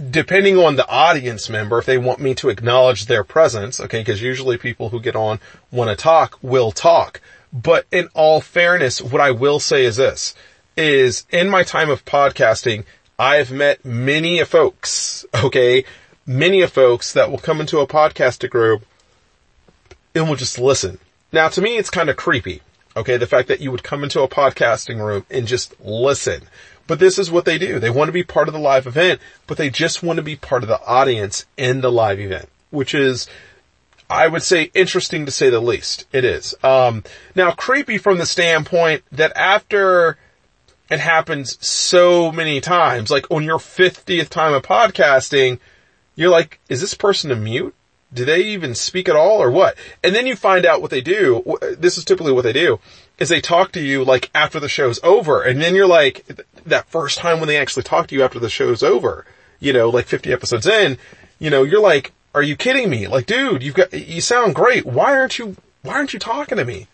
depending 0.09 0.57
on 0.57 0.77
the 0.77 0.89
audience 0.89 1.47
member, 1.47 1.77
if 1.77 1.85
they 1.85 1.99
want 1.99 2.19
me 2.19 2.33
to 2.33 2.49
acknowledge 2.49 3.05
their 3.05 3.23
presence, 3.23 3.79
okay, 3.79 3.99
because 3.99 4.19
usually 4.19 4.57
people 4.57 4.89
who 4.89 4.99
get 4.99 5.15
on 5.15 5.39
want 5.69 5.91
to 5.91 5.95
talk 5.95 6.39
will 6.41 6.71
talk. 6.71 7.21
But 7.53 7.85
in 7.91 8.09
all 8.15 8.41
fairness, 8.41 8.99
what 8.99 9.21
I 9.21 9.29
will 9.29 9.59
say 9.59 9.85
is 9.85 9.97
this, 9.97 10.33
is 10.75 11.27
in 11.29 11.49
my 11.49 11.61
time 11.61 11.91
of 11.91 12.03
podcasting, 12.03 12.85
I've 13.19 13.51
met 13.51 13.83
many 13.83 14.39
a 14.39 14.45
folks, 14.45 15.25
okay, 15.43 15.83
many 16.25 16.61
of 16.61 16.71
folks 16.71 17.13
that 17.13 17.29
will 17.29 17.37
come 17.37 17.59
into 17.59 17.79
a 17.79 17.87
podcasting 17.87 18.49
group 18.49 18.85
and 20.15 20.29
will 20.29 20.37
just 20.37 20.57
listen. 20.57 20.99
Now 21.31 21.49
to 21.49 21.61
me, 21.61 21.77
it's 21.77 21.89
kind 21.89 22.09
of 22.09 22.15
creepy. 22.15 22.61
Okay. 22.95 23.17
The 23.17 23.27
fact 23.27 23.49
that 23.49 23.61
you 23.61 23.71
would 23.71 23.83
come 23.83 24.03
into 24.03 24.21
a 24.21 24.27
podcasting 24.27 25.05
room 25.05 25.25
and 25.29 25.47
just 25.47 25.79
listen. 25.79 26.43
But 26.87 26.99
this 26.99 27.19
is 27.19 27.29
what 27.29 27.45
they 27.45 27.57
do. 27.57 27.77
They 27.79 27.91
want 27.91 28.07
to 28.07 28.13
be 28.13 28.23
part 28.23 28.47
of 28.47 28.53
the 28.53 28.59
live 28.59 28.87
event, 28.87 29.21
but 29.45 29.57
they 29.57 29.69
just 29.69 30.01
want 30.01 30.17
to 30.17 30.23
be 30.23 30.35
part 30.35 30.63
of 30.63 30.69
the 30.69 30.83
audience 30.85 31.45
in 31.55 31.81
the 31.81 31.91
live 31.91 32.19
event, 32.19 32.49
which 32.71 32.95
is, 32.95 33.27
I 34.09 34.27
would 34.27 34.41
say 34.41 34.71
interesting 34.73 35.25
to 35.27 35.31
say 35.31 35.51
the 35.51 35.59
least. 35.59 36.07
It 36.11 36.25
is. 36.25 36.55
Um, 36.63 37.03
now 37.35 37.51
creepy 37.51 37.99
from 37.99 38.17
the 38.17 38.25
standpoint 38.25 39.03
that 39.11 39.33
after 39.35 40.17
it 40.89 40.99
happens 40.99 41.57
so 41.65 42.31
many 42.31 42.61
times, 42.61 43.11
like 43.11 43.29
on 43.29 43.43
your 43.43 43.59
50th 43.59 44.29
time 44.29 44.53
of 44.53 44.63
podcasting, 44.63 45.59
you're 46.15 46.29
like, 46.29 46.59
is 46.69 46.81
this 46.81 46.93
person 46.93 47.31
a 47.31 47.35
mute? 47.35 47.75
do 48.13 48.25
they 48.25 48.41
even 48.41 48.73
speak 48.73 49.07
at 49.07 49.15
all 49.15 49.41
or 49.41 49.51
what? 49.51 49.77
And 50.03 50.15
then 50.15 50.25
you 50.25 50.35
find 50.35 50.65
out 50.65 50.81
what 50.81 50.91
they 50.91 51.01
do. 51.01 51.57
This 51.77 51.97
is 51.97 52.05
typically 52.05 52.31
what 52.31 52.43
they 52.43 52.53
do 52.53 52.79
is 53.19 53.29
they 53.29 53.41
talk 53.41 53.71
to 53.73 53.81
you 53.81 54.03
like 54.03 54.29
after 54.33 54.59
the 54.59 54.69
show's 54.69 54.99
over. 55.03 55.41
And 55.41 55.61
then 55.61 55.75
you're 55.75 55.87
like, 55.87 56.25
that 56.65 56.89
first 56.89 57.19
time 57.19 57.39
when 57.39 57.47
they 57.47 57.57
actually 57.57 57.83
talk 57.83 58.07
to 58.07 58.15
you 58.15 58.23
after 58.23 58.39
the 58.39 58.49
show's 58.49 58.81
over, 58.81 59.25
you 59.59 59.73
know, 59.73 59.89
like 59.89 60.05
50 60.05 60.31
episodes 60.31 60.65
in, 60.65 60.97
you 61.37 61.49
know, 61.49 61.63
you're 61.63 61.81
like, 61.81 62.13
are 62.33 62.43
you 62.43 62.55
kidding 62.55 62.89
me? 62.89 63.07
Like, 63.07 63.25
dude, 63.25 63.61
you've 63.61 63.75
got, 63.75 63.93
you 63.93 64.21
sound 64.21 64.55
great. 64.55 64.85
Why 64.85 65.17
aren't 65.17 65.37
you, 65.37 65.57
why 65.81 65.95
aren't 65.95 66.13
you 66.13 66.19
talking 66.19 66.57
to 66.57 66.65
me? 66.65 66.87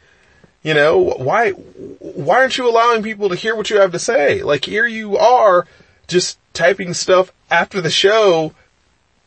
You 0.66 0.74
know, 0.74 0.98
why, 0.98 1.52
why 1.52 2.38
aren't 2.38 2.58
you 2.58 2.68
allowing 2.68 3.04
people 3.04 3.30
to 3.30 3.36
hear 3.36 3.56
what 3.56 3.70
you 3.70 3.80
have 3.80 3.92
to 3.92 4.00
say? 4.00 4.42
Like 4.42 4.66
here 4.66 4.88
you 4.88 5.16
are 5.16 5.68
just 6.08 6.40
typing 6.54 6.96
stuff 6.96 7.32
after 7.52 7.82
the 7.82 7.92
show 7.92 8.52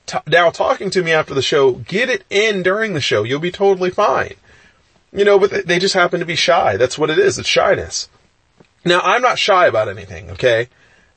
t- 0.07 0.19
now 0.27 0.51
talking 0.51 0.91
to 0.91 1.03
me 1.05 1.13
after 1.13 1.35
the 1.35 1.43
show, 1.43 1.75
get 1.75 2.09
it 2.09 2.25
in 2.29 2.65
during 2.65 2.93
the 2.93 3.01
show. 3.01 3.23
You'll 3.23 3.39
be 3.39 3.53
totally 3.53 3.91
fine. 3.91 4.35
You 5.13 5.25
know, 5.25 5.39
but 5.39 5.65
they 5.65 5.79
just 5.79 5.95
happen 5.95 6.19
to 6.19 6.27
be 6.27 6.35
shy. 6.35 6.77
That's 6.77 6.99
what 6.99 7.09
it 7.09 7.19
is. 7.19 7.39
It's 7.39 7.49
shyness. 7.49 8.09
Now, 8.85 9.01
I'm 9.01 9.23
not 9.23 9.39
shy 9.39 9.69
about 9.69 9.89
anything, 9.89 10.33
okay? 10.33 10.69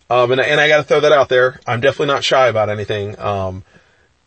Um, 0.08 0.32
and, 0.32 0.40
and 0.40 0.62
I 0.62 0.68
gotta 0.68 0.84
throw 0.84 1.00
that 1.00 1.12
out 1.12 1.30
there. 1.30 1.60
I'm 1.66 1.82
definitely 1.82 2.14
not 2.14 2.24
shy 2.24 2.48
about 2.48 2.70
anything. 2.70 3.18
Um, 3.18 3.64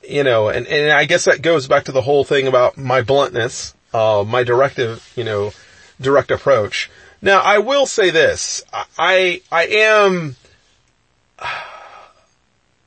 you 0.02 0.24
know, 0.24 0.48
and, 0.48 0.66
and 0.66 0.90
I 0.90 1.04
guess 1.04 1.26
that 1.26 1.40
goes 1.40 1.68
back 1.68 1.84
to 1.84 1.92
the 1.92 2.02
whole 2.02 2.24
thing 2.24 2.48
about 2.48 2.76
my 2.76 3.02
bluntness, 3.02 3.74
uh, 3.92 4.24
my 4.26 4.42
directive, 4.42 5.08
you 5.14 5.22
know, 5.22 5.52
direct 6.00 6.30
approach. 6.30 6.90
Now, 7.22 7.40
I 7.40 7.58
will 7.58 7.86
say 7.86 8.10
this. 8.10 8.62
I, 8.98 9.40
I 9.50 9.66
am, 9.66 10.36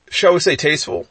shall 0.09 0.33
we 0.33 0.39
say 0.39 0.55
tasteful? 0.55 1.07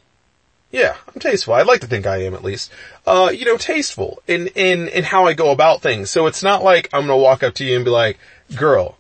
Yeah, 0.70 0.96
I'm 1.09 1.20
tasteful. 1.20 1.54
I'd 1.54 1.66
like 1.66 1.80
to 1.80 1.87
think 1.87 2.06
I 2.06 2.22
am 2.22 2.35
at 2.35 2.44
least. 2.44 2.70
Uh, 3.06 3.30
you 3.35 3.44
know, 3.44 3.56
tasteful 3.56 4.22
in, 4.26 4.48
in, 4.48 4.88
in 4.88 5.04
how 5.04 5.26
I 5.26 5.32
go 5.32 5.50
about 5.50 5.80
things. 5.80 6.11
So 6.11 6.26
it's 6.26 6.42
not 6.42 6.62
like 6.62 6.88
I'm 6.92 7.02
gonna 7.02 7.16
walk 7.16 7.42
up 7.42 7.54
to 7.54 7.64
you 7.64 7.76
and 7.76 7.85
be 7.85 7.90
like, 7.90 8.18
girl, 8.54 8.96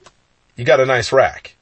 you 0.56 0.64
got 0.64 0.80
a 0.80 0.86
nice 0.86 1.12
rack. 1.12 1.54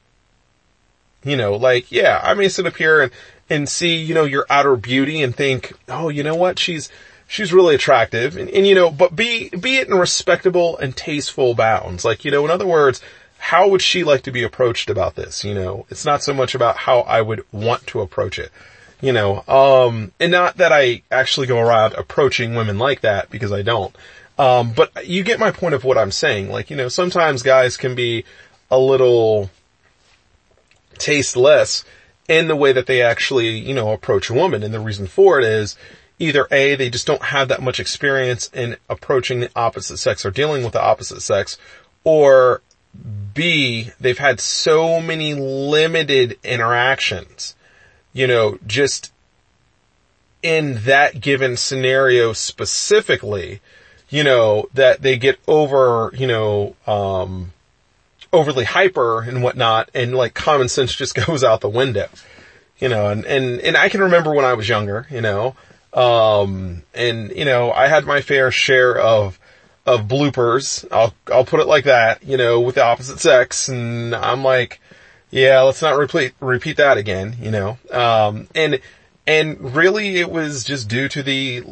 You 1.24 1.36
know, 1.36 1.56
like, 1.56 1.90
yeah, 1.90 2.20
I 2.22 2.34
may 2.34 2.48
sit 2.48 2.66
up 2.66 2.76
here 2.76 3.02
and, 3.02 3.12
and 3.50 3.68
see, 3.68 3.96
you 3.96 4.14
know, 4.14 4.24
your 4.24 4.46
outer 4.48 4.76
beauty 4.76 5.22
and 5.22 5.34
think, 5.34 5.72
oh, 5.88 6.10
you 6.10 6.22
know 6.22 6.34
what? 6.34 6.58
She's, 6.58 6.90
she's 7.34 7.52
really 7.52 7.74
attractive. 7.74 8.36
And, 8.36 8.48
and 8.50 8.66
you 8.66 8.74
know, 8.74 8.90
but 8.90 9.16
be, 9.16 9.48
be 9.48 9.76
it 9.76 9.88
in 9.88 9.94
respectable 9.94 10.78
and 10.78 10.96
tasteful 10.96 11.54
bounds. 11.54 12.04
Like, 12.04 12.24
you 12.24 12.30
know, 12.30 12.44
in 12.44 12.50
other 12.50 12.66
words, 12.66 13.02
how 13.38 13.68
would 13.68 13.82
she 13.82 14.04
like 14.04 14.22
to 14.22 14.30
be 14.30 14.44
approached 14.44 14.88
about 14.88 15.16
this? 15.16 15.44
You 15.44 15.54
know, 15.54 15.86
it's 15.90 16.04
not 16.04 16.22
so 16.22 16.32
much 16.32 16.54
about 16.54 16.76
how 16.76 17.00
I 17.00 17.20
would 17.20 17.44
want 17.52 17.86
to 17.88 18.00
approach 18.00 18.38
it 18.38 18.50
you 19.00 19.12
know, 19.12 19.44
um, 19.46 20.12
and 20.18 20.32
not 20.32 20.56
that 20.56 20.72
I 20.72 21.02
actually 21.10 21.46
go 21.46 21.58
around 21.58 21.92
approaching 21.92 22.54
women 22.54 22.78
like 22.78 23.02
that 23.02 23.28
because 23.28 23.52
I 23.52 23.60
don't. 23.60 23.94
Um, 24.38 24.72
but 24.72 25.06
you 25.06 25.22
get 25.22 25.38
my 25.38 25.50
point 25.50 25.74
of 25.74 25.84
what 25.84 25.98
I'm 25.98 26.10
saying. 26.10 26.48
Like, 26.48 26.70
you 26.70 26.76
know, 26.76 26.88
sometimes 26.88 27.42
guys 27.42 27.76
can 27.76 27.94
be 27.94 28.24
a 28.70 28.78
little 28.78 29.50
tasteless 30.96 31.84
in 32.28 32.48
the 32.48 32.56
way 32.56 32.72
that 32.72 32.86
they 32.86 33.02
actually, 33.02 33.58
you 33.58 33.74
know, 33.74 33.92
approach 33.92 34.30
a 34.30 34.34
woman. 34.34 34.62
And 34.62 34.72
the 34.72 34.80
reason 34.80 35.06
for 35.06 35.38
it 35.38 35.44
is 35.44 35.76
either 36.24 36.46
A, 36.50 36.74
they 36.74 36.90
just 36.90 37.06
don't 37.06 37.22
have 37.22 37.48
that 37.48 37.62
much 37.62 37.80
experience 37.80 38.50
in 38.52 38.76
approaching 38.88 39.40
the 39.40 39.50
opposite 39.54 39.98
sex 39.98 40.24
or 40.24 40.30
dealing 40.30 40.64
with 40.64 40.72
the 40.72 40.82
opposite 40.82 41.20
sex, 41.20 41.58
or 42.02 42.62
B, 43.32 43.90
they've 44.00 44.18
had 44.18 44.40
so 44.40 45.00
many 45.00 45.34
limited 45.34 46.38
interactions 46.44 47.54
you 48.14 48.28
know, 48.28 48.58
just 48.66 49.12
in 50.42 50.78
that 50.84 51.20
given 51.20 51.58
scenario 51.58 52.32
specifically, 52.32 53.60
you 54.08 54.24
know, 54.24 54.68
that 54.72 55.02
they 55.02 55.18
get 55.18 55.38
over, 55.46 56.10
you 56.16 56.26
know, 56.26 56.76
um, 56.86 57.52
overly 58.32 58.64
hyper 58.64 59.20
and 59.22 59.42
whatnot 59.42 59.90
and 59.94 60.14
like 60.14 60.32
common 60.32 60.68
sense 60.68 60.94
just 60.94 61.14
goes 61.26 61.44
out 61.44 61.60
the 61.60 61.68
window, 61.68 62.08
you 62.78 62.88
know, 62.88 63.10
and, 63.10 63.26
and, 63.26 63.60
and 63.60 63.76
I 63.76 63.90
can 63.90 64.00
remember 64.00 64.32
when 64.32 64.44
I 64.44 64.54
was 64.54 64.68
younger, 64.68 65.06
you 65.10 65.20
know, 65.20 65.56
um, 65.94 66.82
and, 66.92 67.30
you 67.34 67.44
know, 67.44 67.70
I 67.70 67.86
had 67.88 68.04
my 68.04 68.20
fair 68.20 68.50
share 68.50 68.98
of, 68.98 69.38
of 69.86 70.08
bloopers. 70.08 70.84
I'll, 70.90 71.14
I'll 71.32 71.44
put 71.44 71.60
it 71.60 71.66
like 71.66 71.84
that, 71.84 72.24
you 72.24 72.36
know, 72.36 72.60
with 72.60 72.74
the 72.74 72.84
opposite 72.84 73.20
sex. 73.20 73.68
And 73.68 74.14
I'm 74.14 74.42
like, 74.42 74.80
yeah, 75.30 75.60
let's 75.62 75.82
not 75.82 75.96
repeat, 75.96 76.32
repeat 76.40 76.76
that 76.78 76.98
again, 76.98 77.36
you 77.40 77.50
know. 77.50 77.78
Um, 77.90 78.48
and, 78.54 78.80
and 79.26 79.74
really 79.74 80.16
it 80.16 80.30
was 80.30 80.64
just 80.64 80.88
due 80.88 81.08
to 81.08 81.22
the, 81.22 81.62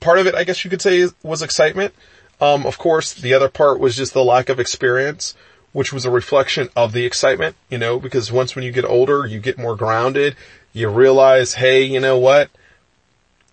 part 0.00 0.18
of 0.18 0.26
it, 0.26 0.34
I 0.34 0.44
guess 0.44 0.64
you 0.64 0.70
could 0.70 0.82
say 0.82 1.06
was 1.22 1.42
excitement. 1.42 1.94
Um, 2.40 2.66
of 2.66 2.78
course, 2.78 3.12
the 3.12 3.34
other 3.34 3.48
part 3.48 3.78
was 3.78 3.96
just 3.96 4.14
the 4.14 4.24
lack 4.24 4.48
of 4.48 4.58
experience, 4.58 5.34
which 5.72 5.92
was 5.92 6.04
a 6.04 6.10
reflection 6.10 6.68
of 6.74 6.92
the 6.92 7.04
excitement, 7.04 7.54
you 7.68 7.78
know, 7.78 8.00
because 8.00 8.32
once 8.32 8.56
when 8.56 8.64
you 8.64 8.72
get 8.72 8.84
older, 8.84 9.26
you 9.26 9.38
get 9.38 9.58
more 9.58 9.76
grounded, 9.76 10.36
you 10.72 10.88
realize, 10.88 11.54
hey, 11.54 11.82
you 11.82 12.00
know 12.00 12.18
what? 12.18 12.50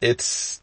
It's, 0.01 0.61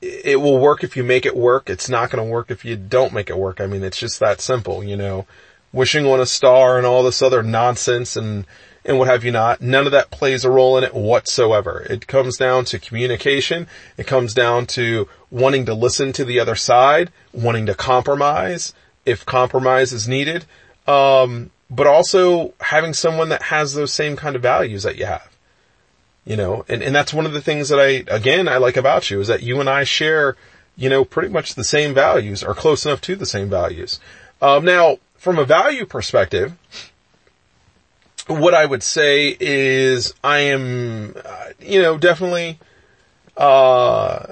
it 0.00 0.40
will 0.40 0.58
work 0.58 0.84
if 0.84 0.96
you 0.96 1.04
make 1.04 1.26
it 1.26 1.36
work. 1.36 1.70
It's 1.70 1.88
not 1.88 2.10
going 2.10 2.24
to 2.24 2.30
work 2.30 2.50
if 2.50 2.64
you 2.64 2.76
don't 2.76 3.12
make 3.12 3.30
it 3.30 3.38
work. 3.38 3.60
I 3.60 3.66
mean, 3.66 3.82
it's 3.82 3.98
just 3.98 4.20
that 4.20 4.40
simple, 4.40 4.82
you 4.82 4.96
know 4.96 5.26
wishing 5.74 6.06
on 6.06 6.20
a 6.20 6.26
star 6.26 6.78
and 6.78 6.86
all 6.86 7.02
this 7.02 7.20
other 7.20 7.42
nonsense 7.42 8.16
and, 8.16 8.46
and 8.84 8.98
what 8.98 9.08
have 9.08 9.24
you 9.24 9.32
not. 9.32 9.60
None 9.60 9.86
of 9.86 9.92
that 9.92 10.10
plays 10.10 10.44
a 10.44 10.50
role 10.50 10.78
in 10.78 10.84
it 10.84 10.94
whatsoever. 10.94 11.84
It 11.90 12.06
comes 12.06 12.36
down 12.36 12.64
to 12.66 12.78
communication. 12.78 13.66
It 13.98 14.06
comes 14.06 14.32
down 14.32 14.66
to 14.68 15.08
wanting 15.30 15.66
to 15.66 15.74
listen 15.74 16.12
to 16.12 16.24
the 16.24 16.38
other 16.38 16.54
side, 16.54 17.10
wanting 17.32 17.66
to 17.66 17.74
compromise 17.74 18.72
if 19.04 19.26
compromise 19.26 19.92
is 19.92 20.08
needed. 20.08 20.46
Um, 20.86 21.50
but 21.68 21.86
also 21.86 22.54
having 22.60 22.94
someone 22.94 23.30
that 23.30 23.42
has 23.42 23.74
those 23.74 23.92
same 23.92 24.16
kind 24.16 24.36
of 24.36 24.42
values 24.42 24.84
that 24.84 24.96
you 24.96 25.06
have. 25.06 25.28
You 26.24 26.36
know, 26.36 26.64
and, 26.68 26.82
and 26.82 26.94
that's 26.94 27.12
one 27.12 27.26
of 27.26 27.32
the 27.32 27.42
things 27.42 27.68
that 27.68 27.78
I, 27.78 28.04
again, 28.08 28.48
I 28.48 28.56
like 28.56 28.78
about 28.78 29.10
you 29.10 29.20
is 29.20 29.28
that 29.28 29.42
you 29.42 29.60
and 29.60 29.68
I 29.68 29.84
share, 29.84 30.36
you 30.74 30.88
know, 30.88 31.04
pretty 31.04 31.28
much 31.28 31.54
the 31.54 31.64
same 31.64 31.92
values 31.92 32.42
or 32.42 32.54
close 32.54 32.86
enough 32.86 33.02
to 33.02 33.14
the 33.14 33.26
same 33.26 33.50
values. 33.50 34.00
Um, 34.40 34.64
now, 34.64 34.98
from 35.16 35.38
a 35.38 35.44
value 35.44 35.84
perspective, 35.84 36.54
what 38.26 38.54
I 38.54 38.64
would 38.64 38.82
say 38.82 39.36
is 39.38 40.14
I 40.24 40.38
am, 40.38 41.14
uh, 41.22 41.48
you 41.60 41.82
know, 41.82 41.98
definitely, 41.98 42.58
uh, 43.36 44.24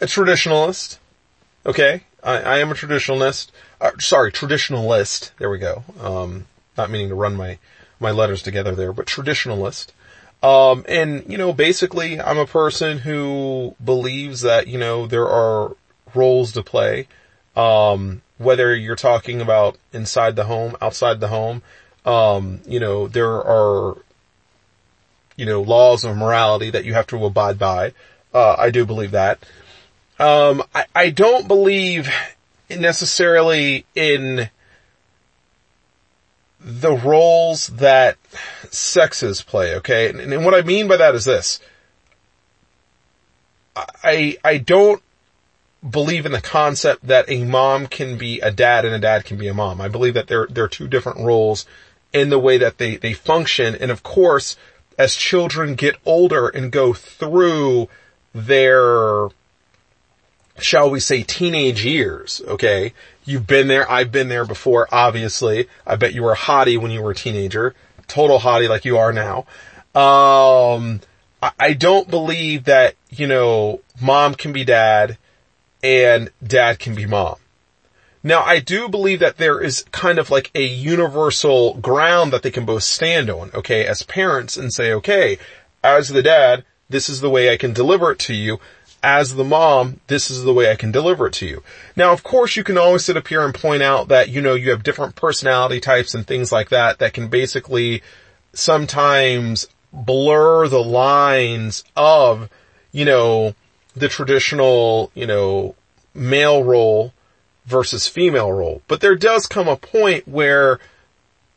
a 0.00 0.04
traditionalist. 0.04 0.98
Okay. 1.64 2.02
I, 2.22 2.38
I 2.38 2.58
am 2.58 2.70
a 2.70 2.74
traditionalist. 2.74 3.50
Uh, 3.80 3.92
sorry, 3.98 4.32
traditionalist. 4.32 5.30
There 5.38 5.48
we 5.48 5.58
go. 5.58 5.84
Um, 6.00 6.46
not 6.76 6.90
meaning 6.90 7.08
to 7.08 7.14
run 7.14 7.36
my, 7.36 7.58
my 7.98 8.10
letters 8.10 8.42
together 8.42 8.74
there, 8.74 8.92
but 8.92 9.06
traditionalist. 9.06 9.88
Um, 10.42 10.84
and, 10.88 11.24
you 11.28 11.38
know, 11.38 11.52
basically 11.52 12.20
I'm 12.20 12.38
a 12.38 12.46
person 12.46 12.98
who 12.98 13.74
believes 13.82 14.42
that, 14.42 14.66
you 14.66 14.78
know, 14.78 15.06
there 15.06 15.28
are 15.28 15.74
roles 16.14 16.52
to 16.52 16.62
play. 16.62 17.08
Um, 17.56 18.22
whether 18.38 18.74
you're 18.74 18.96
talking 18.96 19.40
about 19.40 19.78
inside 19.92 20.36
the 20.36 20.44
home, 20.44 20.76
outside 20.82 21.20
the 21.20 21.28
home, 21.28 21.62
um, 22.04 22.60
you 22.66 22.78
know, 22.78 23.08
there 23.08 23.32
are, 23.32 23.96
you 25.36 25.46
know, 25.46 25.62
laws 25.62 26.04
of 26.04 26.16
morality 26.16 26.70
that 26.70 26.84
you 26.84 26.92
have 26.94 27.06
to 27.08 27.24
abide 27.24 27.58
by. 27.58 27.92
Uh, 28.32 28.56
I 28.58 28.70
do 28.70 28.84
believe 28.84 29.12
that. 29.12 29.38
Um, 30.18 30.62
I, 30.74 30.84
I 30.94 31.10
don't 31.10 31.48
believe 31.48 32.10
necessarily 32.68 33.86
in 33.94 34.50
the 36.66 36.96
roles 36.96 37.68
that 37.68 38.18
sexes 38.72 39.40
play, 39.40 39.76
okay? 39.76 40.10
And, 40.10 40.18
and 40.18 40.44
what 40.44 40.52
I 40.52 40.62
mean 40.62 40.88
by 40.88 40.96
that 40.96 41.14
is 41.14 41.24
this. 41.24 41.60
I, 44.02 44.36
I 44.42 44.58
don't 44.58 45.00
believe 45.88 46.26
in 46.26 46.32
the 46.32 46.40
concept 46.40 47.06
that 47.06 47.30
a 47.30 47.44
mom 47.44 47.86
can 47.86 48.18
be 48.18 48.40
a 48.40 48.50
dad 48.50 48.84
and 48.84 48.92
a 48.92 48.98
dad 48.98 49.24
can 49.24 49.38
be 49.38 49.46
a 49.46 49.54
mom. 49.54 49.80
I 49.80 49.86
believe 49.86 50.14
that 50.14 50.26
they're, 50.26 50.48
they're 50.48 50.66
two 50.66 50.88
different 50.88 51.20
roles 51.20 51.66
in 52.12 52.30
the 52.30 52.38
way 52.38 52.58
that 52.58 52.78
they, 52.78 52.96
they 52.96 53.12
function. 53.12 53.76
And 53.76 53.92
of 53.92 54.02
course, 54.02 54.56
as 54.98 55.14
children 55.14 55.76
get 55.76 55.94
older 56.04 56.48
and 56.48 56.72
go 56.72 56.92
through 56.92 57.88
their, 58.34 59.28
shall 60.58 60.90
we 60.90 61.00
say, 61.00 61.22
teenage 61.22 61.84
years, 61.84 62.42
okay? 62.46 62.92
You've 63.24 63.46
been 63.46 63.68
there, 63.68 63.90
I've 63.90 64.12
been 64.12 64.28
there 64.28 64.44
before, 64.44 64.88
obviously. 64.92 65.68
I 65.86 65.96
bet 65.96 66.14
you 66.14 66.22
were 66.22 66.32
a 66.32 66.36
hottie 66.36 66.78
when 66.78 66.90
you 66.90 67.02
were 67.02 67.10
a 67.10 67.14
teenager. 67.14 67.74
Total 68.06 68.38
hottie 68.38 68.68
like 68.68 68.84
you 68.84 68.98
are 68.98 69.12
now. 69.12 69.46
Um, 69.94 71.00
I 71.58 71.72
don't 71.72 72.08
believe 72.08 72.64
that, 72.64 72.94
you 73.10 73.26
know, 73.26 73.80
mom 74.00 74.34
can 74.34 74.52
be 74.52 74.64
dad 74.64 75.18
and 75.82 76.30
dad 76.44 76.78
can 76.78 76.94
be 76.94 77.06
mom. 77.06 77.36
Now 78.22 78.42
I 78.42 78.58
do 78.58 78.88
believe 78.88 79.20
that 79.20 79.36
there 79.36 79.60
is 79.60 79.84
kind 79.92 80.18
of 80.18 80.30
like 80.30 80.50
a 80.54 80.64
universal 80.64 81.74
ground 81.74 82.32
that 82.32 82.42
they 82.42 82.50
can 82.50 82.64
both 82.64 82.82
stand 82.82 83.30
on, 83.30 83.50
okay, 83.54 83.86
as 83.86 84.02
parents 84.02 84.56
and 84.56 84.72
say, 84.72 84.92
okay, 84.92 85.38
as 85.84 86.08
the 86.08 86.22
dad, 86.22 86.64
this 86.88 87.08
is 87.08 87.20
the 87.20 87.30
way 87.30 87.52
I 87.52 87.56
can 87.56 87.72
deliver 87.72 88.10
it 88.10 88.18
to 88.20 88.34
you. 88.34 88.58
As 89.02 89.34
the 89.34 89.44
mom, 89.44 90.00
this 90.08 90.30
is 90.30 90.42
the 90.42 90.52
way 90.52 90.70
I 90.70 90.76
can 90.76 90.90
deliver 90.90 91.28
it 91.28 91.34
to 91.34 91.46
you. 91.46 91.62
Now, 91.94 92.12
of 92.12 92.22
course, 92.22 92.56
you 92.56 92.64
can 92.64 92.78
always 92.78 93.04
sit 93.04 93.16
up 93.16 93.28
here 93.28 93.44
and 93.44 93.54
point 93.54 93.82
out 93.82 94.08
that, 94.08 94.28
you 94.28 94.40
know, 94.40 94.54
you 94.54 94.70
have 94.70 94.82
different 94.82 95.14
personality 95.14 95.80
types 95.80 96.14
and 96.14 96.26
things 96.26 96.50
like 96.50 96.70
that 96.70 96.98
that 96.98 97.12
can 97.12 97.28
basically 97.28 98.02
sometimes 98.52 99.68
blur 99.92 100.66
the 100.68 100.82
lines 100.82 101.84
of, 101.94 102.48
you 102.90 103.04
know, 103.04 103.54
the 103.94 104.08
traditional, 104.08 105.10
you 105.14 105.26
know, 105.26 105.74
male 106.14 106.64
role 106.64 107.12
versus 107.66 108.08
female 108.08 108.52
role. 108.52 108.82
But 108.88 109.00
there 109.00 109.16
does 109.16 109.46
come 109.46 109.68
a 109.68 109.76
point 109.76 110.26
where, 110.26 110.78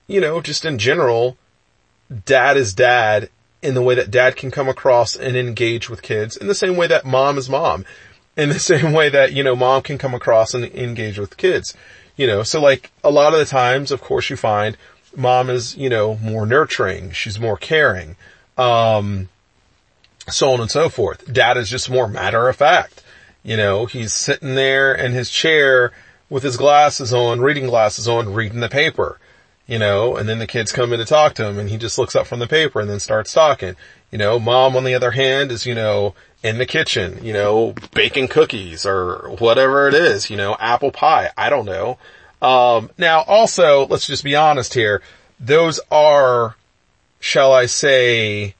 you 0.08 0.22
know, 0.22 0.42
just 0.42 0.66
in 0.66 0.78
general, 0.78 1.38
dad 2.26 2.58
is 2.58 2.74
dad 2.74 3.30
in 3.62 3.74
the 3.74 3.82
way 3.82 3.96
that 3.96 4.12
dad 4.12 4.36
can 4.36 4.52
come 4.52 4.70
across 4.70 5.16
and 5.16 5.36
engage 5.36 5.90
with 5.90 6.02
kids 6.02 6.38
in 6.38 6.48
the 6.48 6.56
same 6.56 6.78
way 6.78 6.88
that 6.88 7.06
mom 7.06 7.38
is 7.38 7.50
mom. 7.50 7.86
In 8.38 8.50
the 8.50 8.60
same 8.60 8.94
way 8.94 9.10
that, 9.10 9.34
you 9.34 9.44
know, 9.44 9.56
mom 9.56 9.82
can 9.82 9.98
come 9.98 10.14
across 10.14 10.54
and 10.54 10.66
engage 10.66 11.20
with 11.20 11.38
kids. 11.38 11.76
You 12.16 12.28
know, 12.28 12.44
so 12.44 12.62
like 12.62 12.92
a 13.04 13.12
lot 13.12 13.34
of 13.34 13.40
the 13.40 13.46
times, 13.46 13.92
of 13.92 14.02
course, 14.02 14.30
you 14.30 14.36
find 14.36 14.78
mom 15.16 15.50
is, 15.50 15.76
you 15.76 15.90
know, 15.90 16.16
more 16.18 16.46
nurturing. 16.46 17.12
She's 17.12 17.40
more 17.40 17.58
caring. 17.58 18.16
Um, 18.58 19.30
so 20.28 20.52
on 20.52 20.62
and 20.62 20.70
so 20.70 20.90
forth. 20.90 21.32
Dad 21.32 21.58
is 21.58 21.70
just 21.70 21.90
more 21.90 22.08
matter 22.08 22.50
of 22.50 22.56
fact. 22.56 23.04
You 23.44 23.58
know, 23.58 23.86
he's 23.86 24.14
sitting 24.14 24.56
there 24.56 24.94
in 24.94 25.14
his 25.14 25.30
chair 25.30 25.94
with 26.30 26.44
his 26.44 26.58
glasses 26.58 27.14
on, 27.14 27.40
reading 27.42 27.68
glasses 27.68 28.08
on, 28.08 28.34
reading 28.34 28.60
the 28.60 28.70
paper. 28.70 29.18
You 29.70 29.78
know, 29.78 30.16
and 30.16 30.28
then 30.28 30.40
the 30.40 30.48
kids 30.48 30.72
come 30.72 30.94
in 30.94 31.00
to 31.00 31.06
talk 31.06 31.36
to 31.36 31.46
him 31.46 31.60
and 31.60 31.70
he 31.70 31.78
just 31.78 32.00
looks 32.00 32.16
up 32.16 32.26
from 32.26 32.40
the 32.40 32.48
paper 32.48 32.80
and 32.80 32.90
then 32.90 33.00
starts 33.00 33.32
talking. 33.32 33.76
You 34.10 34.18
know, 34.18 34.40
mom 34.40 34.76
on 34.76 34.84
the 34.84 34.96
other 34.96 35.12
hand 35.12 35.52
is, 35.52 35.68
you 35.68 35.76
know, 35.76 36.16
in 36.42 36.58
the 36.58 36.66
kitchen, 36.66 37.20
you 37.24 37.34
know, 37.34 37.76
baking 37.94 38.30
cookies 38.30 38.84
or 38.84 39.30
whatever 39.38 39.88
it 39.88 39.94
is, 39.94 40.32
you 40.32 40.38
know, 40.38 40.58
apple 40.60 40.92
pie. 40.92 41.30
I 41.38 41.52
don't 41.52 41.66
know. 41.66 42.00
Um, 42.42 42.90
now 42.98 43.22
also, 43.22 43.86
let's 43.86 44.08
just 44.08 44.24
be 44.24 44.36
honest 44.36 44.74
here. 44.74 45.04
Those 45.40 45.80
are, 45.92 46.56
shall 47.20 47.54
I 47.54 47.68
say, 47.68 48.56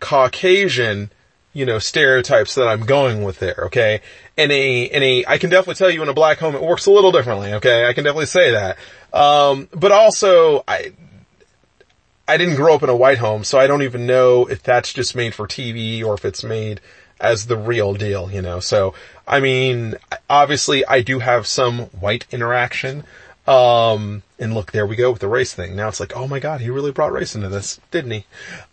Caucasian, 0.00 1.10
you 1.54 1.64
know, 1.64 1.78
stereotypes 1.78 2.56
that 2.56 2.68
I'm 2.68 2.84
going 2.84 3.22
with 3.22 3.38
there, 3.38 3.62
okay? 3.66 4.02
In 4.36 4.50
a, 4.50 4.82
in 4.82 5.02
a, 5.02 5.24
I 5.26 5.38
can 5.38 5.48
definitely 5.48 5.76
tell 5.76 5.90
you 5.90 6.02
in 6.02 6.08
a 6.08 6.14
black 6.14 6.38
home 6.38 6.54
it 6.54 6.62
works 6.62 6.86
a 6.86 6.90
little 6.90 7.12
differently, 7.12 7.54
okay? 7.54 7.86
I 7.86 7.94
can 7.94 8.04
definitely 8.04 8.26
say 8.26 8.50
that. 8.50 8.76
Um, 9.12 9.68
but 9.72 9.92
also, 9.92 10.64
I, 10.66 10.92
I 12.26 12.36
didn't 12.36 12.56
grow 12.56 12.74
up 12.74 12.82
in 12.82 12.88
a 12.88 12.96
white 12.96 13.18
home, 13.18 13.44
so 13.44 13.58
I 13.58 13.66
don't 13.66 13.82
even 13.82 14.06
know 14.06 14.46
if 14.46 14.62
that's 14.62 14.92
just 14.92 15.14
made 15.14 15.34
for 15.34 15.46
TV 15.46 16.04
or 16.04 16.14
if 16.14 16.24
it's 16.24 16.42
made 16.44 16.80
as 17.20 17.46
the 17.46 17.56
real 17.56 17.94
deal, 17.94 18.30
you 18.30 18.42
know. 18.42 18.60
So, 18.60 18.94
I 19.26 19.40
mean, 19.40 19.96
obviously 20.28 20.84
I 20.86 21.02
do 21.02 21.20
have 21.20 21.46
some 21.46 21.80
white 22.00 22.26
interaction. 22.32 23.04
Um, 23.46 24.22
and 24.38 24.54
look, 24.54 24.70
there 24.70 24.86
we 24.86 24.94
go 24.94 25.10
with 25.10 25.20
the 25.20 25.28
race 25.28 25.52
thing. 25.52 25.74
Now 25.74 25.88
it's 25.88 26.00
like, 26.00 26.16
oh 26.16 26.28
my 26.28 26.38
god, 26.38 26.60
he 26.60 26.70
really 26.70 26.92
brought 26.92 27.12
race 27.12 27.34
into 27.34 27.48
this, 27.48 27.80
didn't 27.90 28.12
he? 28.12 28.24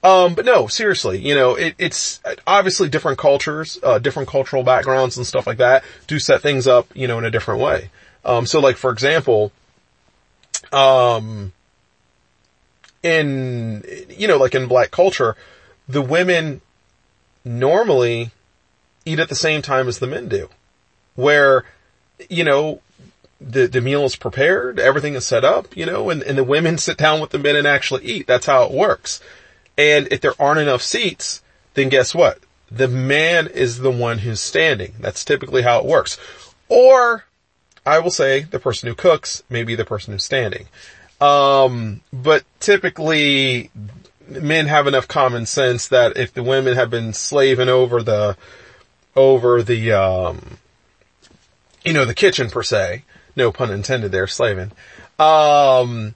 Um, 0.03 0.35
but 0.35 0.45
no, 0.45 0.67
seriously, 0.67 1.19
you 1.19 1.33
know, 1.33 1.55
it, 1.55 1.75
it's 1.79 2.21
obviously 2.45 2.87
different 2.87 3.17
cultures, 3.17 3.79
uh, 3.81 3.97
different 3.97 4.29
cultural 4.29 4.63
backgrounds 4.63 5.17
and 5.17 5.25
stuff 5.25 5.47
like 5.47 5.57
that 5.57 5.83
do 6.07 6.19
set 6.19 6.41
things 6.41 6.67
up, 6.67 6.87
you 6.95 7.07
know, 7.07 7.17
in 7.17 7.25
a 7.25 7.31
different 7.31 7.61
way. 7.61 7.89
Um, 8.25 8.45
so 8.45 8.59
like 8.59 8.77
for 8.77 8.91
example, 8.91 9.51
um, 10.71 11.53
in, 13.03 13.83
you 14.09 14.27
know, 14.27 14.37
like 14.37 14.55
in 14.55 14.67
black 14.67 14.91
culture, 14.91 15.35
the 15.87 16.01
women 16.01 16.61
normally 17.43 18.31
eat 19.05 19.19
at 19.19 19.29
the 19.29 19.35
same 19.35 19.61
time 19.61 19.87
as 19.87 19.99
the 19.99 20.07
men 20.07 20.27
do. 20.27 20.49
Where, 21.15 21.65
you 22.29 22.43
know, 22.43 22.81
the, 23.41 23.67
the 23.67 23.81
meal 23.81 24.03
is 24.03 24.15
prepared, 24.15 24.79
everything 24.79 25.15
is 25.15 25.25
set 25.25 25.43
up, 25.43 25.75
you 25.75 25.85
know, 25.85 26.09
and, 26.09 26.21
and 26.23 26.37
the 26.37 26.43
women 26.43 26.77
sit 26.79 26.97
down 26.97 27.21
with 27.21 27.31
the 27.31 27.39
men 27.39 27.55
and 27.55 27.67
actually 27.67 28.05
eat. 28.05 28.27
That's 28.27 28.45
how 28.45 28.63
it 28.65 28.71
works. 28.71 29.21
And 29.77 30.07
if 30.11 30.21
there 30.21 30.39
aren't 30.39 30.59
enough 30.59 30.81
seats, 30.81 31.41
then 31.73 31.89
guess 31.89 32.13
what? 32.13 32.39
The 32.69 32.87
man 32.87 33.47
is 33.47 33.79
the 33.79 33.91
one 33.91 34.19
who's 34.19 34.41
standing. 34.41 34.93
That's 34.99 35.25
typically 35.25 35.61
how 35.61 35.79
it 35.79 35.85
works. 35.85 36.17
Or, 36.67 37.25
I 37.89 37.99
will 37.99 38.11
say, 38.11 38.41
the 38.41 38.59
person 38.59 38.87
who 38.87 38.95
cooks 38.95 39.43
may 39.49 39.63
be 39.63 39.75
the 39.75 39.83
person 39.83 40.13
who's 40.13 40.23
standing. 40.23 40.67
Um, 41.19 42.01
but 42.13 42.43
typically, 42.59 43.71
men 44.27 44.67
have 44.67 44.85
enough 44.85 45.07
common 45.07 45.45
sense 45.45 45.87
that 45.87 46.15
if 46.15 46.33
the 46.33 46.43
women 46.43 46.75
have 46.75 46.91
been 46.91 47.13
slaving 47.13 47.67
over 47.67 48.03
the, 48.03 48.37
over 49.15 49.63
the, 49.63 49.91
um, 49.93 50.57
you 51.83 51.93
know, 51.93 52.05
the 52.05 52.13
kitchen 52.13 52.49
per 52.49 52.63
se, 52.63 53.03
no 53.35 53.51
pun 53.51 53.71
intended 53.71 54.11
there, 54.11 54.27
slaving, 54.27 54.71
um, 55.17 56.13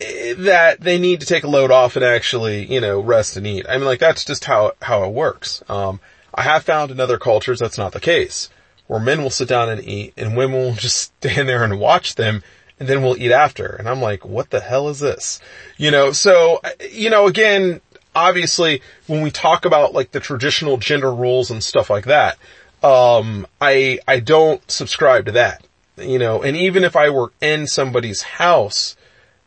that 0.00 0.80
they 0.80 0.98
need 0.98 1.20
to 1.20 1.26
take 1.26 1.44
a 1.44 1.48
load 1.48 1.70
off 1.70 1.94
and 1.96 2.04
actually, 2.04 2.72
you 2.72 2.80
know, 2.80 3.00
rest 3.00 3.36
and 3.36 3.46
eat. 3.46 3.66
I 3.68 3.76
mean, 3.76 3.84
like, 3.84 4.00
that's 4.00 4.24
just 4.24 4.44
how, 4.46 4.72
how 4.80 5.04
it 5.04 5.12
works. 5.12 5.62
Um, 5.68 6.00
I 6.34 6.42
have 6.42 6.64
found 6.64 6.90
in 6.90 7.00
other 7.00 7.18
cultures 7.18 7.60
that's 7.60 7.78
not 7.78 7.92
the 7.92 8.00
case, 8.00 8.48
where 8.92 9.00
men 9.00 9.22
will 9.22 9.30
sit 9.30 9.48
down 9.48 9.70
and 9.70 9.82
eat 9.82 10.12
and 10.18 10.36
women 10.36 10.58
will 10.58 10.74
just 10.86 11.14
stand 11.18 11.48
there 11.48 11.64
and 11.64 11.80
watch 11.80 12.14
them 12.14 12.42
and 12.78 12.86
then 12.86 13.02
we'll 13.02 13.16
eat 13.16 13.32
after. 13.32 13.66
And 13.66 13.88
I'm 13.88 14.02
like, 14.02 14.22
what 14.22 14.50
the 14.50 14.60
hell 14.60 14.90
is 14.90 15.00
this? 15.00 15.40
You 15.78 15.90
know, 15.90 16.12
so, 16.12 16.60
you 16.90 17.08
know, 17.08 17.26
again, 17.26 17.80
obviously 18.14 18.82
when 19.06 19.22
we 19.22 19.30
talk 19.30 19.64
about 19.64 19.94
like 19.94 20.10
the 20.10 20.20
traditional 20.20 20.76
gender 20.76 21.12
roles 21.12 21.50
and 21.50 21.64
stuff 21.64 21.88
like 21.88 22.04
that, 22.04 22.36
um, 22.82 23.46
I, 23.62 23.98
I 24.06 24.20
don't 24.20 24.68
subscribe 24.70 25.24
to 25.24 25.32
that, 25.32 25.64
you 25.96 26.18
know, 26.18 26.42
and 26.42 26.54
even 26.54 26.84
if 26.84 26.94
I 26.94 27.08
were 27.08 27.32
in 27.40 27.66
somebody's 27.66 28.20
house, 28.20 28.94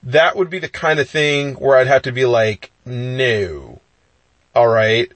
that 0.01 0.35
would 0.35 0.49
be 0.49 0.59
the 0.59 0.69
kind 0.69 0.99
of 0.99 1.07
thing 1.07 1.53
where 1.53 1.77
I'd 1.77 1.87
have 1.87 2.03
to 2.03 2.11
be 2.11 2.25
like, 2.25 2.71
no, 2.83 3.79
all 4.55 4.67
right, 4.67 5.11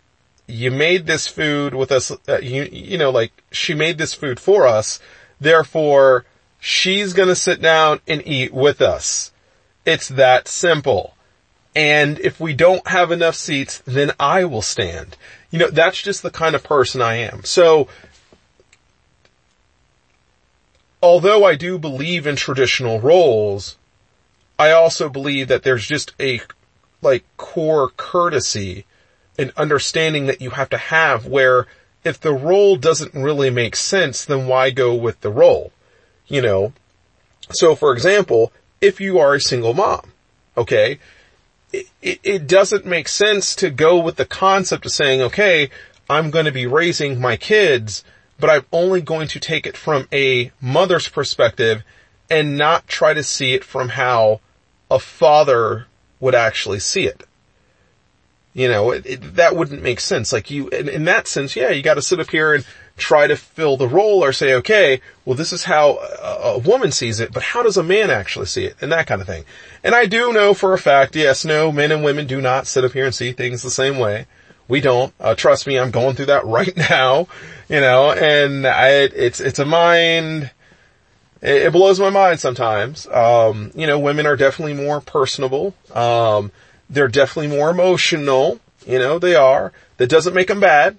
you 0.49 0.71
made 0.71 1.05
this 1.05 1.27
food 1.27 1.75
with 1.75 1.91
us, 1.91 2.11
uh, 2.27 2.39
you, 2.41 2.63
you 2.71 2.97
know, 2.97 3.11
like 3.11 3.31
she 3.51 3.73
made 3.73 3.97
this 3.97 4.13
food 4.13 4.39
for 4.39 4.65
us, 4.65 4.99
therefore 5.39 6.25
she's 6.59 7.13
gonna 7.13 7.35
sit 7.35 7.61
down 7.61 7.99
and 8.07 8.25
eat 8.25 8.53
with 8.53 8.81
us. 8.81 9.31
It's 9.85 10.07
that 10.09 10.47
simple. 10.47 11.15
And 11.75 12.19
if 12.19 12.39
we 12.39 12.53
don't 12.53 12.85
have 12.87 13.11
enough 13.11 13.35
seats, 13.35 13.81
then 13.85 14.11
I 14.19 14.43
will 14.43 14.63
stand. 14.63 15.15
You 15.51 15.59
know, 15.59 15.69
that's 15.69 16.01
just 16.01 16.23
the 16.23 16.31
kind 16.31 16.55
of 16.55 16.63
person 16.63 17.01
I 17.01 17.15
am. 17.15 17.43
So, 17.43 17.87
although 21.01 21.45
I 21.45 21.55
do 21.55 21.77
believe 21.77 22.25
in 22.25 22.35
traditional 22.35 22.99
roles, 22.99 23.77
I 24.57 24.71
also 24.71 25.09
believe 25.09 25.47
that 25.47 25.63
there's 25.63 25.87
just 25.87 26.13
a, 26.19 26.41
like, 27.01 27.23
core 27.37 27.89
courtesy 27.89 28.85
and 29.39 29.53
understanding 29.55 30.25
that 30.25 30.41
you 30.41 30.49
have 30.49 30.69
to 30.69 30.77
have 30.77 31.25
where 31.25 31.65
if 32.03 32.19
the 32.19 32.33
role 32.33 32.75
doesn't 32.75 33.13
really 33.13 33.49
make 33.49 33.75
sense, 33.75 34.25
then 34.25 34.47
why 34.47 34.69
go 34.69 34.93
with 34.93 35.21
the 35.21 35.31
role? 35.31 35.71
You 36.27 36.41
know? 36.41 36.73
So 37.51 37.73
for 37.73 37.93
example, 37.93 38.51
if 38.81 38.99
you 38.99 39.17
are 39.17 39.33
a 39.33 39.41
single 39.41 39.73
mom, 39.73 40.11
okay, 40.57 40.99
it, 41.71 41.87
it, 42.01 42.19
it 42.23 42.47
doesn't 42.47 42.85
make 42.85 43.07
sense 43.07 43.55
to 43.55 43.69
go 43.69 43.97
with 43.97 44.17
the 44.17 44.25
concept 44.25 44.85
of 44.85 44.91
saying, 44.91 45.21
okay, 45.21 45.69
I'm 46.09 46.31
going 46.31 46.45
to 46.45 46.51
be 46.51 46.67
raising 46.67 47.21
my 47.21 47.37
kids, 47.37 48.03
but 48.39 48.49
I'm 48.49 48.65
only 48.73 49.01
going 49.01 49.29
to 49.29 49.39
take 49.39 49.65
it 49.65 49.77
from 49.77 50.07
a 50.11 50.51
mother's 50.59 51.07
perspective 51.07 51.83
and 52.29 52.57
not 52.57 52.87
try 52.87 53.13
to 53.13 53.23
see 53.23 53.53
it 53.53 53.63
from 53.63 53.89
how 53.89 54.41
a 54.91 54.99
father 54.99 55.87
would 56.19 56.35
actually 56.35 56.79
see 56.79 57.05
it. 57.05 57.23
You 58.53 58.67
know, 58.67 58.91
it, 58.91 59.05
it, 59.05 59.35
that 59.35 59.55
wouldn't 59.55 59.83
make 59.83 59.99
sense. 59.99 60.33
Like 60.33 60.49
you, 60.49 60.69
in, 60.69 60.89
in 60.89 61.05
that 61.05 61.27
sense, 61.27 61.55
yeah, 61.55 61.69
you 61.69 61.83
gotta 61.83 62.01
sit 62.01 62.19
up 62.19 62.31
here 62.31 62.53
and 62.53 62.65
try 62.99 63.27
to 63.27 63.35
fill 63.35 63.77
the 63.77 63.87
role 63.87 64.23
or 64.23 64.31
say, 64.31 64.53
okay, 64.55 65.01
well 65.25 65.35
this 65.35 65.53
is 65.53 65.63
how 65.63 65.97
a, 66.21 66.55
a, 66.55 66.57
woman 66.59 66.91
sees 66.91 67.19
it, 67.19 67.31
but 67.31 67.41
how 67.41 67.63
does 67.63 67.77
a 67.77 67.83
man 67.83 68.11
actually 68.11 68.45
see 68.45 68.65
it? 68.65 68.75
And 68.81 68.91
that 68.91 69.07
kind 69.07 69.21
of 69.21 69.27
thing. 69.27 69.45
And 69.83 69.95
I 69.95 70.05
do 70.05 70.33
know 70.33 70.53
for 70.53 70.73
a 70.73 70.77
fact, 70.77 71.15
yes, 71.15 71.45
no, 71.45 71.71
men 71.71 71.91
and 71.91 72.03
women 72.03 72.27
do 72.27 72.41
not 72.41 72.67
sit 72.67 72.83
up 72.83 72.91
here 72.91 73.05
and 73.05 73.15
see 73.15 73.31
things 73.31 73.63
the 73.63 73.71
same 73.71 73.97
way. 73.97 74.27
We 74.67 74.81
don't. 74.81 75.13
Uh, 75.19 75.33
trust 75.33 75.65
me, 75.65 75.79
I'm 75.79 75.91
going 75.91 76.15
through 76.15 76.27
that 76.27 76.45
right 76.45 76.75
now, 76.75 77.27
you 77.69 77.79
know, 77.79 78.11
and 78.11 78.67
I, 78.67 78.89
it's, 78.89 79.39
it's 79.39 79.59
a 79.59 79.65
mind, 79.65 80.51
it, 81.41 81.63
it 81.63 81.73
blows 81.73 81.99
my 81.99 82.09
mind 82.09 82.39
sometimes. 82.39 83.07
Um, 83.07 83.71
you 83.73 83.87
know, 83.87 83.97
women 83.97 84.27
are 84.27 84.35
definitely 84.35 84.73
more 84.73 85.01
personable. 85.01 85.73
Um, 85.93 86.51
they're 86.89 87.07
definitely 87.07 87.55
more 87.55 87.69
emotional. 87.69 88.59
You 88.85 88.99
know, 88.99 89.19
they 89.19 89.35
are. 89.35 89.71
That 89.97 90.09
doesn't 90.09 90.33
make 90.33 90.47
them 90.47 90.59
bad. 90.59 90.97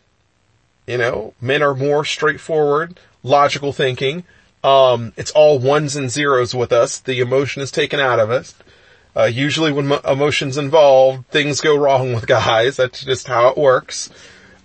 You 0.87 0.99
know, 0.99 1.35
men 1.41 1.63
are 1.63 1.75
more 1.75 2.05
straightforward, 2.05 2.99
logical 3.23 3.73
thinking. 3.73 4.25
Um, 4.63 5.13
it's 5.17 5.31
all 5.31 5.59
ones 5.59 5.97
and 5.97 6.11
zeros 6.11 6.55
with 6.55 6.73
us. 6.73 6.99
The 6.99 7.21
emotion 7.21 7.63
is 7.63 7.71
taken 7.71 8.01
out 8.01 8.19
of 8.19 8.31
us. 8.31 8.55
Uh, 9.17 9.25
usually 9.25 9.73
when 9.73 9.89
mo- 9.89 10.01
emotions 10.05 10.57
involved, 10.57 11.27
things 11.29 11.61
go 11.61 11.77
wrong 11.77 12.13
with 12.13 12.27
guys. 12.27 12.77
That's 12.77 13.05
just 13.05 13.27
how 13.27 13.49
it 13.49 13.57
works. 13.57 14.11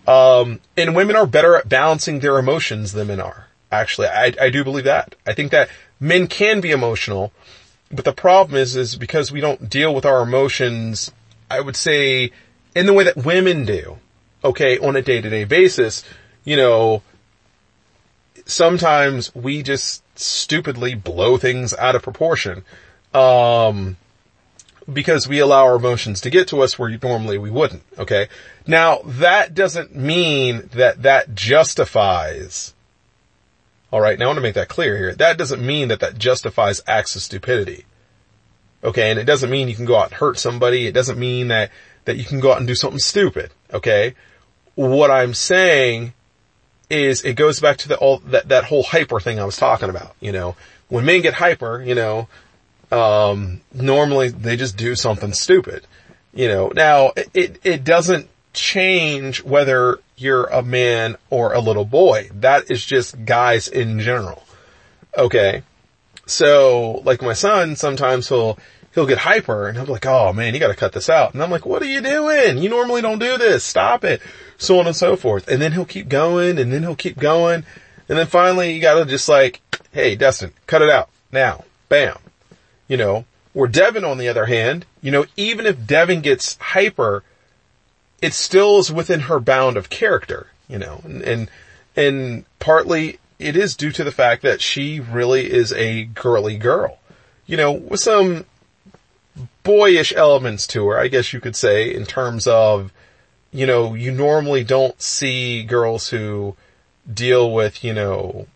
Um, 0.07 0.59
and 0.77 0.95
women 0.95 1.15
are 1.15 1.25
better 1.25 1.55
at 1.55 1.67
balancing 1.67 2.19
their 2.19 2.37
emotions 2.37 2.91
than 2.91 3.07
men 3.07 3.19
are. 3.19 3.47
Actually, 3.71 4.07
I, 4.07 4.33
I 4.39 4.49
do 4.49 4.63
believe 4.63 4.83
that. 4.83 5.15
I 5.25 5.33
think 5.33 5.51
that 5.51 5.69
men 5.99 6.27
can 6.27 6.61
be 6.61 6.71
emotional, 6.71 7.31
but 7.95 8.05
the 8.05 8.13
problem 8.13 8.57
is, 8.57 8.75
is 8.75 8.95
because 8.95 9.31
we 9.31 9.41
don't 9.41 9.69
deal 9.69 9.93
with 9.93 10.05
our 10.05 10.21
emotions, 10.21 11.11
I 11.49 11.61
would 11.61 11.75
say, 11.75 12.31
in 12.75 12.85
the 12.85 12.93
way 12.93 13.05
that 13.05 13.17
women 13.17 13.65
do. 13.65 13.97
Okay, 14.43 14.77
on 14.77 14.95
a 14.95 15.01
day 15.01 15.21
to 15.21 15.29
day 15.29 15.43
basis, 15.43 16.03
you 16.43 16.55
know, 16.55 17.01
sometimes 18.45 19.33
we 19.33 19.63
just 19.63 20.03
stupidly 20.17 20.93
blow 20.93 21.37
things 21.37 21.73
out 21.73 21.95
of 21.95 22.03
proportion. 22.03 22.63
Um, 23.13 23.97
because 24.91 25.27
we 25.27 25.39
allow 25.39 25.65
our 25.65 25.75
emotions 25.75 26.21
to 26.21 26.29
get 26.29 26.47
to 26.49 26.61
us 26.61 26.77
where 26.77 26.95
normally 27.01 27.37
we 27.37 27.49
wouldn't. 27.49 27.81
Okay. 27.97 28.27
Now 28.67 28.99
that 29.05 29.55
doesn't 29.55 29.95
mean 29.95 30.69
that 30.73 31.01
that 31.01 31.33
justifies. 31.33 32.74
All 33.91 34.01
right. 34.01 34.17
Now 34.17 34.25
I 34.25 34.27
want 34.27 34.37
to 34.37 34.41
make 34.41 34.55
that 34.55 34.67
clear 34.67 34.97
here. 34.97 35.15
That 35.15 35.37
doesn't 35.37 35.65
mean 35.65 35.89
that 35.89 35.99
that 36.01 36.17
justifies 36.17 36.81
acts 36.87 37.15
of 37.15 37.21
stupidity. 37.21 37.85
Okay. 38.83 39.09
And 39.09 39.19
it 39.19 39.25
doesn't 39.25 39.49
mean 39.49 39.67
you 39.67 39.75
can 39.75 39.85
go 39.85 39.97
out 39.97 40.11
and 40.11 40.13
hurt 40.13 40.37
somebody. 40.37 40.87
It 40.87 40.93
doesn't 40.93 41.19
mean 41.19 41.49
that, 41.49 41.71
that 42.05 42.17
you 42.17 42.23
can 42.23 42.39
go 42.39 42.51
out 42.51 42.57
and 42.57 42.67
do 42.67 42.75
something 42.75 42.99
stupid. 42.99 43.51
Okay. 43.73 44.15
What 44.75 45.11
I'm 45.11 45.33
saying 45.33 46.13
is 46.89 47.23
it 47.23 47.35
goes 47.35 47.59
back 47.59 47.77
to 47.77 47.87
the 47.87 47.97
all 47.97 48.19
that, 48.27 48.49
that 48.49 48.65
whole 48.65 48.83
hyper 48.83 49.19
thing 49.19 49.39
I 49.39 49.45
was 49.45 49.57
talking 49.57 49.89
about. 49.89 50.15
You 50.19 50.31
know, 50.31 50.55
when 50.89 51.05
men 51.05 51.21
get 51.21 51.33
hyper, 51.33 51.81
you 51.81 51.95
know, 51.95 52.27
um, 52.91 53.61
normally 53.73 54.29
they 54.29 54.57
just 54.57 54.77
do 54.77 54.95
something 54.95 55.33
stupid. 55.33 55.85
You 56.33 56.47
know, 56.47 56.71
now 56.75 57.13
it, 57.33 57.59
it 57.63 57.83
doesn't 57.83 58.29
change 58.55 59.43
whether 59.43 59.99
you're 60.17 60.45
a 60.45 60.63
man 60.63 61.17
or 61.29 61.53
a 61.53 61.59
little 61.59 61.85
boy. 61.85 62.29
That 62.33 62.71
is 62.71 62.83
just 62.83 63.25
guys 63.25 63.67
in 63.67 63.99
general. 63.99 64.43
Okay. 65.17 65.63
So 66.25 67.01
like 67.05 67.21
my 67.21 67.33
son, 67.33 67.75
sometimes 67.75 68.27
he'll, 68.29 68.57
he'll 68.93 69.05
get 69.05 69.19
hyper 69.19 69.67
and 69.67 69.77
he'll 69.77 69.85
be 69.85 69.91
like, 69.91 70.05
oh 70.05 70.33
man, 70.33 70.53
you 70.53 70.59
gotta 70.59 70.75
cut 70.75 70.93
this 70.93 71.09
out. 71.09 71.33
And 71.33 71.43
I'm 71.43 71.51
like, 71.51 71.65
what 71.65 71.81
are 71.81 71.85
you 71.85 72.01
doing? 72.01 72.57
You 72.57 72.69
normally 72.69 73.01
don't 73.01 73.19
do 73.19 73.37
this. 73.37 73.63
Stop 73.63 74.03
it. 74.03 74.21
So 74.57 74.79
on 74.79 74.87
and 74.87 74.95
so 74.95 75.15
forth. 75.15 75.47
And 75.47 75.61
then 75.61 75.73
he'll 75.73 75.85
keep 75.85 76.09
going 76.09 76.57
and 76.57 76.71
then 76.71 76.81
he'll 76.81 76.95
keep 76.95 77.17
going. 77.17 77.65
And 78.07 78.17
then 78.17 78.27
finally 78.27 78.73
you 78.73 78.81
gotta 78.81 79.05
just 79.05 79.29
like, 79.29 79.61
hey, 79.91 80.15
Dustin, 80.15 80.53
cut 80.65 80.81
it 80.81 80.89
out 80.89 81.09
now. 81.31 81.65
Bam. 81.89 82.17
You 82.87 82.97
know, 82.97 83.25
where 83.53 83.67
Devin 83.67 84.03
on 84.03 84.17
the 84.17 84.27
other 84.27 84.45
hand, 84.45 84.85
you 85.01 85.11
know, 85.11 85.25
even 85.37 85.65
if 85.65 85.87
Devin 85.87 86.21
gets 86.21 86.57
hyper, 86.57 87.23
it 88.21 88.33
still 88.33 88.79
is 88.79 88.91
within 88.91 89.21
her 89.21 89.39
bound 89.39 89.77
of 89.77 89.89
character, 89.89 90.47
you 90.67 90.77
know, 90.77 91.01
and, 91.03 91.21
and, 91.21 91.49
and 91.95 92.45
partly 92.59 93.19
it 93.39 93.55
is 93.55 93.75
due 93.75 93.91
to 93.91 94.03
the 94.03 94.11
fact 94.11 94.41
that 94.41 94.61
she 94.61 94.99
really 94.99 95.51
is 95.51 95.73
a 95.73 96.05
girly 96.05 96.57
girl, 96.57 96.99
you 97.45 97.57
know, 97.57 97.71
with 97.71 97.99
some 97.99 98.45
boyish 99.63 100.13
elements 100.15 100.67
to 100.67 100.87
her, 100.87 100.97
I 100.97 101.07
guess 101.07 101.33
you 101.33 101.39
could 101.39 101.55
say, 101.55 101.93
in 101.93 102.05
terms 102.05 102.47
of, 102.47 102.91
you 103.51 103.65
know, 103.65 103.93
you 103.93 104.11
normally 104.11 104.63
don't 104.63 105.01
see 105.01 105.63
girls 105.63 106.09
who 106.09 106.55
deal 107.11 107.51
with, 107.51 107.83
you 107.83 107.93
know, 107.93 108.47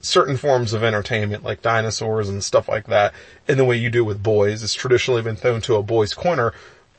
certain 0.00 0.36
forms 0.36 0.72
of 0.72 0.84
entertainment 0.84 1.42
like 1.42 1.62
dinosaurs 1.62 2.28
and 2.28 2.42
stuff 2.42 2.68
like 2.68 2.86
that 2.86 3.12
in 3.48 3.58
the 3.58 3.64
way 3.64 3.76
you 3.76 3.90
do 3.90 4.04
with 4.04 4.22
boys. 4.22 4.62
It's 4.62 4.74
traditionally 4.74 5.22
been 5.22 5.36
thrown 5.36 5.60
to 5.62 5.76
a 5.76 5.82
boys 5.82 6.14
corner. 6.14 6.52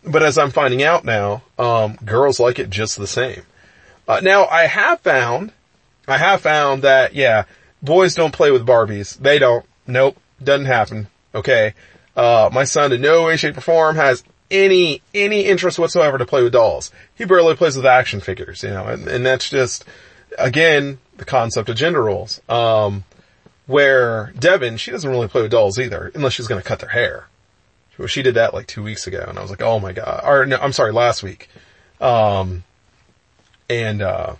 But 0.03 0.23
as 0.23 0.37
I'm 0.37 0.51
finding 0.51 0.83
out 0.83 1.03
now, 1.03 1.43
um, 1.57 1.97
girls 2.05 2.39
like 2.39 2.59
it 2.59 2.69
just 2.69 2.97
the 2.97 3.07
same. 3.07 3.43
Uh, 4.07 4.21
now 4.21 4.45
I 4.45 4.65
have 4.65 5.01
found, 5.01 5.51
I 6.07 6.17
have 6.17 6.41
found 6.41 6.83
that, 6.83 7.13
yeah, 7.13 7.43
boys 7.81 8.15
don't 8.15 8.33
play 8.33 8.51
with 8.51 8.65
Barbies. 8.65 9.17
They 9.17 9.39
don't. 9.39 9.65
Nope. 9.85 10.17
Doesn't 10.43 10.65
happen. 10.65 11.07
Okay. 11.35 11.73
Uh, 12.15 12.49
my 12.51 12.63
son 12.63 12.91
in 12.91 13.01
no 13.01 13.25
way, 13.25 13.37
shape 13.37 13.57
or 13.57 13.61
form 13.61 13.95
has 13.97 14.23
any, 14.49 15.01
any 15.13 15.41
interest 15.41 15.77
whatsoever 15.77 16.17
to 16.17 16.25
play 16.25 16.43
with 16.43 16.53
dolls. 16.53 16.91
He 17.15 17.25
barely 17.25 17.55
plays 17.55 17.75
with 17.75 17.85
action 17.85 18.19
figures, 18.19 18.63
you 18.63 18.69
know, 18.69 18.85
and, 18.85 19.07
and 19.07 19.25
that's 19.25 19.49
just, 19.49 19.85
again, 20.37 20.99
the 21.17 21.25
concept 21.25 21.69
of 21.69 21.75
gender 21.75 22.03
roles. 22.03 22.41
Um, 22.49 23.03
where 23.67 24.33
Devin, 24.39 24.77
she 24.77 24.89
doesn't 24.89 25.09
really 25.09 25.27
play 25.27 25.43
with 25.43 25.51
dolls 25.51 25.77
either, 25.77 26.11
unless 26.15 26.33
she's 26.33 26.47
to 26.47 26.61
cut 26.61 26.79
their 26.79 26.89
hair. 26.89 27.27
She 28.07 28.21
did 28.21 28.35
that 28.35 28.53
like 28.53 28.67
two 28.67 28.83
weeks 28.83 29.07
ago, 29.07 29.25
and 29.27 29.37
I 29.37 29.41
was 29.41 29.49
like, 29.49 29.61
oh 29.61 29.79
my 29.79 29.93
god. 29.93 30.21
Or 30.25 30.45
no, 30.45 30.57
I'm 30.57 30.73
sorry, 30.73 30.91
last 30.91 31.23
week. 31.23 31.49
Um, 31.99 32.63
and 33.69 34.01
uh, 34.01 34.35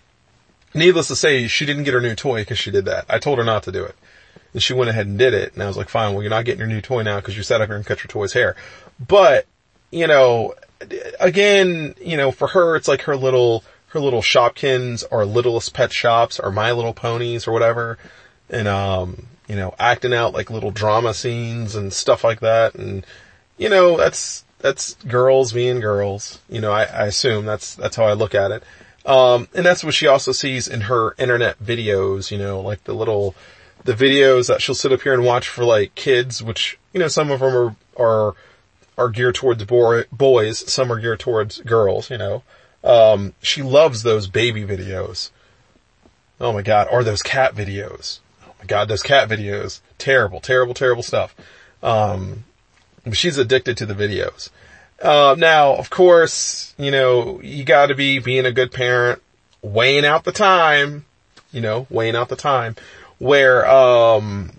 needless 0.74 1.08
to 1.10 1.16
say, 1.16 1.48
she 1.48 1.66
didn't 1.66 1.84
get 1.84 1.94
her 1.94 2.02
new 2.02 2.16
toy 2.16 2.42
because 2.42 2.58
she 2.58 2.72
did 2.72 2.86
that. 2.86 3.06
I 3.10 3.20
told 3.20 3.38
her 3.38 3.44
not 3.44 3.64
to 3.64 3.72
do 3.72 3.84
it, 3.84 3.96
and 4.54 4.64
she 4.64 4.74
went 4.74 4.90
ahead 4.90 5.08
and 5.08 5.18
did 5.18 5.34
it. 5.34 5.54
And 5.54 5.64
I 5.64 5.68
was 5.68 5.78
like, 5.78 5.90
fine, 5.90 6.14
well, 6.14 6.24
you're 6.24 6.30
not 6.30 6.46
getting 6.46 6.60
your 6.60 6.68
new 6.68 6.82
toy 6.82 7.04
now 7.04 7.18
because 7.18 7.36
you 7.36 7.44
sat 7.44 7.62
up 7.62 7.68
here 7.68 7.76
and 7.76 7.86
cut 7.86 8.00
your 8.00 8.10
toy's 8.10 8.34
hair. 8.34 8.56
But 9.06 9.46
you 9.92 10.08
know, 10.08 10.54
again, 11.20 11.96
you 12.02 12.18
know, 12.18 12.32
for 12.32 12.48
her, 12.50 12.76
it's 12.76 12.88
like 12.88 13.02
her 13.04 13.18
little 13.18 13.64
her 13.90 14.00
little 14.00 14.22
Shopkins 14.22 15.04
or 15.12 15.26
Littlest 15.26 15.74
Pet 15.74 15.92
Shops 15.92 16.40
or 16.40 16.52
My 16.52 16.72
Little 16.72 16.94
Ponies 16.94 17.48
or 17.48 17.52
whatever. 17.52 17.98
And, 18.50 18.68
um, 18.68 19.28
you 19.48 19.56
know, 19.56 19.74
acting 19.80 20.14
out 20.14 20.34
like 20.34 20.50
little 20.50 20.72
drama 20.72 21.14
scenes 21.14 21.76
and 21.76 21.92
stuff 21.92 22.24
like 22.24 22.40
that. 22.40 22.76
And, 22.76 23.06
you 23.60 23.70
know, 23.70 23.98
that's, 23.98 24.44
that's 24.58 24.96
girls 25.08 25.54
being 25.54 25.80
girls. 25.80 26.40
You 26.50 26.62
know, 26.62 26.72
I, 26.72 26.86
I 26.86 27.06
assume 27.06 27.46
that's, 27.46 27.76
that's 27.76 27.96
how 27.96 28.06
I 28.06 28.14
look 28.14 28.34
at 28.34 28.52
it. 28.52 28.64
Um, 29.06 29.48
and 29.54 29.66
that's 29.66 29.84
what 29.84 29.94
she 29.94 30.08
also 30.08 30.32
sees 30.32 30.68
in 30.68 30.82
her 30.82 31.14
internet 31.20 31.62
videos, 31.64 32.32
you 32.32 32.38
know, 32.38 32.62
like 32.62 32.84
the 32.86 32.94
little, 32.94 33.36
the 33.84 33.94
videos 33.94 34.48
that 34.48 34.62
she'll 34.62 34.76
sit 34.76 34.92
up 34.92 35.02
here 35.02 35.14
and 35.14 35.24
watch 35.24 35.48
for 35.48 35.64
like 35.66 35.94
kids, 35.96 36.42
which, 36.42 36.80
you 36.94 37.00
know, 37.00 37.08
some 37.08 37.32
of 37.32 37.40
them 37.42 37.56
are, 37.56 37.76
are, 37.98 38.36
are 38.98 39.10
geared 39.10 39.36
towards 39.36 39.64
boys, 39.64 40.72
some 40.72 40.92
are 40.92 41.00
geared 41.00 41.20
towards 41.20 41.60
girls, 41.62 42.10
you 42.10 42.18
know. 42.18 42.44
Um, 42.84 43.34
she 43.42 43.62
loves 43.62 44.04
those 44.04 44.28
baby 44.28 44.64
videos. 44.64 45.32
Oh 46.40 46.54
my 46.54 46.62
god, 46.62 46.88
or 46.92 47.04
those 47.04 47.22
cat 47.22 47.56
videos. 47.56 48.20
Oh 48.46 48.54
my 48.60 48.66
god, 48.66 48.88
those 48.88 49.04
cat 49.04 49.30
videos. 49.30 49.82
Terrible, 49.98 50.40
terrible, 50.40 50.74
terrible 50.74 51.04
stuff. 51.04 51.36
Um, 51.84 52.46
she's 53.14 53.38
addicted 53.38 53.78
to 53.78 53.86
the 53.86 53.94
videos. 53.94 54.50
Uh, 55.02 55.36
now, 55.38 55.76
of 55.76 55.90
course, 55.90 56.74
you 56.78 56.92
know, 56.92 57.40
you 57.42 57.64
gotta 57.64 57.96
be 57.96 58.20
being 58.20 58.46
a 58.46 58.52
good 58.52 58.72
parent, 58.72 59.22
weighing 59.62 60.06
out 60.06 60.24
the 60.24 60.32
time, 60.32 61.06
you 61.52 61.62
know, 61.62 61.88
weighing 61.90 62.16
out 62.16 62.30
the 62.30 62.36
time 62.36 62.76
where, 63.20 63.70
um, 63.70 64.52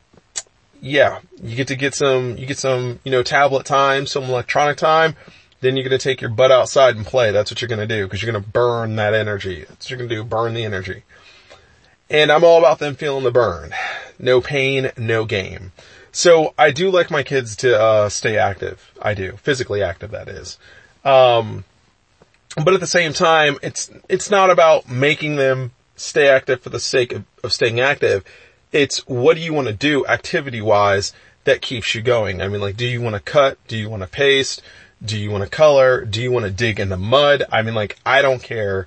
yeah, 0.80 1.20
you 1.42 1.56
get 1.56 1.68
to 1.68 1.76
get 1.76 1.94
some, 1.94 2.36
you 2.36 2.46
get 2.46 2.58
some, 2.58 3.00
you 3.04 3.10
know, 3.10 3.22
tablet 3.22 3.66
time, 3.66 4.06
some 4.06 4.24
electronic 4.24 4.76
time, 4.76 5.16
then 5.60 5.76
you're 5.76 5.86
going 5.86 5.98
to 5.98 6.02
take 6.02 6.20
your 6.20 6.30
butt 6.30 6.52
outside 6.52 6.96
and 6.96 7.04
play. 7.04 7.32
That's 7.32 7.50
what 7.50 7.60
you're 7.60 7.68
going 7.68 7.86
to 7.86 7.94
do 7.94 8.06
because 8.06 8.22
you're 8.22 8.32
going 8.32 8.42
to 8.42 8.50
burn 8.50 8.96
that 8.96 9.12
energy. 9.12 9.64
That's 9.68 9.86
what 9.86 9.90
you're 9.90 9.98
going 9.98 10.08
to 10.10 10.14
do. 10.16 10.24
Burn 10.24 10.54
the 10.54 10.64
energy. 10.64 11.02
And 12.08 12.32
I'm 12.32 12.44
all 12.44 12.58
about 12.58 12.78
them 12.78 12.94
feeling 12.94 13.24
the 13.24 13.30
burn. 13.30 13.72
No 14.18 14.40
pain, 14.40 14.90
no 14.96 15.24
game. 15.24 15.72
So 16.12 16.54
I 16.58 16.70
do 16.70 16.90
like 16.90 17.10
my 17.10 17.22
kids 17.22 17.56
to 17.56 17.80
uh, 17.80 18.08
stay 18.08 18.36
active. 18.36 18.92
I 19.00 19.14
do 19.14 19.32
physically 19.36 19.82
active. 19.82 20.10
That 20.10 20.28
is. 20.28 20.58
Um, 21.04 21.64
but 22.56 22.74
at 22.74 22.80
the 22.80 22.86
same 22.86 23.12
time, 23.12 23.58
it's 23.62 23.90
it's 24.08 24.30
not 24.30 24.50
about 24.50 24.88
making 24.88 25.36
them 25.36 25.72
stay 25.96 26.28
active 26.28 26.62
for 26.62 26.70
the 26.70 26.80
sake 26.80 27.12
of, 27.12 27.24
of 27.44 27.52
staying 27.52 27.80
active. 27.80 28.24
It's 28.72 29.06
what 29.06 29.36
do 29.36 29.42
you 29.42 29.52
want 29.52 29.68
to 29.68 29.74
do 29.74 30.06
activity 30.06 30.60
wise 30.60 31.12
that 31.44 31.62
keeps 31.62 31.94
you 31.94 32.02
going. 32.02 32.42
I 32.42 32.48
mean, 32.48 32.60
like, 32.60 32.76
do 32.76 32.86
you 32.86 33.00
want 33.00 33.14
to 33.14 33.20
cut? 33.20 33.58
Do 33.66 33.76
you 33.76 33.88
want 33.88 34.02
to 34.02 34.08
paste? 34.08 34.62
Do 35.02 35.18
you 35.18 35.30
want 35.30 35.44
to 35.44 35.50
color? 35.50 36.04
Do 36.04 36.22
you 36.22 36.30
want 36.30 36.44
to 36.44 36.50
dig 36.50 36.78
in 36.78 36.90
the 36.90 36.96
mud? 36.96 37.44
I 37.50 37.62
mean, 37.62 37.74
like, 37.74 37.98
I 38.04 38.20
don't 38.20 38.42
care, 38.42 38.86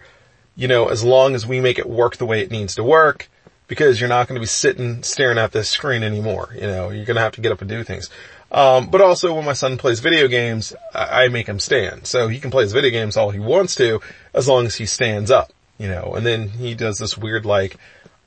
you 0.55 0.67
know, 0.67 0.88
as 0.88 1.03
long 1.03 1.34
as 1.34 1.47
we 1.47 1.59
make 1.59 1.80
it 1.80 1.89
work 1.89 2.17
the 2.17 2.26
way 2.26 2.41
it 2.41 2.51
needs 2.51 2.76
to 2.76 2.84
work, 2.84 3.30
because 3.68 3.99
you're 3.99 4.09
not 4.09 4.28
going 4.28 4.36
to 4.36 4.41
be 4.41 4.47
sitting 4.47 5.03
staring 5.03 5.38
at 5.38 5.51
this 5.51 5.70
screen 5.70 6.03
anymore. 6.03 6.49
You 6.55 6.68
know, 6.68 6.89
you're 6.89 7.05
going 7.05 7.16
to 7.16 7.22
have 7.22 7.34
to 7.34 7.41
get 7.41 7.51
up 7.51 7.61
and 7.61 7.70
do 7.70 7.84
things. 7.84 8.09
Um, 8.51 8.89
but 8.89 9.01
also 9.01 9.34
when 9.34 9.45
my 9.45 9.53
son 9.53 9.78
plays 9.78 9.99
video 9.99 10.28
games, 10.28 10.76
I, 10.93 11.26
I 11.26 11.28
make 11.30 11.47
him 11.47 11.59
stand. 11.59 12.05
So 12.05 12.28
he 12.28 12.39
can 12.39 12.51
play 12.51 12.64
his 12.64 12.74
video 12.74 12.91
games 12.91 13.18
all 13.18 13.32
he 13.32 13.39
wants 13.39 13.76
to, 13.76 13.99
as 14.34 14.47
long 14.47 14.66
as 14.66 14.76
he 14.76 14.86
stands 14.86 15.32
up, 15.32 15.51
you 15.80 15.88
know, 15.88 16.14
and 16.16 16.26
then 16.26 16.49
he 16.49 16.76
does 16.76 16.99
this 16.99 17.18
weird 17.18 17.45
like, 17.45 17.78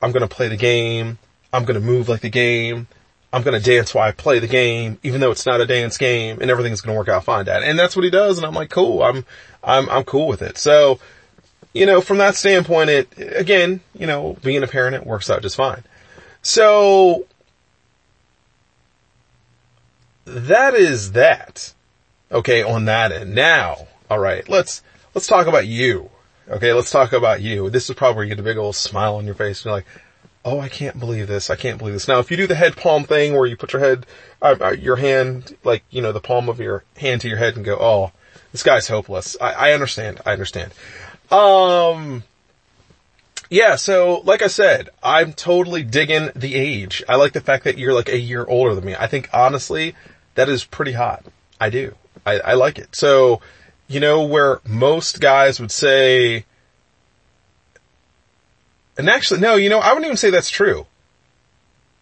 I'm 0.01 0.11
going 0.11 0.27
to 0.27 0.35
play 0.35 0.49
the 0.49 0.57
game. 0.57 1.17
I'm 1.53 1.63
going 1.63 1.79
to 1.79 1.85
move 1.85 2.09
like 2.09 2.21
the 2.21 2.29
game. 2.29 2.87
I'm 3.31 3.43
going 3.43 3.59
to 3.59 3.63
dance 3.63 3.93
while 3.93 4.07
I 4.07 4.11
play 4.11 4.39
the 4.39 4.47
game, 4.47 4.99
even 5.03 5.21
though 5.21 5.31
it's 5.31 5.45
not 5.45 5.61
a 5.61 5.65
dance 5.65 5.97
game 5.97 6.39
and 6.41 6.51
everything's 6.51 6.81
going 6.81 6.93
to 6.93 6.97
work 6.97 7.09
out 7.09 7.23
fine, 7.23 7.45
dad. 7.45 7.63
And 7.63 7.79
that's 7.79 7.95
what 7.95 8.03
he 8.03 8.11
does. 8.11 8.37
And 8.37 8.45
I'm 8.45 8.53
like, 8.53 8.69
cool. 8.69 9.03
I'm, 9.03 9.25
I'm, 9.63 9.89
I'm 9.89 10.03
cool 10.03 10.27
with 10.27 10.41
it. 10.41 10.57
So, 10.57 10.99
you 11.77 11.85
know, 11.85 12.01
from 12.01 12.17
that 12.17 12.35
standpoint, 12.35 12.89
it, 12.89 13.07
again, 13.17 13.81
you 13.93 14.07
know, 14.07 14.37
being 14.43 14.63
a 14.63 14.67
parent, 14.67 14.95
it 14.95 15.05
works 15.05 15.29
out 15.29 15.41
just 15.41 15.55
fine. 15.55 15.83
So, 16.41 17.25
that 20.25 20.73
is 20.73 21.13
that. 21.13 21.73
Okay, 22.31 22.61
on 22.63 22.85
that 22.85 23.11
end. 23.11 23.33
Now, 23.33 23.87
alright, 24.11 24.49
let's, 24.49 24.81
let's 25.13 25.27
talk 25.27 25.47
about 25.47 25.67
you. 25.67 26.09
Okay, 26.49 26.73
let's 26.73 26.91
talk 26.91 27.13
about 27.13 27.41
you. 27.41 27.69
This 27.69 27.89
is 27.89 27.95
probably 27.95 28.15
where 28.15 28.25
you 28.25 28.29
get 28.29 28.39
a 28.39 28.43
big 28.43 28.57
old 28.57 28.75
smile 28.75 29.15
on 29.15 29.25
your 29.25 29.35
face. 29.35 29.59
And 29.59 29.65
you're 29.65 29.75
like, 29.75 29.85
oh, 30.45 30.59
I 30.59 30.69
can't 30.69 30.97
believe 30.97 31.27
this. 31.27 31.49
I 31.49 31.57
can't 31.57 31.77
believe 31.77 31.93
this. 31.93 32.07
Now, 32.07 32.19
if 32.19 32.31
you 32.31 32.37
do 32.37 32.47
the 32.47 32.55
head 32.55 32.77
palm 32.77 33.03
thing 33.03 33.35
where 33.35 33.45
you 33.45 33.57
put 33.57 33.73
your 33.73 33.81
head, 33.81 34.05
uh, 34.41 34.55
uh, 34.61 34.69
your 34.71 34.95
hand, 34.95 35.55
like, 35.65 35.83
you 35.89 36.01
know, 36.01 36.13
the 36.13 36.21
palm 36.21 36.47
of 36.47 36.59
your 36.59 36.85
hand 36.95 37.21
to 37.21 37.27
your 37.27 37.37
head 37.37 37.57
and 37.57 37.65
go, 37.65 37.77
oh, 37.79 38.11
this 38.53 38.63
guy's 38.63 38.87
hopeless. 38.87 39.35
I, 39.41 39.51
I 39.51 39.71
understand. 39.73 40.21
I 40.25 40.31
understand. 40.31 40.71
Um, 41.31 42.23
yeah, 43.49 43.75
so 43.75 44.21
like 44.25 44.41
I 44.41 44.47
said, 44.47 44.89
I'm 45.01 45.33
totally 45.33 45.83
digging 45.83 46.31
the 46.35 46.55
age. 46.55 47.03
I 47.07 47.15
like 47.15 47.33
the 47.33 47.41
fact 47.41 47.63
that 47.63 47.77
you're 47.77 47.93
like 47.93 48.09
a 48.09 48.17
year 48.17 48.45
older 48.45 48.75
than 48.75 48.85
me. 48.85 48.95
I 48.95 49.07
think 49.07 49.29
honestly, 49.33 49.95
that 50.35 50.49
is 50.49 50.63
pretty 50.63 50.93
hot. 50.93 51.25
I 51.59 51.69
do. 51.69 51.95
I, 52.25 52.39
I 52.39 52.53
like 52.53 52.77
it. 52.77 52.95
So, 52.95 53.41
you 53.87 53.99
know, 53.99 54.23
where 54.23 54.59
most 54.65 55.21
guys 55.21 55.59
would 55.59 55.71
say, 55.71 56.45
and 58.97 59.09
actually, 59.09 59.39
no, 59.39 59.55
you 59.55 59.69
know, 59.69 59.79
I 59.79 59.89
wouldn't 59.89 60.05
even 60.05 60.17
say 60.17 60.29
that's 60.29 60.49
true. 60.49 60.85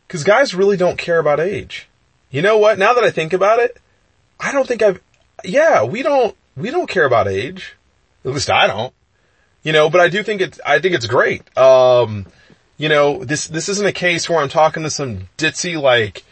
Cause 0.07 0.23
guys 0.23 0.55
really 0.55 0.77
don't 0.77 0.97
care 0.97 1.19
about 1.19 1.39
age. 1.39 1.87
You 2.29 2.41
know 2.41 2.57
what? 2.57 2.77
Now 2.77 2.93
that 2.93 3.03
I 3.03 3.11
think 3.11 3.33
about 3.33 3.59
it, 3.59 3.77
I 4.39 4.51
don't 4.51 4.67
think 4.67 4.81
I've, 4.81 5.01
yeah, 5.43 5.83
we 5.83 6.03
don't, 6.03 6.35
we 6.55 6.71
don't 6.71 6.89
care 6.89 7.05
about 7.05 7.27
age. 7.27 7.75
At 8.23 8.31
least 8.31 8.49
I 8.49 8.67
don't. 8.67 8.93
You 9.65 9.73
know, 9.73 9.89
but 9.89 9.99
I 9.99 10.09
do 10.09 10.21
think 10.21 10.41
it's, 10.41 10.59
I 10.63 10.77
think 10.77 10.93
it's 10.93 11.07
great. 11.07 11.41
Um, 11.57 12.27
you 12.77 12.87
know, 12.87 13.23
this, 13.23 13.47
this 13.47 13.67
isn't 13.67 13.87
a 13.87 13.91
case 13.91 14.29
where 14.29 14.37
I'm 14.37 14.47
talking 14.47 14.83
to 14.83 14.91
some 14.91 15.27
ditzy 15.39 15.81
like, 15.81 16.23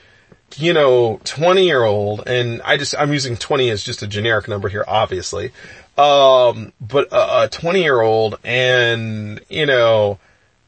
you 0.55 0.71
know, 0.71 1.19
20 1.23 1.65
year 1.65 1.84
old 1.84 2.27
and 2.27 2.61
I 2.61 2.77
just, 2.77 2.93
I'm 2.95 3.11
using 3.11 3.36
20 3.36 3.71
as 3.71 3.84
just 3.84 4.03
a 4.03 4.07
generic 4.07 4.47
number 4.47 4.69
here, 4.69 4.86
obviously. 4.88 5.51
Um, 5.97 6.73
but 6.79 7.07
a 7.11 7.49
20 7.51 7.81
year 7.81 8.01
old 8.01 8.38
and, 8.43 9.41
you 9.49 9.65
know, 9.65 10.19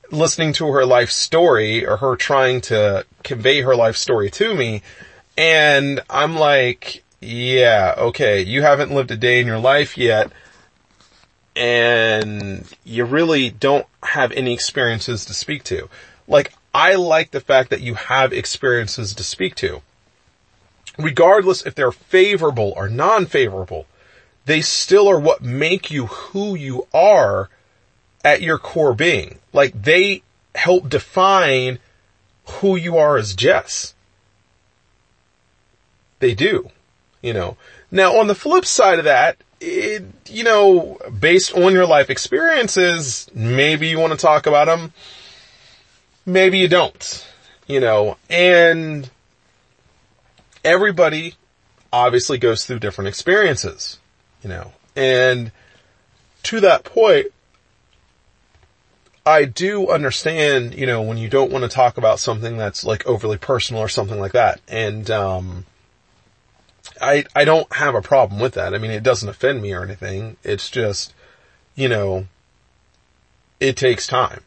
listening 0.10 0.54
to 0.54 0.66
her 0.72 0.88
life 0.88 1.12
story 1.12 1.86
or 1.86 1.98
her 1.98 2.16
trying 2.16 2.62
to 2.62 3.06
convey 3.24 3.62
her 3.62 3.76
life 3.76 3.96
story 3.96 4.32
to 4.32 4.56
me. 4.56 4.82
And 5.38 6.02
I'm 6.10 6.36
like, 6.36 7.04
yeah, 7.22 7.94
okay, 7.96 8.42
you 8.42 8.64
haven't 8.64 8.92
lived 8.92 9.12
a 9.12 9.18
day 9.18 9.40
in 9.40 9.46
your 9.46 9.60
life 9.60 10.00
yet. 10.00 10.32
And 11.56 12.66
you 12.84 13.06
really 13.06 13.50
don't 13.50 13.88
have 14.04 14.32
any 14.34 14.54
experiences 14.54 15.26
to 15.26 15.34
speak 15.34 15.64
to. 15.66 15.90
Like, 16.28 16.54
I 16.74 16.96
like 16.96 17.32
the 17.32 17.40
fact 17.40 17.70
that 17.70 17.82
you 17.82 17.94
have 17.94 18.34
experiences 18.34 19.14
to 19.14 19.24
speak 19.24 19.56
to. 19.56 19.82
Regardless 20.98 21.66
if 21.66 21.76
they're 21.76 21.92
favorable 21.92 22.74
or 22.76 22.90
non-favorable, 22.90 23.86
they 24.46 24.62
still 24.62 25.08
are 25.08 25.20
what 25.20 25.42
make 25.42 25.92
you 25.92 26.08
who 26.08 26.56
you 26.56 26.88
are 26.94 27.50
at 28.24 28.42
your 28.42 28.58
core 28.58 28.94
being. 28.94 29.40
Like 29.54 29.82
they 29.82 30.24
help 30.54 30.90
define 30.90 31.80
who 32.46 32.76
you 32.76 32.98
are 32.98 33.18
as 33.18 33.36
Jess. 33.36 33.94
They 36.20 36.34
do, 36.34 36.72
you 37.22 37.34
know. 37.34 37.58
Now 37.92 38.18
on 38.18 38.28
the 38.28 38.36
flip 38.36 38.66
side 38.66 39.00
of 39.00 39.06
that, 39.06 39.38
it, 39.66 40.04
you 40.30 40.44
know, 40.44 41.00
based 41.20 41.54
on 41.54 41.74
your 41.74 41.86
life 41.86 42.10
experiences, 42.10 43.30
maybe 43.34 43.88
you 43.88 44.00
want 44.00 44.14
to 44.14 44.18
talk 44.18 44.46
about 44.46 44.66
them. 44.66 44.94
Maybe 46.26 46.60
you 46.60 46.68
don't, 46.68 47.28
you 47.68 47.80
know, 47.80 48.18
and 48.30 49.10
everybody 50.64 51.36
obviously 51.92 52.38
goes 52.38 52.66
through 52.66 52.80
different 52.80 53.08
experiences, 53.08 54.00
you 54.44 54.50
know, 54.50 54.72
and 54.96 55.52
to 56.44 56.60
that 56.62 56.84
point, 56.84 57.28
I 59.26 59.46
do 59.46 59.90
understand, 59.90 60.76
you 60.76 60.86
know, 60.86 61.02
when 61.02 61.18
you 61.18 61.30
don't 61.30 61.52
want 61.52 61.64
to 61.64 61.70
talk 61.70 61.98
about 61.98 62.20
something 62.20 62.58
that's 62.58 62.84
like 62.84 63.06
overly 63.08 63.38
personal 63.38 63.82
or 63.82 63.90
something 63.90 64.20
like 64.20 64.34
that. 64.34 64.62
And, 64.68 65.10
um, 65.10 65.66
I, 67.02 67.26
I 67.36 67.46
don't 67.46 67.72
have 67.74 67.96
a 67.96 68.02
problem 68.02 68.40
with 68.40 68.54
that. 68.54 68.74
I 68.74 68.78
mean, 68.78 68.92
it 68.92 69.04
doesn't 69.04 69.28
offend 69.30 69.62
me 69.62 69.74
or 69.74 69.84
anything. 69.84 70.38
It's 70.44 70.70
just, 70.70 71.14
you 71.76 71.88
know, 71.88 72.28
it 73.60 73.78
takes 73.78 74.08
time. 74.08 74.42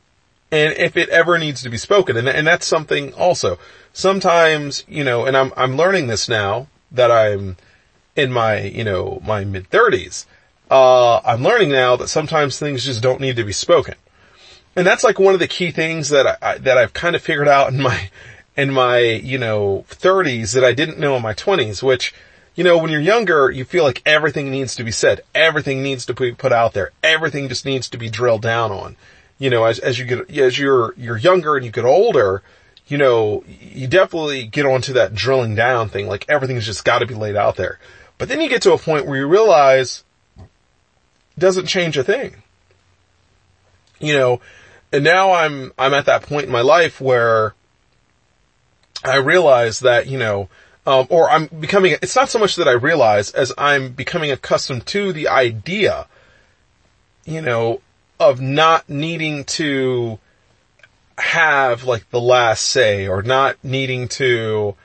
And 0.51 0.72
if 0.74 0.96
it 0.96 1.09
ever 1.11 1.38
needs 1.38 1.62
to 1.62 1.68
be 1.68 1.76
spoken, 1.76 2.16
and, 2.16 2.28
and 2.28 2.46
that's 2.46 2.66
something 2.66 3.12
also, 3.14 3.59
sometimes, 3.92 4.84
you 4.88 5.05
know, 5.05 5.26
and 5.26 5.36
I'm, 5.36 5.53
I'm 5.57 5.76
learning 5.76 6.07
this 6.07 6.28
now 6.28 6.68
that 6.90 7.11
I'm 7.11 7.57
in 8.16 8.32
my, 8.32 8.61
you 8.62 8.84
know, 8.84 9.20
my 9.24 9.44
mid 9.44 9.68
thirties. 9.68 10.26
Uh, 10.70 11.18
I'm 11.18 11.42
learning 11.42 11.70
now 11.70 11.96
that 11.96 12.09
sometimes 12.09 12.59
things 12.59 12.84
just 12.84 13.03
don't 13.03 13.20
need 13.20 13.36
to 13.36 13.44
be 13.44 13.53
spoken 13.53 13.94
and 14.78 14.86
that's 14.86 15.03
like 15.03 15.18
one 15.18 15.34
of 15.34 15.40
the 15.40 15.49
key 15.49 15.72
things 15.72 16.11
that 16.11 16.38
I, 16.40 16.59
that 16.59 16.78
I've 16.78 16.92
kind 16.92 17.16
of 17.16 17.22
figured 17.22 17.49
out 17.49 17.72
in 17.72 17.82
my, 17.82 18.11
in 18.57 18.72
my, 18.72 19.01
you 19.01 19.36
know, 19.36 19.84
thirties 19.88 20.53
that 20.53 20.64
I 20.64 20.72
didn't 20.72 21.01
know 21.01 21.16
in 21.16 21.22
my 21.22 21.32
twenties, 21.32 21.82
which, 21.82 22.14
you 22.59 22.64
know, 22.64 22.76
when 22.76 22.90
you're 22.90 23.00
younger, 23.00 23.52
you 23.52 23.64
feel 23.64 23.84
like 23.84 24.02
everything 24.04 24.50
needs 24.50 24.74
to 24.74 24.82
be 24.82 24.90
said. 24.90 25.20
Everything 25.32 25.80
needs 25.80 26.06
to 26.06 26.12
be 26.12 26.32
put 26.32 26.52
out 26.52 26.72
there. 26.72 26.90
Everything 27.04 27.48
just 27.48 27.64
needs 27.64 27.88
to 27.90 27.98
be 27.98 28.11
drilled 28.11 28.42
down 28.42 28.72
on. 28.72 28.96
You 29.38 29.48
know, 29.48 29.64
as, 29.64 29.78
as 29.78 29.96
you 29.96 30.04
get, 30.04 30.28
as 30.36 30.59
you're, 30.59 30.92
you're 30.96 31.16
younger 31.16 31.54
and 31.54 31.64
you 31.64 31.70
get 31.70 31.84
older, 31.84 32.42
you 32.88 32.98
know, 32.98 33.44
you 33.46 33.86
definitely 33.86 34.44
get 34.48 34.66
onto 34.66 34.94
that 34.94 35.14
drilling 35.14 35.54
down 35.54 35.88
thing. 35.88 36.09
Like 36.09 36.24
everything's 36.28 36.66
just 36.66 36.84
got 36.84 36.98
to 36.98 37.06
be 37.06 37.14
laid 37.14 37.36
out 37.36 37.54
there. 37.54 37.78
But 38.18 38.28
then 38.28 38.40
you 38.40 38.48
get 38.48 38.62
to 38.62 38.72
a 38.72 38.78
point 38.78 39.06
where 39.06 39.18
you 39.18 39.28
realize 39.28 40.02
it 40.36 41.38
doesn't 41.38 41.66
change 41.66 41.96
a 41.96 42.02
thing. 42.02 42.42
You 44.00 44.14
know, 44.14 44.40
and 44.92 45.04
now 45.04 45.30
I'm, 45.30 45.70
I'm 45.78 45.94
at 45.94 46.06
that 46.06 46.22
point 46.22 46.46
in 46.46 46.50
my 46.50 46.62
life 46.62 47.00
where 47.00 47.54
I 49.04 49.18
realize 49.18 49.78
that, 49.78 50.09
you 50.09 50.18
know, 50.18 50.48
um, 50.89 51.07
or 51.11 51.28
I'm 51.28 51.49
becoming, 51.49 51.93
it's 52.01 52.16
not 52.16 52.30
so 52.30 52.39
much 52.39 52.57
that 52.57 52.66
I 52.66 52.72
realize 52.72 53.30
as 53.32 53.53
I'm 53.59 53.93
becoming 53.93 54.30
accustomed 54.30 54.86
to 54.86 55.12
the 55.12 55.28
idea, 55.28 56.07
you 57.26 57.43
know, 57.43 57.82
of 58.18 58.41
not 58.41 58.89
needing 58.89 59.45
to 59.45 60.18
have 61.18 61.84
like 61.84 62.09
the 62.09 62.20
last 62.20 62.64
say 62.64 63.07
or 63.07 63.20
not 63.20 63.62
needing 63.62 64.09
to 64.09 64.76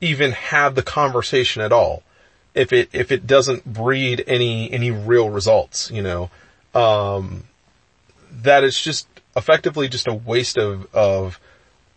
even 0.00 0.32
have 0.32 0.74
the 0.74 0.82
conversation 0.82 1.62
at 1.62 1.70
all. 1.70 2.02
If 2.52 2.72
it, 2.72 2.88
if 2.92 3.12
it 3.12 3.24
doesn't 3.24 3.64
breed 3.64 4.24
any, 4.26 4.72
any 4.72 4.90
real 4.90 5.30
results, 5.30 5.88
you 5.88 6.02
know, 6.02 6.30
um, 6.74 7.44
that 8.42 8.64
it's 8.64 8.82
just 8.82 9.06
effectively 9.36 9.86
just 9.86 10.08
a 10.08 10.14
waste 10.14 10.58
of, 10.58 10.92
of, 10.92 11.38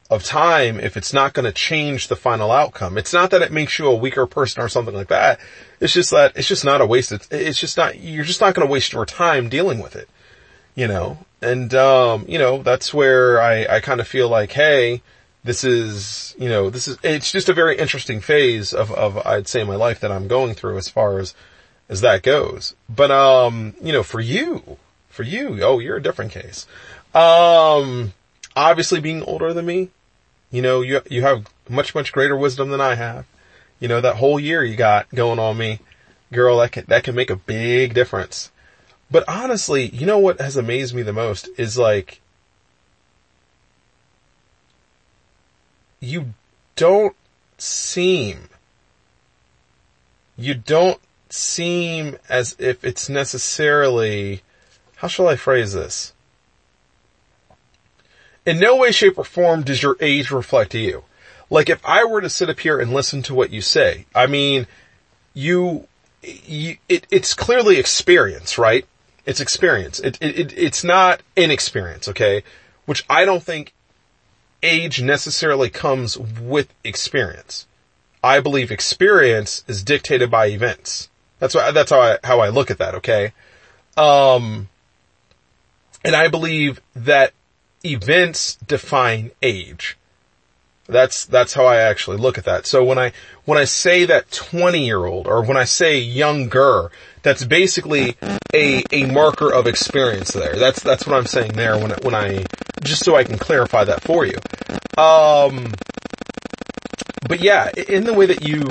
of 0.10 0.24
time 0.24 0.80
if 0.80 0.96
it's 0.96 1.14
not 1.14 1.34
going 1.34 1.46
to 1.46 1.52
change 1.52 2.08
the 2.08 2.16
final 2.16 2.52
outcome. 2.52 2.98
It's 2.98 3.14
not 3.14 3.32
that 3.32 3.42
it 3.42 3.52
makes 3.52 3.78
you 3.78 3.88
a 3.88 3.96
weaker 3.96 4.26
person 4.26 4.62
or 4.62 4.70
something 4.70 4.96
like 4.96 5.10
that. 5.10 5.40
It's 5.80 5.94
just 5.94 6.12
that 6.12 6.38
it's 6.38 6.48
just 6.48 6.64
not 6.64 6.82
a 6.82 6.86
waste. 6.86 7.12
It's, 7.12 7.28
it's 7.30 7.60
just 7.60 7.78
not, 7.78 8.00
you're 8.00 8.24
just 8.24 8.40
not 8.40 8.56
going 8.56 8.66
to 8.66 8.72
waste 8.72 8.94
your 8.94 9.06
time 9.06 9.50
dealing 9.50 9.80
with 9.80 9.96
it, 9.96 10.10
you 10.76 10.88
know? 10.88 11.20
And, 11.42 11.74
um, 11.74 12.26
you 12.28 12.40
know, 12.40 12.64
that's 12.64 12.94
where 12.94 13.42
I, 13.42 13.66
I 13.66 13.80
kind 13.80 14.00
of 14.00 14.08
feel 14.08 14.30
like, 14.30 14.54
hey, 14.54 15.02
this 15.44 15.64
is, 15.64 16.36
you 16.40 16.50
know, 16.50 16.70
this 16.70 16.88
is, 16.88 16.98
it's 17.04 17.32
just 17.32 17.50
a 17.50 17.54
very 17.54 17.78
interesting 17.78 18.22
phase 18.22 18.74
of, 18.74 18.92
of, 18.92 19.18
I'd 19.26 19.48
say 19.48 19.64
my 19.64 19.76
life 19.76 20.00
that 20.00 20.12
I'm 20.12 20.28
going 20.28 20.56
through 20.56 20.78
as 20.78 20.90
far 20.90 21.20
as, 21.20 21.36
as 21.90 22.02
that 22.02 22.24
goes. 22.24 22.76
But, 22.90 23.12
um, 23.12 23.76
you 23.82 23.94
know, 23.94 24.04
for 24.04 24.20
you, 24.20 24.78
for 25.10 25.24
you, 25.24 25.64
oh, 25.64 25.80
you're 25.80 25.98
a 25.98 26.02
different 26.02 26.32
case. 26.32 26.66
Um, 27.14 28.14
obviously 28.56 29.00
being 29.00 29.22
older 29.24 29.54
than 29.54 29.66
me, 29.66 29.90
you 30.52 30.62
know, 30.62 30.82
you, 30.82 31.02
you 31.10 31.22
have 31.24 31.48
much, 31.70 31.94
much 31.94 32.12
greater 32.12 32.36
wisdom 32.36 32.70
than 32.70 32.82
I 32.82 32.96
have. 32.96 33.26
You 33.80 33.88
know, 33.88 34.02
that 34.02 34.16
whole 34.16 34.40
year 34.40 34.64
you 34.64 34.76
got 34.76 35.10
going 35.10 35.40
on 35.40 35.58
me, 35.58 35.80
girl, 36.32 36.58
that 36.60 36.72
can, 36.72 36.86
that 36.88 37.04
can 37.04 37.16
make 37.16 37.30
a 37.30 37.36
big 37.36 37.94
difference. 37.94 38.52
But 39.10 39.24
honestly, 39.28 39.88
you 39.90 40.06
know 40.06 40.20
what 40.20 40.42
has 40.42 40.58
amazed 40.58 40.94
me 40.94 41.02
the 41.02 41.14
most 41.14 41.50
is 41.58 41.78
like, 41.78 42.22
you 46.00 46.34
don't 46.76 47.16
seem, 47.58 48.50
you 50.38 50.54
don't 50.54 51.00
seem 51.30 52.18
as 52.30 52.56
if 52.60 52.84
it's 52.84 53.10
necessarily, 53.10 54.42
how 54.98 55.08
shall 55.08 55.28
I 55.28 55.36
phrase 55.36 55.74
this? 55.74 56.14
In 58.48 58.60
no 58.60 58.78
way, 58.78 58.92
shape, 58.92 59.18
or 59.18 59.24
form 59.24 59.62
does 59.62 59.84
your 59.84 59.98
age 60.00 60.32
reflect 60.32 60.74
you. 60.74 61.04
Like 61.50 61.70
if 61.70 61.86
I 61.86 62.06
were 62.06 62.22
to 62.22 62.30
sit 62.30 62.50
up 62.50 62.60
here 62.60 62.80
and 62.80 62.94
listen 62.94 63.22
to 63.24 63.36
what 63.36 63.52
you 63.52 63.62
say, 63.62 64.06
I 64.16 64.26
mean, 64.26 64.68
you, 65.34 65.88
you 66.24 66.78
it, 66.90 67.06
it's 67.12 67.34
clearly 67.34 67.78
experience, 67.78 68.58
right? 68.58 68.86
It's 69.26 69.42
experience. 69.42 70.00
It, 70.00 70.18
it, 70.22 70.58
it's 70.58 70.84
not 70.84 71.22
inexperience, 71.36 72.08
okay? 72.08 72.44
Which 72.86 73.06
I 73.10 73.26
don't 73.26 73.44
think 73.44 73.74
age 74.64 75.02
necessarily 75.02 75.70
comes 75.70 76.18
with 76.18 76.74
experience. 76.84 77.68
I 78.24 78.40
believe 78.40 78.72
experience 78.72 79.64
is 79.68 79.84
dictated 79.84 80.32
by 80.32 80.48
events. 80.48 81.10
That's 81.40 81.54
why, 81.54 81.72
that's 81.72 81.92
how 81.92 82.02
I, 82.02 82.18
how 82.24 82.40
I 82.40 82.50
look 82.50 82.72
at 82.72 82.80
that, 82.80 82.96
okay? 82.96 83.34
Um, 83.96 84.70
And 86.04 86.16
I 86.16 86.30
believe 86.30 86.80
that 86.96 87.34
events 87.86 88.56
define 88.56 89.32
age. 89.42 89.98
That's, 90.88 91.26
that's 91.26 91.54
how 91.54 91.66
I 91.66 91.78
actually 91.78 92.18
look 92.18 92.38
at 92.38 92.46
that. 92.46 92.66
So 92.66 92.84
when 92.84 92.98
I, 92.98 93.12
when 93.46 93.58
I 93.58 93.66
say 93.66 94.06
that 94.06 94.32
20 94.32 94.86
year 94.86 95.06
old 95.06 95.28
or 95.28 95.44
when 95.44 95.58
I 95.58 95.66
say 95.66 96.00
younger, 96.00 96.92
that's 97.24 97.44
basically 97.44 98.16
a, 98.54 98.84
a 98.92 99.06
marker 99.06 99.54
of 99.54 99.68
experience 99.68 100.32
there. 100.32 100.56
That's, 100.56 100.82
that's 100.82 101.06
what 101.06 101.18
I'm 101.18 101.26
saying 101.26 101.54
there 101.54 101.78
when, 101.78 101.92
when 102.04 102.16
I, 102.16 102.46
just 102.84 103.04
so 103.04 103.18
I 103.18 103.26
can 103.26 103.38
clarify 103.38 103.84
that 103.84 104.02
for 104.02 104.26
you. 104.26 104.38
Um, 104.98 105.74
but 107.28 107.42
yeah, 107.42 107.70
in 107.88 108.06
the 108.06 108.14
way 108.14 108.26
that 108.28 108.48
you, 108.48 108.64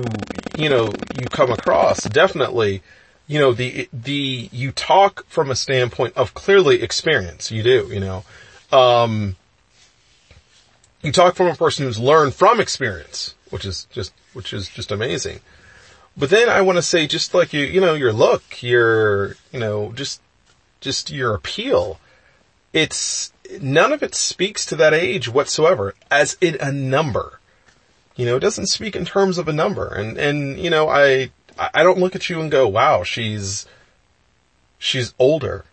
you 0.56 0.70
know, 0.70 0.90
you 1.18 1.26
come 1.30 1.50
across, 1.50 2.02
definitely, 2.04 2.82
you 3.26 3.38
know, 3.38 3.52
the, 3.52 3.90
the, 3.92 4.48
you 4.50 4.72
talk 4.72 5.26
from 5.26 5.50
a 5.50 5.54
standpoint 5.54 6.16
of 6.16 6.32
clearly 6.32 6.82
experience. 6.82 7.50
You 7.50 7.62
do, 7.62 7.88
you 7.92 8.00
know, 8.00 8.24
um, 8.72 9.36
you 11.02 11.12
talk 11.12 11.34
from 11.36 11.46
a 11.46 11.54
person 11.54 11.84
who's 11.86 11.98
learned 11.98 12.34
from 12.34 12.60
experience, 12.60 13.34
which 13.50 13.64
is 13.64 13.86
just, 13.90 14.12
which 14.32 14.52
is 14.52 14.68
just 14.68 14.90
amazing. 14.90 15.40
But 16.16 16.30
then 16.30 16.48
I 16.48 16.62
want 16.62 16.76
to 16.76 16.82
say 16.82 17.06
just 17.06 17.34
like 17.34 17.52
you, 17.52 17.64
you 17.64 17.80
know, 17.80 17.94
your 17.94 18.12
look, 18.12 18.62
your, 18.62 19.36
you 19.52 19.60
know, 19.60 19.92
just, 19.92 20.20
just 20.80 21.10
your 21.10 21.34
appeal. 21.34 22.00
It's, 22.72 23.32
none 23.60 23.92
of 23.92 24.02
it 24.02 24.14
speaks 24.14 24.64
to 24.66 24.76
that 24.76 24.94
age 24.94 25.28
whatsoever 25.28 25.94
as 26.10 26.36
in 26.40 26.56
a 26.60 26.72
number. 26.72 27.40
You 28.16 28.24
know, 28.24 28.36
it 28.36 28.40
doesn't 28.40 28.68
speak 28.68 28.96
in 28.96 29.04
terms 29.04 29.36
of 29.36 29.46
a 29.46 29.52
number. 29.52 29.88
And, 29.88 30.16
and, 30.16 30.58
you 30.58 30.70
know, 30.70 30.88
I, 30.88 31.30
I 31.58 31.82
don't 31.82 31.98
look 31.98 32.16
at 32.16 32.30
you 32.30 32.40
and 32.40 32.50
go, 32.50 32.66
wow, 32.66 33.02
she's, 33.02 33.66
she's 34.78 35.12
older. 35.18 35.66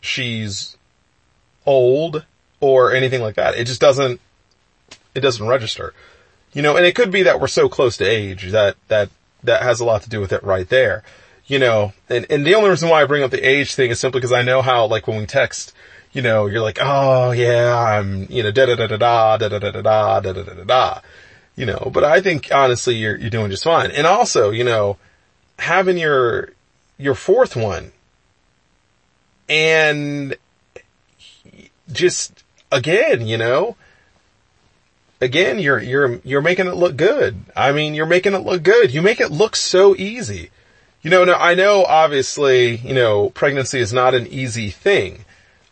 She's 0.00 0.76
old 1.68 2.24
or 2.60 2.94
anything 2.94 3.20
like 3.20 3.34
that. 3.34 3.56
It 3.56 3.66
just 3.66 3.80
doesn't, 3.80 4.20
it 5.14 5.20
doesn't 5.20 5.46
register. 5.46 5.92
You 6.54 6.62
know, 6.62 6.76
and 6.76 6.86
it 6.86 6.94
could 6.94 7.10
be 7.10 7.24
that 7.24 7.40
we're 7.40 7.46
so 7.46 7.68
close 7.68 7.98
to 7.98 8.04
age 8.04 8.50
that, 8.52 8.76
that, 8.88 9.10
that 9.44 9.62
has 9.62 9.80
a 9.80 9.84
lot 9.84 10.02
to 10.02 10.08
do 10.08 10.18
with 10.18 10.32
it 10.32 10.42
right 10.42 10.68
there. 10.68 11.04
You 11.46 11.58
know, 11.58 11.92
and, 12.08 12.26
and 12.30 12.46
the 12.46 12.54
only 12.54 12.70
reason 12.70 12.88
why 12.88 13.02
I 13.02 13.06
bring 13.06 13.22
up 13.22 13.30
the 13.30 13.46
age 13.46 13.74
thing 13.74 13.90
is 13.90 14.00
simply 14.00 14.20
because 14.20 14.32
I 14.32 14.42
know 14.42 14.62
how, 14.62 14.86
like, 14.86 15.06
when 15.06 15.18
we 15.18 15.26
text, 15.26 15.74
you 16.12 16.22
know, 16.22 16.46
you're 16.46 16.62
like, 16.62 16.78
oh 16.80 17.32
yeah, 17.32 17.74
I'm, 17.76 18.26
you 18.30 18.42
know, 18.42 18.50
da 18.50 18.66
da 18.66 18.76
da 18.76 18.86
da 18.86 18.96
da, 18.96 19.36
da 19.36 19.48
da 19.48 19.58
da 19.58 19.70
da 19.70 19.82
da, 19.82 20.20
da 20.20 20.32
da 20.32 20.42
da 20.42 20.54
da 20.54 20.64
da. 20.64 21.00
You 21.54 21.66
know, 21.66 21.90
but 21.92 22.04
I 22.04 22.20
think 22.20 22.50
honestly 22.52 22.94
you're, 22.94 23.16
you're 23.16 23.30
doing 23.30 23.50
just 23.50 23.64
fine. 23.64 23.90
And 23.90 24.06
also, 24.06 24.50
you 24.50 24.64
know, 24.64 24.96
having 25.58 25.98
your, 25.98 26.50
your 26.98 27.14
fourth 27.14 27.56
one 27.56 27.92
and 29.48 30.36
just 31.92 32.44
again, 32.70 33.26
you 33.26 33.36
know, 33.36 33.76
again, 35.20 35.58
you're, 35.58 35.80
you're, 35.80 36.20
you're 36.24 36.42
making 36.42 36.66
it 36.66 36.76
look 36.76 36.96
good. 36.96 37.40
I 37.56 37.72
mean, 37.72 37.94
you're 37.94 38.06
making 38.06 38.34
it 38.34 38.44
look 38.44 38.62
good. 38.62 38.92
You 38.92 39.02
make 39.02 39.20
it 39.20 39.30
look 39.30 39.56
so 39.56 39.94
easy. 39.96 40.50
You 41.02 41.10
know, 41.10 41.24
now 41.24 41.38
I 41.38 41.54
know 41.54 41.84
obviously, 41.84 42.76
you 42.76 42.94
know, 42.94 43.30
pregnancy 43.30 43.80
is 43.80 43.92
not 43.92 44.14
an 44.14 44.26
easy 44.26 44.70
thing. 44.70 45.24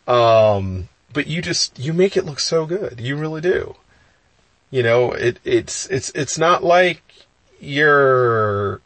Um, 0.07 0.89
but 1.13 1.27
you 1.27 1.41
just, 1.41 1.77
you 1.79 1.93
make 1.93 2.15
it 2.15 2.25
look 2.25 2.39
so 2.39 2.65
good. 2.65 2.99
You 2.99 3.15
really 3.17 3.41
do. 3.41 3.75
You 4.71 4.83
know, 4.83 5.11
it, 5.11 5.39
it's, 5.43 5.87
it's, 5.87 6.11
it's 6.11 6.37
not 6.37 6.63
like 6.63 7.01
you're 7.59 8.81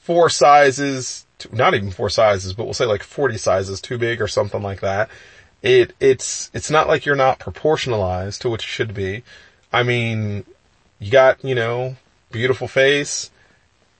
four 0.00 0.28
sizes, 0.28 1.26
not 1.52 1.74
even 1.74 1.90
four 1.90 2.10
sizes, 2.10 2.52
but 2.52 2.64
we'll 2.64 2.74
say 2.74 2.84
like 2.84 3.02
40 3.02 3.36
sizes 3.38 3.80
too 3.80 3.98
big 3.98 4.20
or 4.20 4.28
something 4.28 4.62
like 4.62 4.80
that. 4.80 5.08
It, 5.62 5.94
it's, 6.00 6.50
it's 6.52 6.70
not 6.70 6.88
like 6.88 7.06
you're 7.06 7.14
not 7.14 7.38
proportionalized 7.38 8.40
to 8.40 8.50
what 8.50 8.62
you 8.62 8.68
should 8.68 8.94
be. 8.94 9.22
I 9.72 9.84
mean, 9.84 10.44
you 10.98 11.10
got, 11.10 11.44
you 11.44 11.54
know, 11.54 11.96
beautiful 12.30 12.68
face. 12.68 13.30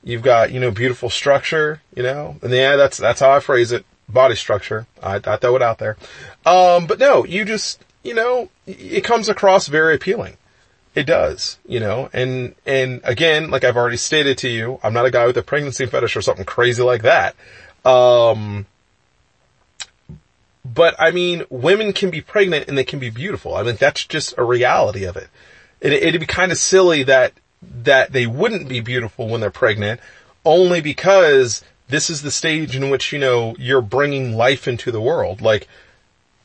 You've 0.04 0.22
got, 0.22 0.50
you 0.50 0.58
know, 0.58 0.72
beautiful 0.72 1.08
structure, 1.08 1.80
you 1.94 2.02
know, 2.02 2.36
and 2.42 2.52
yeah, 2.52 2.74
that's, 2.74 2.98
that's 2.98 3.20
how 3.20 3.30
I 3.30 3.40
phrase 3.40 3.70
it. 3.70 3.86
Body 4.08 4.34
structure. 4.34 4.86
I, 5.00 5.20
I 5.24 5.36
throw 5.36 5.54
it 5.54 5.62
out 5.62 5.78
there. 5.78 5.96
Um, 6.44 6.86
but 6.86 6.98
no, 6.98 7.24
you 7.24 7.44
just, 7.44 7.82
you 8.02 8.14
know, 8.14 8.50
it 8.66 9.04
comes 9.04 9.28
across 9.28 9.68
very 9.68 9.94
appealing. 9.94 10.36
It 10.94 11.04
does, 11.04 11.58
you 11.66 11.80
know, 11.80 12.10
and, 12.12 12.54
and 12.66 13.00
again, 13.04 13.50
like 13.50 13.64
I've 13.64 13.76
already 13.76 13.96
stated 13.96 14.36
to 14.38 14.48
you, 14.48 14.78
I'm 14.82 14.92
not 14.92 15.06
a 15.06 15.10
guy 15.10 15.26
with 15.26 15.36
a 15.38 15.42
pregnancy 15.42 15.86
fetish 15.86 16.16
or 16.16 16.20
something 16.20 16.44
crazy 16.44 16.82
like 16.82 17.02
that. 17.02 17.34
Um, 17.84 18.66
but 20.64 20.94
I 20.98 21.10
mean, 21.10 21.44
women 21.50 21.92
can 21.92 22.10
be 22.10 22.20
pregnant 22.20 22.68
and 22.68 22.78
they 22.78 22.84
can 22.84 22.98
be 22.98 23.10
beautiful. 23.10 23.54
I 23.54 23.62
mean, 23.62 23.76
that's 23.76 24.04
just 24.04 24.34
a 24.38 24.44
reality 24.44 25.04
of 25.04 25.16
it. 25.16 25.28
it 25.80 25.92
it'd 25.92 26.20
be 26.20 26.26
kind 26.26 26.52
of 26.52 26.58
silly 26.58 27.02
that, 27.04 27.32
that 27.82 28.12
they 28.12 28.26
wouldn't 28.26 28.68
be 28.68 28.80
beautiful 28.80 29.28
when 29.28 29.40
they're 29.40 29.50
pregnant 29.50 30.00
only 30.44 30.80
because 30.80 31.62
this 31.88 32.10
is 32.10 32.22
the 32.22 32.30
stage 32.30 32.74
in 32.74 32.90
which, 32.90 33.12
you 33.12 33.18
know, 33.18 33.54
you're 33.58 33.82
bringing 33.82 34.36
life 34.36 34.66
into 34.66 34.90
the 34.90 35.00
world. 35.00 35.40
Like, 35.40 35.68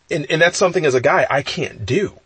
and, 0.09 0.25
and 0.29 0.41
that's 0.41 0.57
something 0.57 0.85
as 0.85 0.95
a 0.95 1.01
guy 1.01 1.25
I 1.29 1.41
can't 1.41 1.85
do. 1.85 2.19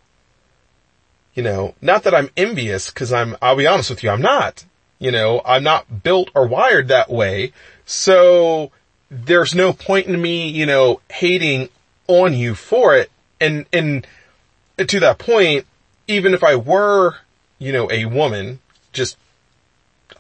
You 1.34 1.44
know, 1.44 1.76
not 1.82 2.04
that 2.04 2.16
I'm 2.16 2.30
envious 2.36 2.89
cause 2.89 3.14
I'm, 3.14 3.38
I'll 3.42 3.56
be 3.56 3.68
honest 3.68 3.89
with 3.89 4.04
you, 4.04 4.10
I'm 4.10 4.22
not. 4.22 4.66
You 5.00 5.12
know, 5.12 5.42
I'm 5.46 5.64
not 5.64 6.04
built 6.04 6.30
or 6.36 6.46
wired 6.46 6.89
that 6.89 7.10
way. 7.10 7.54
So 7.86 8.72
there's 9.10 9.56
no 9.56 9.74
point 9.74 10.08
in 10.08 10.22
me, 10.22 10.50
you 10.50 10.66
know, 10.66 11.02
hating 11.10 11.70
on 12.12 12.34
you 12.34 12.55
for 12.55 12.95
it. 12.95 13.12
And, 13.39 13.66
and 13.74 14.05
to 14.78 14.99
that 14.99 15.18
point, 15.18 15.66
even 16.07 16.34
if 16.34 16.43
I 16.43 16.55
were, 16.55 17.16
you 17.59 17.72
know, 17.72 17.89
a 17.91 18.05
woman, 18.05 18.59
just 18.93 19.18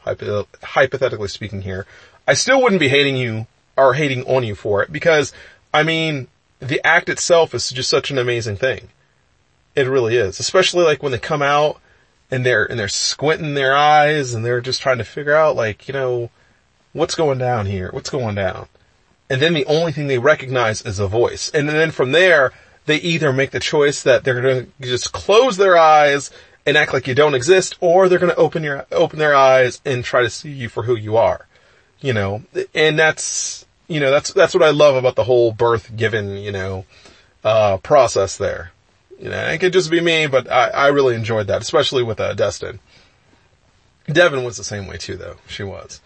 hypothetically 0.03 1.27
speaking 1.27 1.61
here, 1.61 1.85
I 2.27 2.33
still 2.33 2.61
wouldn't 2.61 2.79
be 2.79 2.87
hating 2.87 3.17
you 3.17 3.47
or 3.77 3.93
hating 3.93 4.23
on 4.25 4.43
you 4.43 4.55
for 4.55 4.83
it 4.83 4.91
because, 4.91 5.33
I 5.73 5.83
mean, 5.83 6.27
the 6.59 6.85
act 6.85 7.09
itself 7.09 7.53
is 7.53 7.69
just 7.69 7.89
such 7.89 8.11
an 8.11 8.17
amazing 8.17 8.57
thing. 8.57 8.89
It 9.75 9.87
really 9.87 10.15
is. 10.15 10.39
Especially 10.39 10.83
like 10.83 11.01
when 11.01 11.11
they 11.11 11.17
come 11.17 11.41
out 11.41 11.79
and 12.29 12.45
they're, 12.45 12.65
and 12.65 12.79
they're 12.79 12.87
squinting 12.87 13.53
their 13.53 13.75
eyes 13.75 14.33
and 14.33 14.45
they're 14.45 14.61
just 14.61 14.81
trying 14.81 14.99
to 14.99 15.03
figure 15.03 15.35
out 15.35 15.55
like, 15.55 15.87
you 15.87 15.93
know, 15.93 16.29
what's 16.93 17.15
going 17.15 17.37
down 17.37 17.65
here? 17.65 17.89
What's 17.91 18.09
going 18.09 18.35
down? 18.35 18.67
And 19.31 19.41
then 19.41 19.53
the 19.53 19.65
only 19.65 19.93
thing 19.93 20.07
they 20.07 20.19
recognize 20.19 20.81
is 20.81 20.99
a 20.99 21.07
voice. 21.07 21.49
And 21.53 21.69
then 21.69 21.91
from 21.91 22.11
there, 22.11 22.51
they 22.85 22.97
either 22.97 23.31
make 23.31 23.51
the 23.51 23.61
choice 23.61 24.03
that 24.03 24.25
they're 24.25 24.41
going 24.41 24.65
to 24.65 24.71
just 24.81 25.13
close 25.13 25.55
their 25.55 25.77
eyes 25.77 26.31
and 26.65 26.75
act 26.75 26.91
like 26.91 27.07
you 27.07 27.15
don't 27.15 27.33
exist, 27.33 27.77
or 27.79 28.09
they're 28.09 28.19
going 28.19 28.33
to 28.33 28.37
open 28.37 28.61
your, 28.61 28.85
open 28.91 29.19
their 29.19 29.33
eyes 29.33 29.79
and 29.85 30.03
try 30.03 30.21
to 30.21 30.29
see 30.29 30.51
you 30.51 30.67
for 30.67 30.83
who 30.83 30.97
you 30.97 31.15
are. 31.15 31.47
You 32.01 32.11
know, 32.11 32.43
and 32.75 32.99
that's, 32.99 33.65
you 33.87 34.01
know, 34.01 34.11
that's, 34.11 34.33
that's 34.33 34.53
what 34.53 34.63
I 34.63 34.71
love 34.71 34.97
about 34.97 35.15
the 35.15 35.23
whole 35.23 35.53
birth 35.53 35.95
given, 35.95 36.35
you 36.35 36.51
know, 36.51 36.83
uh, 37.45 37.77
process 37.77 38.35
there. 38.35 38.73
You 39.17 39.29
know, 39.29 39.45
it 39.45 39.59
could 39.59 39.71
just 39.71 39.89
be 39.89 40.01
me, 40.01 40.27
but 40.27 40.51
I, 40.51 40.67
I 40.71 40.87
really 40.87 41.15
enjoyed 41.15 41.47
that, 41.47 41.61
especially 41.61 42.03
with, 42.03 42.19
uh, 42.19 42.33
Destin. 42.33 42.81
Devin 44.07 44.43
was 44.43 44.57
the 44.57 44.65
same 44.65 44.87
way 44.87 44.97
too, 44.97 45.15
though. 45.15 45.37
She 45.47 45.63
was. 45.63 46.01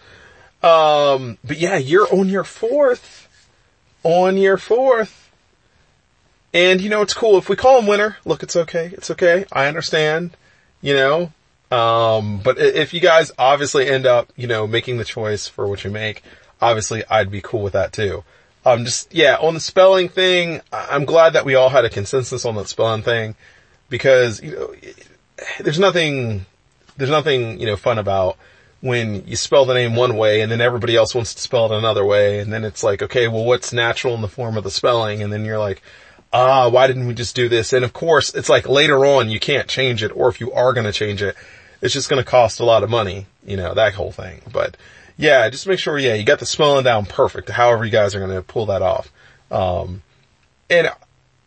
Um, 0.66 1.38
but 1.44 1.58
yeah, 1.58 1.78
you're 1.78 2.12
on 2.14 2.28
your 2.28 2.44
fourth. 2.44 3.28
On 4.04 4.38
your 4.38 4.58
fourth. 4.58 5.32
And 6.54 6.82
you 6.82 6.90
know, 6.90 7.02
it's 7.02 7.14
cool. 7.14 7.38
If 7.38 7.50
we 7.50 7.56
call 7.56 7.80
him 7.80 7.88
winner, 7.88 8.18
look, 8.26 8.44
it's 8.44 8.56
okay. 8.56 8.92
It's 8.94 9.12
okay. 9.12 9.46
I 9.52 9.68
understand. 9.68 10.36
You 10.82 10.94
know, 10.94 11.32
um, 11.72 12.40
but 12.44 12.60
if 12.60 12.94
you 12.94 13.00
guys 13.00 13.32
obviously 13.38 13.88
end 13.88 14.06
up, 14.06 14.32
you 14.36 14.48
know, 14.48 14.68
making 14.68 14.98
the 14.98 15.06
choice 15.06 15.48
for 15.48 15.68
what 15.68 15.84
you 15.84 15.92
make, 15.92 16.24
obviously 16.62 17.04
I'd 17.10 17.32
be 17.32 17.42
cool 17.42 17.62
with 17.62 17.74
that 17.74 17.92
too. 17.92 18.24
Um, 18.66 18.86
just, 18.86 19.14
yeah, 19.14 19.38
on 19.40 19.54
the 19.54 19.60
spelling 19.60 20.10
thing, 20.10 20.62
I'm 20.72 21.06
glad 21.06 21.34
that 21.34 21.46
we 21.46 21.56
all 21.56 21.70
had 21.70 21.86
a 21.86 21.90
consensus 21.90 22.46
on 22.46 22.56
that 22.56 22.68
spelling 22.68 23.04
thing 23.04 23.36
because, 23.90 24.42
you 24.42 24.52
know, 24.52 24.76
there's 25.60 25.80
nothing, 25.80 26.46
there's 26.98 27.12
nothing, 27.12 27.60
you 27.60 27.68
know, 27.68 27.76
fun 27.76 28.00
about 28.00 28.38
when 28.86 29.26
you 29.26 29.36
spell 29.36 29.66
the 29.66 29.74
name 29.74 29.96
one 29.96 30.16
way 30.16 30.42
and 30.42 30.52
then 30.52 30.62
everybody 30.62 30.96
else 30.96 31.16
wants 31.16 31.34
to 31.34 31.42
spell 31.42 31.66
it 31.66 31.76
another 31.76 32.06
way 32.06 32.38
and 32.38 32.54
then 32.54 32.64
it's 32.64 32.84
like, 32.84 33.02
okay, 33.02 33.28
well 33.28 33.44
what's 33.44 33.74
natural 33.74 34.14
in 34.14 34.22
the 34.22 34.28
form 34.28 34.58
of 34.58 34.64
the 34.64 34.70
spelling? 34.70 35.24
And 35.24 35.34
then 35.34 35.44
you're 35.44 35.58
like, 35.58 35.82
ah, 36.32 36.70
why 36.70 36.86
didn't 36.86 37.08
we 37.08 37.16
just 37.16 37.36
do 37.36 37.50
this? 37.50 37.74
And 37.74 37.84
of 37.84 37.94
course, 37.94 38.36
it's 38.36 38.48
like 38.48 38.70
later 38.70 39.04
on 39.04 39.32
you 39.32 39.40
can't 39.40 39.68
change 39.68 40.04
it 40.04 40.12
or 40.16 40.30
if 40.30 40.40
you 40.40 40.52
are 40.52 40.72
going 40.72 40.86
to 40.86 40.92
change 40.92 41.24
it, 41.24 41.36
it's 41.82 41.96
just 41.96 42.10
going 42.10 42.24
to 42.24 42.30
cost 42.30 42.60
a 42.60 42.66
lot 42.66 42.84
of 42.84 42.92
money, 42.92 43.26
you 43.44 43.58
know, 43.58 43.74
that 43.74 43.96
whole 43.96 44.12
thing. 44.12 44.44
But 44.54 44.78
yeah, 45.18 45.50
just 45.50 45.66
make 45.66 45.80
sure, 45.80 45.98
yeah, 45.98 46.14
you 46.14 46.24
got 46.24 46.38
the 46.38 46.46
spelling 46.46 46.84
down 46.84 47.08
perfect, 47.08 47.50
however 47.50 47.86
you 47.86 47.92
guys 47.92 48.14
are 48.14 48.20
going 48.20 48.36
to 48.36 48.44
pull 48.44 48.68
that 48.68 48.84
off. 48.84 49.12
Um, 49.50 50.04
and 50.70 50.92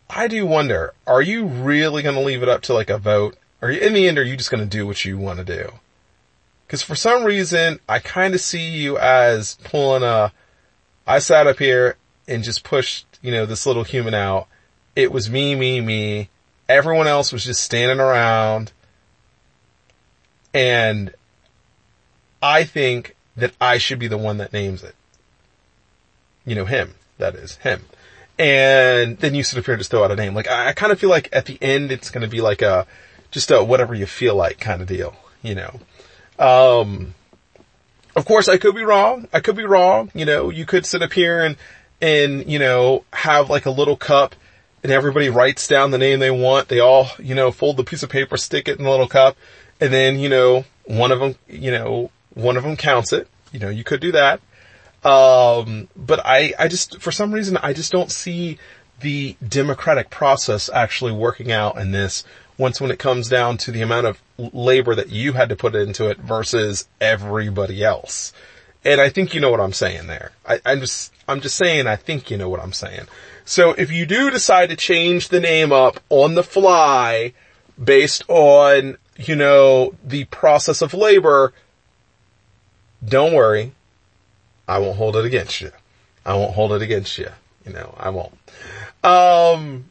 I 0.09 0.27
do 0.27 0.45
wonder, 0.45 0.93
are 1.07 1.21
you 1.21 1.45
really 1.45 2.03
going 2.03 2.15
to 2.15 2.21
leave 2.21 2.43
it 2.43 2.49
up 2.49 2.63
to 2.63 2.73
like 2.73 2.89
a 2.89 2.97
vote? 2.97 3.37
Or 3.61 3.69
in 3.69 3.93
the 3.93 4.09
end, 4.09 4.17
are 4.17 4.23
you 4.23 4.35
just 4.35 4.51
going 4.51 4.63
to 4.63 4.69
do 4.69 4.85
what 4.85 5.05
you 5.05 5.17
want 5.17 5.39
to 5.39 5.45
do? 5.45 5.71
Cause 6.69 6.81
for 6.81 6.95
some 6.95 7.23
reason, 7.23 7.79
I 7.89 7.99
kind 7.99 8.33
of 8.33 8.41
see 8.41 8.69
you 8.69 8.97
as 8.97 9.55
pulling 9.65 10.03
a, 10.03 10.31
I 11.05 11.19
sat 11.19 11.47
up 11.47 11.59
here 11.59 11.97
and 12.27 12.43
just 12.43 12.63
pushed 12.63 13.05
you 13.21 13.31
know, 13.31 13.45
this 13.45 13.65
little 13.65 13.83
human 13.83 14.13
out. 14.13 14.47
It 14.95 15.11
was 15.11 15.29
me, 15.29 15.55
me, 15.55 15.81
me. 15.81 16.29
Everyone 16.67 17.07
else 17.07 17.31
was 17.31 17.43
just 17.43 17.63
standing 17.63 17.99
around. 17.99 18.71
And 20.53 21.13
I 22.41 22.63
think 22.63 23.15
that 23.35 23.53
I 23.59 23.77
should 23.77 23.99
be 23.99 24.07
the 24.07 24.17
one 24.17 24.37
that 24.37 24.53
names 24.53 24.83
it. 24.83 24.95
You 26.45 26.55
know, 26.55 26.65
him. 26.65 26.95
That 27.17 27.35
is, 27.35 27.57
him. 27.57 27.85
And 28.37 29.17
then 29.17 29.35
you 29.35 29.43
sort 29.43 29.59
of 29.59 29.65
here 29.65 29.75
just 29.75 29.91
throw 29.91 30.03
out 30.03 30.11
a 30.11 30.15
name. 30.15 30.33
Like, 30.33 30.47
I, 30.47 30.69
I 30.69 30.73
kind 30.73 30.91
of 30.91 30.99
feel 30.99 31.09
like 31.09 31.27
at 31.33 31.45
the 31.45 31.57
end 31.61 31.91
it's 31.91 32.09
gonna 32.09 32.27
be 32.27 32.39
like 32.41 32.61
a, 32.61 32.87
just 33.31 33.51
a 33.51 33.63
whatever 33.63 33.93
you 33.93 34.05
feel 34.05 34.35
like 34.35 34.59
kind 34.59 34.81
of 34.81 34.87
deal, 34.87 35.15
you 35.43 35.55
know. 35.55 35.81
Um, 36.39 37.13
of 38.15 38.25
course 38.25 38.49
I 38.49 38.57
could 38.57 38.75
be 38.75 38.83
wrong. 38.83 39.27
I 39.33 39.39
could 39.39 39.55
be 39.55 39.65
wrong. 39.65 40.11
You 40.15 40.25
know, 40.25 40.49
you 40.49 40.65
could 40.65 40.85
sit 40.85 41.01
up 41.01 41.13
here 41.13 41.41
and, 41.41 41.57
and, 42.01 42.49
you 42.49 42.59
know, 42.59 43.03
have 43.13 43.49
like 43.49 43.65
a 43.65 43.71
little 43.71 43.97
cup 43.97 44.35
and 44.83 44.91
everybody 44.91 45.29
writes 45.29 45.67
down 45.67 45.91
the 45.91 45.97
name 45.97 46.19
they 46.19 46.31
want. 46.31 46.69
They 46.69 46.79
all, 46.79 47.07
you 47.19 47.35
know, 47.35 47.51
fold 47.51 47.77
the 47.77 47.83
piece 47.83 48.03
of 48.03 48.09
paper, 48.09 48.37
stick 48.37 48.67
it 48.67 48.77
in 48.77 48.85
the 48.85 48.89
little 48.89 49.07
cup, 49.07 49.37
and 49.81 49.93
then, 49.93 50.19
you 50.19 50.29
know, 50.29 50.65
one 50.85 51.11
of 51.11 51.19
them, 51.19 51.35
you 51.47 51.71
know, 51.71 52.11
one 52.33 52.57
of 52.57 52.63
them 52.63 52.77
counts 52.77 53.13
it. 53.13 53.27
You 53.51 53.59
know, 53.59 53.69
you 53.69 53.83
could 53.83 53.99
do 53.99 54.13
that. 54.13 54.39
Um, 55.03 55.87
but 55.95 56.25
I, 56.25 56.53
I 56.57 56.67
just, 56.67 57.01
for 57.01 57.11
some 57.11 57.31
reason, 57.31 57.57
I 57.57 57.73
just 57.73 57.91
don't 57.91 58.11
see 58.11 58.57
the 59.01 59.35
democratic 59.45 60.09
process 60.09 60.69
actually 60.69 61.13
working 61.13 61.51
out 61.51 61.77
in 61.77 61.91
this 61.91 62.23
once 62.59 62.79
when 62.79 62.91
it 62.91 62.99
comes 62.99 63.29
down 63.29 63.57
to 63.57 63.71
the 63.71 63.81
amount 63.81 64.05
of 64.05 64.21
labor 64.37 64.93
that 64.93 65.09
you 65.09 65.33
had 65.33 65.49
to 65.49 65.55
put 65.55 65.73
into 65.73 66.09
it 66.09 66.17
versus 66.17 66.87
everybody 66.99 67.83
else. 67.83 68.33
And 68.83 69.01
I 69.01 69.09
think 69.09 69.33
you 69.33 69.39
know 69.39 69.49
what 69.49 69.61
I'm 69.61 69.73
saying 69.73 70.07
there. 70.07 70.31
I, 70.47 70.59
I'm 70.65 70.81
just, 70.81 71.13
I'm 71.27 71.41
just 71.41 71.55
saying 71.55 71.87
I 71.87 71.95
think 71.95 72.29
you 72.29 72.37
know 72.37 72.49
what 72.49 72.59
I'm 72.59 72.73
saying. 72.73 73.07
So 73.45 73.71
if 73.71 73.91
you 73.91 74.05
do 74.05 74.29
decide 74.29 74.69
to 74.69 74.75
change 74.75 75.29
the 75.29 75.39
name 75.39 75.71
up 75.71 76.01
on 76.09 76.35
the 76.35 76.43
fly 76.43 77.33
based 77.81 78.23
on, 78.27 78.97
you 79.17 79.35
know, 79.35 79.95
the 80.03 80.25
process 80.25 80.81
of 80.81 80.93
labor, 80.93 81.53
don't 83.03 83.33
worry. 83.33 83.71
I 84.67 84.79
won't 84.79 84.97
hold 84.97 85.15
it 85.15 85.25
against 85.25 85.61
you. 85.61 85.71
I 86.25 86.35
won't 86.35 86.53
hold 86.53 86.73
it 86.73 86.81
against 86.81 87.17
you. 87.17 87.29
You 87.65 87.73
know, 87.73 87.95
I 87.97 88.09
won't. 88.09 88.33
Um, 89.03 89.85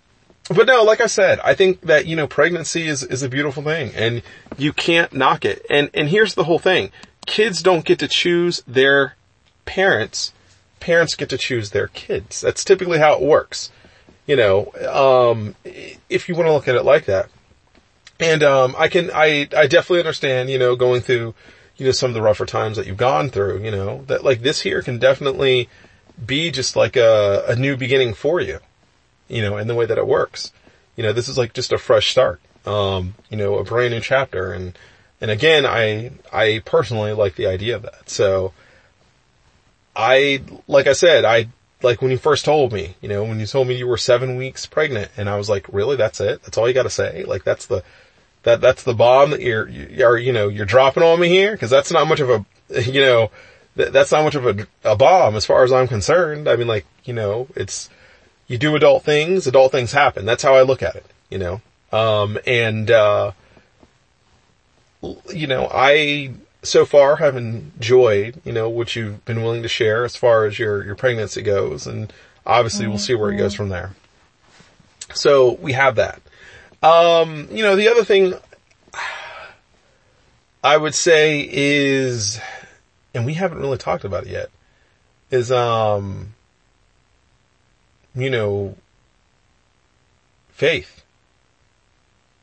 but 0.49 0.66
no, 0.66 0.82
like 0.82 1.01
I 1.01 1.07
said, 1.07 1.40
I 1.40 1.55
think 1.55 1.82
that, 1.82 2.07
you 2.07 2.16
know, 2.16 2.26
pregnancy 2.26 2.86
is, 2.86 3.03
is 3.03 3.22
a 3.22 3.28
beautiful 3.28 3.62
thing 3.62 3.92
and 3.94 4.22
you 4.57 4.72
can't 4.72 5.12
knock 5.12 5.44
it. 5.44 5.64
And, 5.68 5.90
and 5.92 6.09
here's 6.09 6.34
the 6.34 6.44
whole 6.44 6.59
thing. 6.59 6.90
Kids 7.26 7.62
don't 7.62 7.84
get 7.84 7.99
to 7.99 8.09
choose 8.09 8.62
their 8.66 9.14
parents. 9.66 10.32
Parents 10.80 11.14
get 11.14 11.28
to 11.30 11.38
choose 11.38 11.70
their 11.70 11.88
kids. 11.88 12.40
That's 12.40 12.64
typically 12.64 12.99
how 12.99 13.14
it 13.14 13.22
works. 13.22 13.70
You 14.26 14.36
know, 14.36 14.72
um, 14.90 15.55
if 16.09 16.28
you 16.28 16.34
want 16.34 16.46
to 16.46 16.53
look 16.53 16.68
at 16.68 16.74
it 16.74 16.84
like 16.84 17.07
that. 17.07 17.28
And, 18.20 18.42
um, 18.42 18.74
I 18.78 18.88
can, 18.88 19.11
I, 19.12 19.49
I 19.57 19.66
definitely 19.66 20.01
understand, 20.01 20.51
you 20.51 20.59
know, 20.59 20.76
going 20.76 21.03
through, 21.03 21.34
you 21.76 21.86
know, 21.86 21.92
some 21.92 22.11
of 22.11 22.14
the 22.14 22.22
rougher 22.22 22.46
times 22.46 22.76
that 22.78 22.86
you've 22.86 22.96
gone 22.96 23.28
through, 23.28 23.62
you 23.62 23.70
know, 23.70 24.03
that 24.07 24.24
like 24.24 24.40
this 24.40 24.62
here 24.62 24.82
can 24.82 24.99
definitely 24.99 25.68
be 26.24 26.51
just 26.51 26.74
like 26.74 26.96
a, 26.96 27.44
a 27.49 27.55
new 27.55 27.76
beginning 27.76 28.14
for 28.14 28.40
you 28.40 28.61
you 29.29 29.43
know, 29.43 29.57
in 29.57 29.68
the 29.68 29.74
way 29.74 29.87
that 29.87 29.99
it 29.99 30.07
works. 30.07 30.53
You 30.97 31.05
know, 31.05 31.12
this 31.12 31.29
is 31.29 31.39
like 31.39 31.53
just 31.53 31.72
a 31.72 31.79
fresh 31.79 32.11
start. 32.11 32.41
Um, 32.66 33.14
you 33.31 33.37
know, 33.37 33.59
a 33.59 33.64
brand 33.64 33.93
new 33.93 34.01
chapter. 34.01 34.53
And, 34.53 34.76
and 35.20 35.31
again, 35.31 35.64
I, 35.64 36.11
I 36.33 36.61
personally 36.64 37.12
like 37.12 37.37
the 37.37 37.47
idea 37.47 37.76
of 37.76 37.83
that. 37.83 38.11
So 38.11 38.53
I, 39.95 40.43
like 40.66 40.87
I 40.87 40.93
said, 40.93 41.24
I, 41.24 41.49
like 41.83 42.03
when 42.03 42.11
you 42.11 42.18
first 42.18 42.45
told 42.45 42.72
me, 42.72 42.97
you 43.01 43.09
know, 43.09 43.22
when 43.22 43.39
you 43.39 43.47
told 43.47 43.68
me 43.68 43.76
you 43.76 43.87
were 43.87 43.97
seven 43.97 44.37
weeks 44.37 44.66
pregnant 44.66 45.11
and 45.16 45.29
I 45.29 45.37
was 45.37 45.49
like, 45.49 45.66
really? 45.72 45.97
That's 45.97 46.20
it? 46.20 46.43
That's 46.43 46.59
all 46.59 46.66
you 46.66 46.74
gotta 46.74 46.91
say? 46.91 47.24
Like 47.24 47.45
that's 47.45 47.66
the, 47.66 47.85
that, 48.43 48.61
that's 48.61 48.83
the 48.83 48.95
bomb 48.95 49.31
that 49.31 49.41
you're, 49.41 49.68
you're, 49.68 50.18
you 50.18 50.33
know, 50.33 50.49
you're 50.49 50.66
dropping 50.66 51.03
on 51.03 51.20
me 51.20 51.29
here? 51.29 51.57
Cause 51.57 51.70
that's 51.70 51.93
not 51.93 52.09
much 52.09 52.20
of 52.20 52.31
a, 52.31 52.45
you 52.83 53.01
know, 53.01 53.31
that's 53.76 54.11
not 54.11 54.24
much 54.24 54.35
of 54.35 54.47
a, 54.47 54.66
a 54.83 54.97
bomb 54.97 55.37
as 55.37 55.47
far 55.47 55.62
as 55.62 55.72
I'm 55.72 55.87
concerned. 55.87 56.49
I 56.49 56.57
mean, 56.57 56.66
like, 56.66 56.85
you 57.05 57.12
know, 57.14 57.47
it's, 57.55 57.89
you 58.49 58.59
do 58.59 58.74
adult 58.74 59.05
things, 59.05 59.46
adult 59.46 59.70
things 59.70 59.92
happen. 59.92 60.24
That's 60.24 60.42
how 60.42 60.55
I 60.55 60.62
look 60.62 60.82
at 60.82 60.96
it, 60.96 61.07
you 61.30 61.38
know? 61.38 61.61
Um, 61.92 62.38
and, 62.46 62.90
uh, 62.90 63.32
you 65.32 65.46
know, 65.46 65.68
I 65.72 66.32
so 66.62 66.84
far 66.84 67.16
have 67.16 67.36
enjoyed, 67.36 68.40
you 68.44 68.53
know, 68.53 68.68
what 68.68 68.96
you've 68.96 69.24
been 69.24 69.42
willing 69.42 69.62
to 69.62 69.68
share 69.68 70.05
as 70.05 70.16
far 70.16 70.44
as 70.44 70.59
your, 70.59 70.84
your 70.84 70.96
pregnancy 70.96 71.42
goes. 71.42 71.86
And 71.86 72.12
obviously 72.44 72.88
we'll 72.88 72.99
see 72.99 73.14
where 73.14 73.30
it 73.30 73.36
goes 73.36 73.55
from 73.55 73.68
there. 73.68 73.92
So 75.14 75.53
we 75.53 75.72
have 75.72 75.96
that. 75.96 76.20
Um, 76.82 77.49
you 77.51 77.62
know, 77.62 77.76
the 77.76 77.88
other 77.88 78.05
thing 78.05 78.34
I 80.64 80.76
would 80.76 80.94
say 80.94 81.49
is, 81.51 82.40
and 83.14 83.24
we 83.24 83.34
haven't 83.34 83.59
really 83.59 83.78
talked 83.78 84.05
about 84.05 84.24
it 84.24 84.30
yet, 84.30 84.51
is, 85.30 85.53
um, 85.53 86.34
you 88.19 88.31
know, 88.31 88.77
faith. 90.51 91.05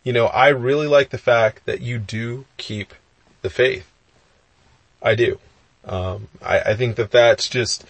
You 0.03 0.13
know, 0.13 0.27
I 0.27 0.49
really 0.49 0.87
like 0.87 1.09
the 1.09 1.17
fact 1.17 1.65
that 1.65 1.81
you 1.81 1.99
do 1.99 2.45
keep 2.57 2.93
the 3.41 3.49
faith. 3.49 3.91
I 5.01 5.15
do. 5.15 5.39
Um, 5.83 6.29
I, 6.41 6.59
I 6.59 6.75
think 6.75 6.95
that 6.95 7.11
that's 7.11 7.49
just 7.49 7.85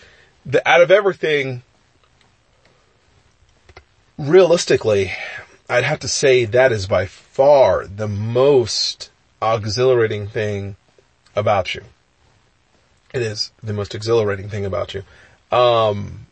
the 0.45 0.67
out 0.67 0.81
of 0.81 0.91
everything. 0.91 1.63
Realistically, 4.17 5.13
I'd 5.69 5.83
have 5.83 5.99
to 5.99 6.07
say 6.07 6.45
that 6.45 6.71
is 6.71 6.87
by 6.87 7.05
far 7.05 7.85
the 7.85 8.07
most 8.07 9.11
exhilarating 9.41 10.27
thing 10.27 10.75
about 11.35 11.75
you. 11.75 11.83
It 13.13 13.21
is 13.21 13.51
the 13.61 13.73
most 13.73 13.93
exhilarating 13.93 14.49
thing 14.49 14.65
about 14.65 14.93
you. 14.93 15.03
Um, 15.51 16.27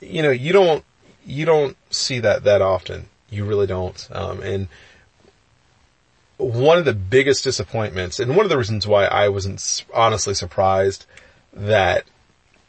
you 0.00 0.22
know, 0.22 0.30
you 0.30 0.52
don't 0.52 0.84
you 1.26 1.44
don't 1.44 1.76
see 1.90 2.18
that 2.20 2.44
that 2.44 2.62
often. 2.62 3.08
You 3.30 3.44
really 3.44 3.66
don't. 3.66 4.08
Um, 4.12 4.40
and 4.42 4.68
one 6.36 6.78
of 6.78 6.84
the 6.84 6.94
biggest 6.94 7.44
disappointments, 7.44 8.20
and 8.20 8.36
one 8.36 8.44
of 8.44 8.50
the 8.50 8.58
reasons 8.58 8.86
why 8.86 9.06
I 9.06 9.28
wasn't 9.28 9.84
honestly 9.92 10.34
surprised 10.34 11.06
that 11.52 12.04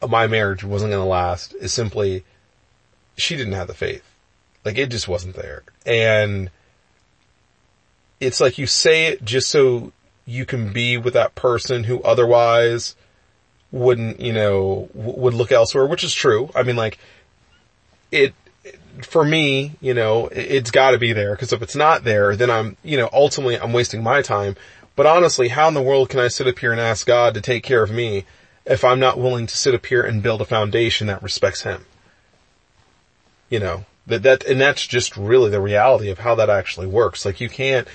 my 0.07 0.27
marriage 0.27 0.63
wasn't 0.63 0.91
going 0.91 1.03
to 1.03 1.09
last 1.09 1.53
is 1.55 1.73
simply 1.73 2.23
she 3.17 3.35
didn't 3.35 3.53
have 3.53 3.67
the 3.67 3.73
faith. 3.73 4.03
Like 4.63 4.77
it 4.77 4.89
just 4.89 5.07
wasn't 5.07 5.35
there. 5.35 5.63
And 5.85 6.49
it's 8.19 8.39
like 8.39 8.57
you 8.57 8.67
say 8.67 9.07
it 9.07 9.23
just 9.23 9.49
so 9.49 9.91
you 10.25 10.45
can 10.45 10.73
be 10.73 10.97
with 10.97 11.13
that 11.13 11.35
person 11.35 11.83
who 11.83 12.01
otherwise 12.01 12.95
wouldn't, 13.71 14.19
you 14.19 14.33
know, 14.33 14.89
would 14.93 15.33
look 15.33 15.51
elsewhere, 15.51 15.85
which 15.85 16.03
is 16.03 16.13
true. 16.13 16.49
I 16.55 16.63
mean, 16.63 16.75
like 16.75 16.97
it, 18.11 18.33
for 19.01 19.25
me, 19.25 19.75
you 19.81 19.93
know, 19.93 20.27
it's 20.27 20.71
gotta 20.71 20.97
be 20.97 21.13
there, 21.13 21.35
cause 21.35 21.53
if 21.53 21.61
it's 21.61 21.75
not 21.75 22.03
there, 22.03 22.35
then 22.35 22.49
I'm, 22.49 22.77
you 22.83 22.97
know, 22.97 23.09
ultimately 23.11 23.59
I'm 23.59 23.73
wasting 23.73 24.03
my 24.03 24.21
time. 24.21 24.55
But 24.95 25.05
honestly, 25.05 25.49
how 25.49 25.67
in 25.67 25.73
the 25.73 25.81
world 25.81 26.09
can 26.09 26.19
I 26.19 26.29
sit 26.29 26.47
up 26.47 26.59
here 26.59 26.71
and 26.71 26.79
ask 26.79 27.05
God 27.05 27.33
to 27.33 27.41
take 27.41 27.63
care 27.63 27.83
of 27.83 27.91
me 27.91 28.25
if 28.65 28.83
I'm 28.83 28.99
not 28.99 29.19
willing 29.19 29.47
to 29.47 29.57
sit 29.57 29.75
up 29.75 29.85
here 29.85 30.01
and 30.01 30.23
build 30.23 30.41
a 30.41 30.45
foundation 30.45 31.07
that 31.07 31.21
respects 31.21 31.63
Him? 31.63 31.85
You 33.49 33.59
know, 33.59 33.85
that, 34.07 34.23
that, 34.23 34.43
and 34.45 34.59
that's 34.59 34.87
just 34.87 35.17
really 35.17 35.51
the 35.51 35.61
reality 35.61 36.09
of 36.09 36.19
how 36.19 36.35
that 36.35 36.49
actually 36.49 36.87
works. 36.87 37.25
Like 37.25 37.41
you 37.41 37.49
can't, 37.49 37.87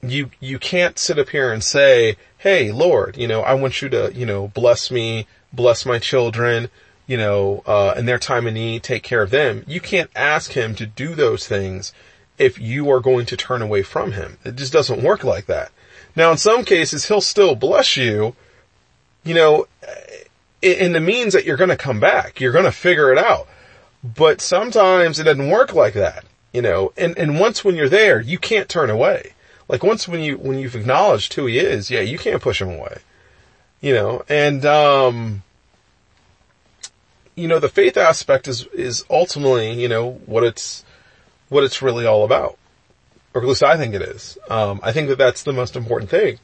you, 0.00 0.30
you 0.38 0.58
can't 0.58 0.98
sit 0.98 1.18
up 1.18 1.30
here 1.30 1.52
and 1.52 1.62
say, 1.62 2.16
Hey, 2.38 2.70
Lord, 2.70 3.16
you 3.16 3.26
know, 3.26 3.42
I 3.42 3.54
want 3.54 3.82
you 3.82 3.88
to, 3.88 4.12
you 4.14 4.24
know, 4.24 4.48
bless 4.48 4.90
me, 4.90 5.26
bless 5.52 5.84
my 5.84 5.98
children, 5.98 6.68
you 7.08 7.16
know, 7.16 7.64
uh, 7.66 7.94
in 7.96 8.06
their 8.06 8.18
time 8.18 8.46
of 8.46 8.54
need, 8.54 8.84
take 8.84 9.02
care 9.02 9.22
of 9.22 9.30
them. 9.30 9.64
You 9.66 9.80
can't 9.80 10.10
ask 10.14 10.52
him 10.52 10.76
to 10.76 10.86
do 10.86 11.16
those 11.16 11.48
things 11.48 11.92
if 12.36 12.60
you 12.60 12.88
are 12.90 13.00
going 13.00 13.26
to 13.26 13.36
turn 13.36 13.62
away 13.62 13.82
from 13.82 14.12
him. 14.12 14.38
It 14.44 14.54
just 14.54 14.72
doesn't 14.72 15.02
work 15.02 15.24
like 15.24 15.46
that. 15.46 15.72
Now, 16.14 16.30
in 16.30 16.36
some 16.36 16.64
cases, 16.64 17.08
he'll 17.08 17.22
still 17.22 17.56
bless 17.56 17.96
you, 17.96 18.36
you 19.24 19.34
know, 19.34 19.66
in 20.60 20.92
the 20.92 21.00
means 21.00 21.32
that 21.32 21.44
you're 21.44 21.56
going 21.56 21.70
to 21.70 21.76
come 21.76 21.98
back. 21.98 22.40
You're 22.40 22.52
going 22.52 22.64
to 22.66 22.72
figure 22.72 23.10
it 23.10 23.18
out. 23.18 23.48
But 24.04 24.40
sometimes 24.40 25.18
it 25.18 25.24
doesn't 25.24 25.50
work 25.50 25.74
like 25.74 25.94
that, 25.94 26.24
you 26.52 26.62
know, 26.62 26.92
and, 26.96 27.16
and 27.18 27.40
once 27.40 27.64
when 27.64 27.74
you're 27.74 27.88
there, 27.88 28.20
you 28.20 28.38
can't 28.38 28.68
turn 28.68 28.90
away. 28.90 29.32
Like 29.66 29.82
once 29.82 30.06
when 30.06 30.20
you, 30.20 30.36
when 30.36 30.58
you've 30.58 30.76
acknowledged 30.76 31.34
who 31.34 31.46
he 31.46 31.58
is, 31.58 31.90
yeah, 31.90 32.00
you 32.00 32.18
can't 32.18 32.42
push 32.42 32.60
him 32.60 32.70
away, 32.70 32.98
you 33.80 33.94
know, 33.94 34.24
and, 34.28 34.64
um, 34.64 35.42
you 37.38 37.46
know, 37.46 37.60
the 37.60 37.68
faith 37.68 37.96
aspect 37.96 38.48
is, 38.48 38.66
is 38.66 39.04
ultimately, 39.08 39.72
you 39.72 39.88
know, 39.88 40.14
what 40.26 40.42
it's, 40.42 40.84
what 41.48 41.62
it's 41.62 41.80
really 41.80 42.04
all 42.04 42.24
about. 42.24 42.58
Or 43.32 43.42
at 43.42 43.48
least 43.48 43.62
I 43.62 43.76
think 43.76 43.94
it 43.94 44.02
is. 44.02 44.36
Um, 44.50 44.80
I 44.82 44.92
think 44.92 45.08
that 45.08 45.18
that's 45.18 45.44
the 45.44 45.52
most 45.52 45.76
important 45.76 46.10
thing. 46.10 46.38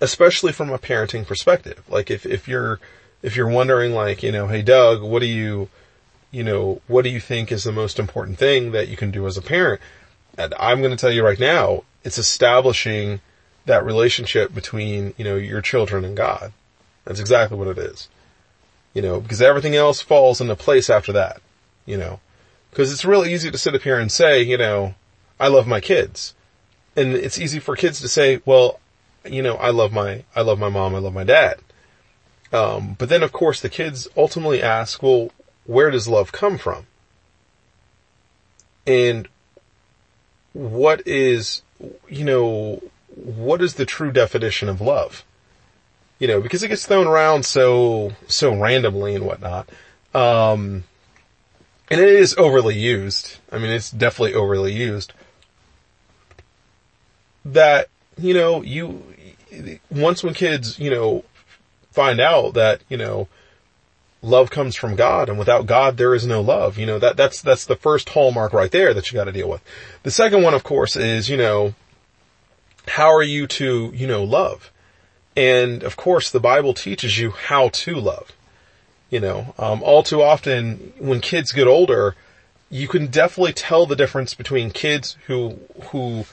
Especially 0.00 0.52
from 0.52 0.70
a 0.70 0.78
parenting 0.78 1.26
perspective. 1.26 1.82
Like 1.88 2.10
if, 2.10 2.24
if 2.24 2.46
you're, 2.46 2.78
if 3.22 3.36
you're 3.36 3.48
wondering 3.48 3.92
like, 3.92 4.22
you 4.22 4.30
know, 4.30 4.46
hey 4.46 4.62
Doug, 4.62 5.02
what 5.02 5.20
do 5.20 5.26
you, 5.26 5.68
you 6.30 6.44
know, 6.44 6.80
what 6.86 7.02
do 7.02 7.10
you 7.10 7.20
think 7.20 7.50
is 7.50 7.64
the 7.64 7.72
most 7.72 7.98
important 7.98 8.38
thing 8.38 8.70
that 8.70 8.86
you 8.88 8.96
can 8.96 9.10
do 9.10 9.26
as 9.26 9.36
a 9.36 9.42
parent? 9.42 9.80
And 10.38 10.54
I'm 10.60 10.78
going 10.78 10.92
to 10.92 10.96
tell 10.96 11.10
you 11.10 11.24
right 11.24 11.40
now, 11.40 11.82
it's 12.04 12.18
establishing 12.18 13.20
that 13.66 13.84
relationship 13.84 14.54
between, 14.54 15.12
you 15.18 15.24
know, 15.24 15.34
your 15.34 15.60
children 15.60 16.04
and 16.04 16.16
God. 16.16 16.52
That's 17.04 17.20
exactly 17.20 17.58
what 17.58 17.66
it 17.68 17.78
is. 17.78 18.08
You 18.94 19.02
know, 19.02 19.20
because 19.20 19.40
everything 19.40 19.76
else 19.76 20.00
falls 20.00 20.40
into 20.40 20.56
place 20.56 20.90
after 20.90 21.12
that, 21.12 21.40
you 21.86 21.96
know, 21.96 22.20
because 22.70 22.92
it's 22.92 23.04
really 23.04 23.32
easy 23.32 23.50
to 23.50 23.58
sit 23.58 23.74
up 23.74 23.82
here 23.82 23.98
and 23.98 24.10
say, 24.10 24.42
you 24.42 24.58
know, 24.58 24.94
I 25.38 25.48
love 25.48 25.66
my 25.66 25.80
kids. 25.80 26.34
And 26.96 27.14
it's 27.14 27.38
easy 27.38 27.60
for 27.60 27.76
kids 27.76 28.00
to 28.00 28.08
say, 28.08 28.40
well, 28.44 28.80
you 29.24 29.42
know, 29.42 29.54
I 29.56 29.70
love 29.70 29.92
my, 29.92 30.24
I 30.34 30.42
love 30.42 30.58
my 30.58 30.68
mom, 30.68 30.94
I 30.94 30.98
love 30.98 31.14
my 31.14 31.24
dad. 31.24 31.60
Um, 32.52 32.96
but 32.98 33.08
then 33.08 33.22
of 33.22 33.32
course 33.32 33.60
the 33.60 33.68
kids 33.68 34.08
ultimately 34.16 34.62
ask, 34.62 35.02
well, 35.02 35.30
where 35.64 35.90
does 35.90 36.08
love 36.08 36.32
come 36.32 36.58
from? 36.58 36.86
And 38.86 39.28
what 40.52 41.06
is, 41.06 41.62
you 42.08 42.24
know, 42.24 42.82
what 43.14 43.62
is 43.62 43.74
the 43.74 43.86
true 43.86 44.10
definition 44.10 44.68
of 44.68 44.80
love? 44.80 45.24
You 46.20 46.28
know, 46.28 46.40
because 46.40 46.62
it 46.62 46.68
gets 46.68 46.86
thrown 46.86 47.08
around 47.08 47.44
so, 47.44 48.12
so 48.28 48.54
randomly 48.54 49.16
and 49.16 49.24
whatnot. 49.24 49.68
Um, 50.14 50.84
and 51.90 52.00
it 52.00 52.08
is 52.08 52.36
overly 52.36 52.78
used. 52.78 53.38
I 53.50 53.58
mean, 53.58 53.70
it's 53.70 53.90
definitely 53.90 54.34
overly 54.34 54.72
used. 54.72 55.12
That, 57.44 57.88
you 58.18 58.34
know, 58.34 58.62
you, 58.62 59.02
once 59.90 60.22
when 60.22 60.34
kids, 60.34 60.78
you 60.78 60.90
know, 60.90 61.24
find 61.90 62.20
out 62.20 62.52
that, 62.52 62.82
you 62.88 62.98
know, 62.98 63.26
love 64.22 64.50
comes 64.50 64.76
from 64.76 64.96
God 64.96 65.30
and 65.30 65.38
without 65.38 65.64
God 65.64 65.96
there 65.96 66.14
is 66.14 66.26
no 66.26 66.42
love. 66.42 66.76
You 66.76 66.84
know, 66.84 66.98
that, 66.98 67.16
that's, 67.16 67.40
that's 67.40 67.64
the 67.64 67.76
first 67.76 68.10
hallmark 68.10 68.52
right 68.52 68.70
there 68.70 68.92
that 68.92 69.10
you 69.10 69.16
gotta 69.16 69.32
deal 69.32 69.48
with. 69.48 69.62
The 70.02 70.10
second 70.10 70.42
one, 70.42 70.52
of 70.52 70.64
course, 70.64 70.96
is, 70.96 71.30
you 71.30 71.38
know, 71.38 71.74
how 72.86 73.08
are 73.08 73.22
you 73.22 73.46
to, 73.46 73.90
you 73.94 74.06
know, 74.06 74.22
love? 74.22 74.70
And 75.40 75.82
of 75.84 75.96
course 75.96 76.30
the 76.30 76.38
Bible 76.38 76.74
teaches 76.74 77.18
you 77.18 77.30
how 77.30 77.70
to 77.70 77.94
love. 77.94 78.30
You 79.08 79.20
know, 79.20 79.54
um, 79.58 79.82
all 79.82 80.02
too 80.02 80.20
often 80.22 80.92
when 80.98 81.20
kids 81.20 81.52
get 81.52 81.66
older, 81.66 82.14
you 82.68 82.86
can 82.86 83.06
definitely 83.06 83.54
tell 83.54 83.86
the 83.86 83.96
difference 83.96 84.34
between 84.34 84.70
kids 84.70 85.16
who, 85.26 85.58
who, 85.84 86.26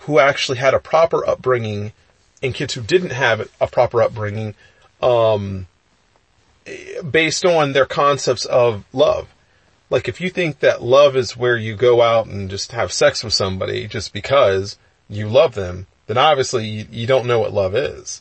who 0.00 0.18
actually 0.18 0.58
had 0.58 0.74
a 0.74 0.78
proper 0.78 1.26
upbringing 1.26 1.92
and 2.42 2.54
kids 2.54 2.74
who 2.74 2.82
didn't 2.82 3.12
have 3.12 3.48
a 3.62 3.66
proper 3.66 4.02
upbringing, 4.02 4.54
um, 5.00 5.66
based 7.10 7.46
on 7.46 7.72
their 7.72 7.86
concepts 7.86 8.44
of 8.44 8.84
love. 8.92 9.26
Like 9.88 10.06
if 10.06 10.20
you 10.20 10.28
think 10.28 10.60
that 10.60 10.82
love 10.82 11.16
is 11.16 11.34
where 11.34 11.56
you 11.56 11.76
go 11.76 12.02
out 12.02 12.26
and 12.26 12.50
just 12.50 12.72
have 12.72 12.92
sex 12.92 13.24
with 13.24 13.32
somebody 13.32 13.88
just 13.88 14.12
because 14.12 14.76
you 15.08 15.28
love 15.28 15.54
them, 15.54 15.86
then 16.08 16.18
obviously 16.18 16.66
you, 16.66 16.86
you 16.90 17.06
don't 17.06 17.26
know 17.26 17.40
what 17.40 17.54
love 17.54 17.74
is. 17.74 18.20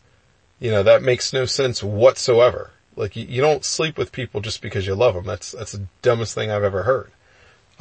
You 0.64 0.72
know, 0.72 0.82
that 0.82 1.04
makes 1.04 1.34
no 1.34 1.44
sense 1.44 1.84
whatsoever. 1.84 2.72
Like 2.96 3.18
you, 3.18 3.26
you, 3.26 3.42
don't 3.42 3.66
sleep 3.66 3.98
with 3.98 4.14
people 4.14 4.40
just 4.40 4.62
because 4.62 4.88
you 4.88 4.96
love 4.96 5.14
them. 5.14 5.26
That's, 5.26 5.52
that's 5.52 5.74
the 5.74 5.88
dumbest 6.02 6.36
thing 6.36 6.50
I've 6.50 6.64
ever 6.64 6.84
heard. 6.84 7.12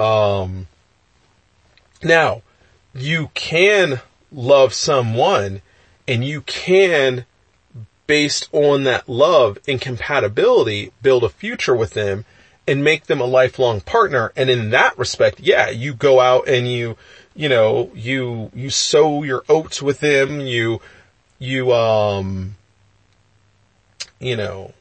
Um, 0.05 0.66
now 2.03 2.43
you 2.93 3.30
can 3.35 4.01
love 4.33 4.74
someone 4.74 5.62
and 6.09 6.24
you 6.24 6.41
can 6.41 7.24
based 8.09 8.49
on 8.51 8.83
that 8.83 9.09
love 9.09 9.59
and 9.68 9.80
compatibility, 9.80 10.91
build 11.03 11.22
a 11.22 11.28
future 11.28 11.76
with 11.76 11.93
them 11.93 12.24
and 12.66 12.83
make 12.83 13.05
them 13.05 13.20
a 13.20 13.26
lifelong 13.26 13.80
partner. 13.80 14.33
And 14.35 14.51
in 14.51 14.70
that 14.70 14.99
respect, 14.99 15.39
yeah, 15.39 15.70
you 15.70 15.95
go 15.95 16.18
out 16.18 16.49
and 16.49 16.66
you, 16.66 16.97
you 17.37 17.49
know, 17.49 17.93
you, 17.95 18.51
you 18.53 18.70
sow 18.70 19.22
your 19.22 19.45
oats 19.49 19.80
with 19.80 20.01
them, 20.01 20.41
you, 20.41 20.80
you, 21.39 21.72
um, 21.72 22.57
you 24.23 24.37
know, 24.37 24.73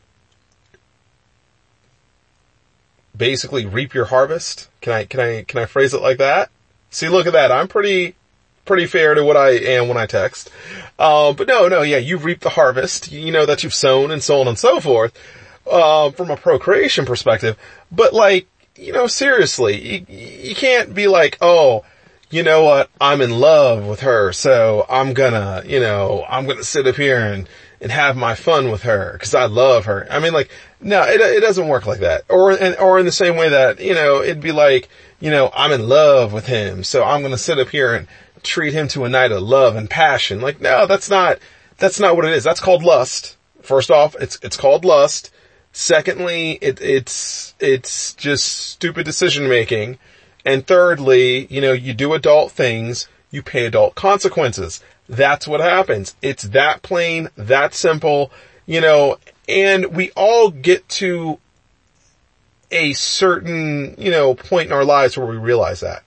basically 3.18 3.66
reap 3.66 3.94
your 3.94 4.06
harvest. 4.06 4.70
Can 4.82 4.94
I, 4.94 5.06
can 5.06 5.20
I, 5.20 5.44
can 5.44 5.60
I 5.60 5.66
phrase 5.66 5.94
it 5.94 6.02
like 6.02 6.20
that? 6.20 6.52
See, 6.92 7.10
look 7.10 7.26
at 7.26 7.34
that. 7.34 7.52
I'm 7.52 7.68
pretty, 7.68 8.16
pretty 8.66 8.86
fair 8.86 9.16
to 9.16 9.24
what 9.24 9.36
I 9.36 9.50
am 9.52 9.88
when 9.88 9.98
I 9.98 10.06
text. 10.06 10.52
Um, 11.00 11.36
but 11.36 11.48
no, 11.48 11.68
no, 11.68 11.82
yeah, 11.82 11.98
you 11.98 12.18
reap 12.18 12.42
the 12.42 12.50
harvest, 12.50 13.12
you 13.12 13.32
know, 13.32 13.46
that 13.48 13.64
you've 13.64 13.74
sown 13.74 14.12
and 14.12 14.22
so 14.22 14.39
on 14.42 14.48
and 14.48 14.60
so 14.60 14.80
forth, 14.80 15.18
uh, 15.70 16.12
from 16.12 16.30
a 16.30 16.38
procreation 16.38 17.06
perspective. 17.06 17.58
But 17.92 18.14
like, 18.14 18.48
you 18.76 18.94
know, 18.94 19.08
seriously, 19.08 20.06
you, 20.06 20.06
you 20.50 20.56
can't 20.56 20.94
be 20.94 21.08
like, 21.08 21.38
oh, 21.42 21.84
you 22.30 22.44
know 22.44 22.64
what, 22.64 22.89
I'm 23.02 23.22
in 23.22 23.32
love 23.32 23.86
with 23.86 24.02
her, 24.02 24.32
so 24.32 24.86
I'm 24.89 25.14
gonna, 25.14 25.64
you 25.66 25.80
know, 25.80 26.26
I'm 26.30 26.46
gonna 26.46 26.64
sit 26.64 26.88
up 26.88 26.96
here 26.96 27.20
and, 27.20 27.48
and 27.82 27.92
have 27.92 28.16
my 28.16 28.36
fun 28.36 28.72
with 28.72 28.84
her, 28.84 29.18
cause 29.20 29.34
I 29.34 29.46
love 29.46 29.86
her. 29.86 30.08
I 30.10 30.20
mean 30.20 30.34
like, 30.34 30.50
no, 30.80 31.04
it, 31.04 31.20
it 31.20 31.42
doesn't 31.42 31.68
work 31.68 31.86
like 31.86 32.00
that. 32.00 32.24
Or, 32.30 32.52
and, 32.52 32.76
or 32.78 33.00
in 33.00 33.06
the 33.06 33.12
same 33.12 33.36
way 33.36 33.50
that, 33.50 33.80
you 33.80 33.94
know, 33.94 34.22
it'd 34.22 34.40
be 34.40 34.52
like, 34.52 34.88
you 35.20 35.32
know, 35.32 35.52
I'm 35.54 35.72
in 35.72 35.90
love 35.90 36.32
with 36.32 36.48
him, 36.48 36.84
so 36.84 37.04
I'm 37.04 37.22
gonna 37.22 37.38
sit 37.38 37.60
up 37.60 37.70
here 37.70 37.96
and, 37.96 38.08
treat 38.44 38.74
him 38.74 38.88
to 38.90 39.06
a 39.06 39.10
night 39.10 39.32
of 39.32 39.42
love 39.42 39.76
and 39.76 39.90
passion. 39.90 40.42
Like, 40.42 40.62
no, 40.62 40.86
that's 40.86 41.10
not, 41.10 41.40
that's 41.78 42.00
not 42.00 42.16
what 42.16 42.26
it 42.26 42.34
is. 42.34 42.44
That's 42.44 42.60
called 42.60 42.84
lust. 42.84 43.38
First 43.62 43.92
off, 43.92 44.16
it's, 44.20 44.40
it's 44.42 44.58
called 44.58 44.86
lust. 44.86 45.32
Secondly, 45.72 46.58
it, 46.62 46.82
it's, 46.82 47.56
it's 47.60 48.14
just 48.16 48.46
stupid 48.46 49.06
decision 49.06 49.48
making. 49.48 49.98
And 50.46 50.66
thirdly, 50.66 51.46
you 51.48 51.62
know, 51.62 51.72
you 51.72 51.94
do 51.94 52.14
adult 52.14 52.52
things, 52.52 53.08
you 53.30 53.42
pay 53.42 53.66
adult 53.66 53.96
consequences. 53.96 54.84
That's 55.12 55.45
what 55.45 55.59
happens. 55.59 56.16
It's 56.22 56.43
that 56.43 56.84
plain, 56.84 57.28
that 57.36 57.74
simple, 57.74 58.32
you 58.66 58.80
know, 58.80 59.18
and 59.47 59.93
we 59.93 60.12
all 60.12 60.49
get 60.49 60.88
to 60.88 61.38
a 62.72 62.93
certain, 62.93 63.95
you 63.97 64.09
know, 64.09 64.34
point 64.34 64.68
in 64.68 64.72
our 64.72 64.86
lives 64.86 65.18
where 65.18 65.28
we 65.28 65.36
realize 65.36 65.82
that 65.82 66.03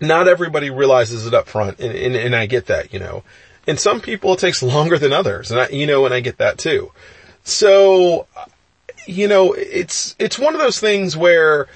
not 0.00 0.26
everybody 0.26 0.70
realizes 0.70 1.24
it 1.24 1.34
up 1.34 1.46
front 1.46 1.78
and, 1.78 1.94
and, 1.94 2.16
and 2.16 2.34
I 2.34 2.46
get 2.46 2.66
that, 2.66 2.92
you 2.92 2.98
know. 2.98 3.22
And 3.68 3.78
some 3.78 4.00
people 4.00 4.32
it 4.32 4.40
takes 4.40 4.60
longer 4.60 4.98
than 4.98 5.12
others 5.12 5.52
and 5.52 5.60
I, 5.60 5.68
you 5.68 5.86
know, 5.86 6.04
and 6.04 6.12
I 6.12 6.18
get 6.18 6.38
that 6.38 6.58
too. 6.58 6.90
So, 7.44 8.26
you 9.06 9.28
know, 9.28 9.52
it's, 9.52 10.16
it's 10.18 10.36
one 10.36 10.54
of 10.54 10.60
those 10.60 10.80
things 10.80 11.16
where, 11.16 11.68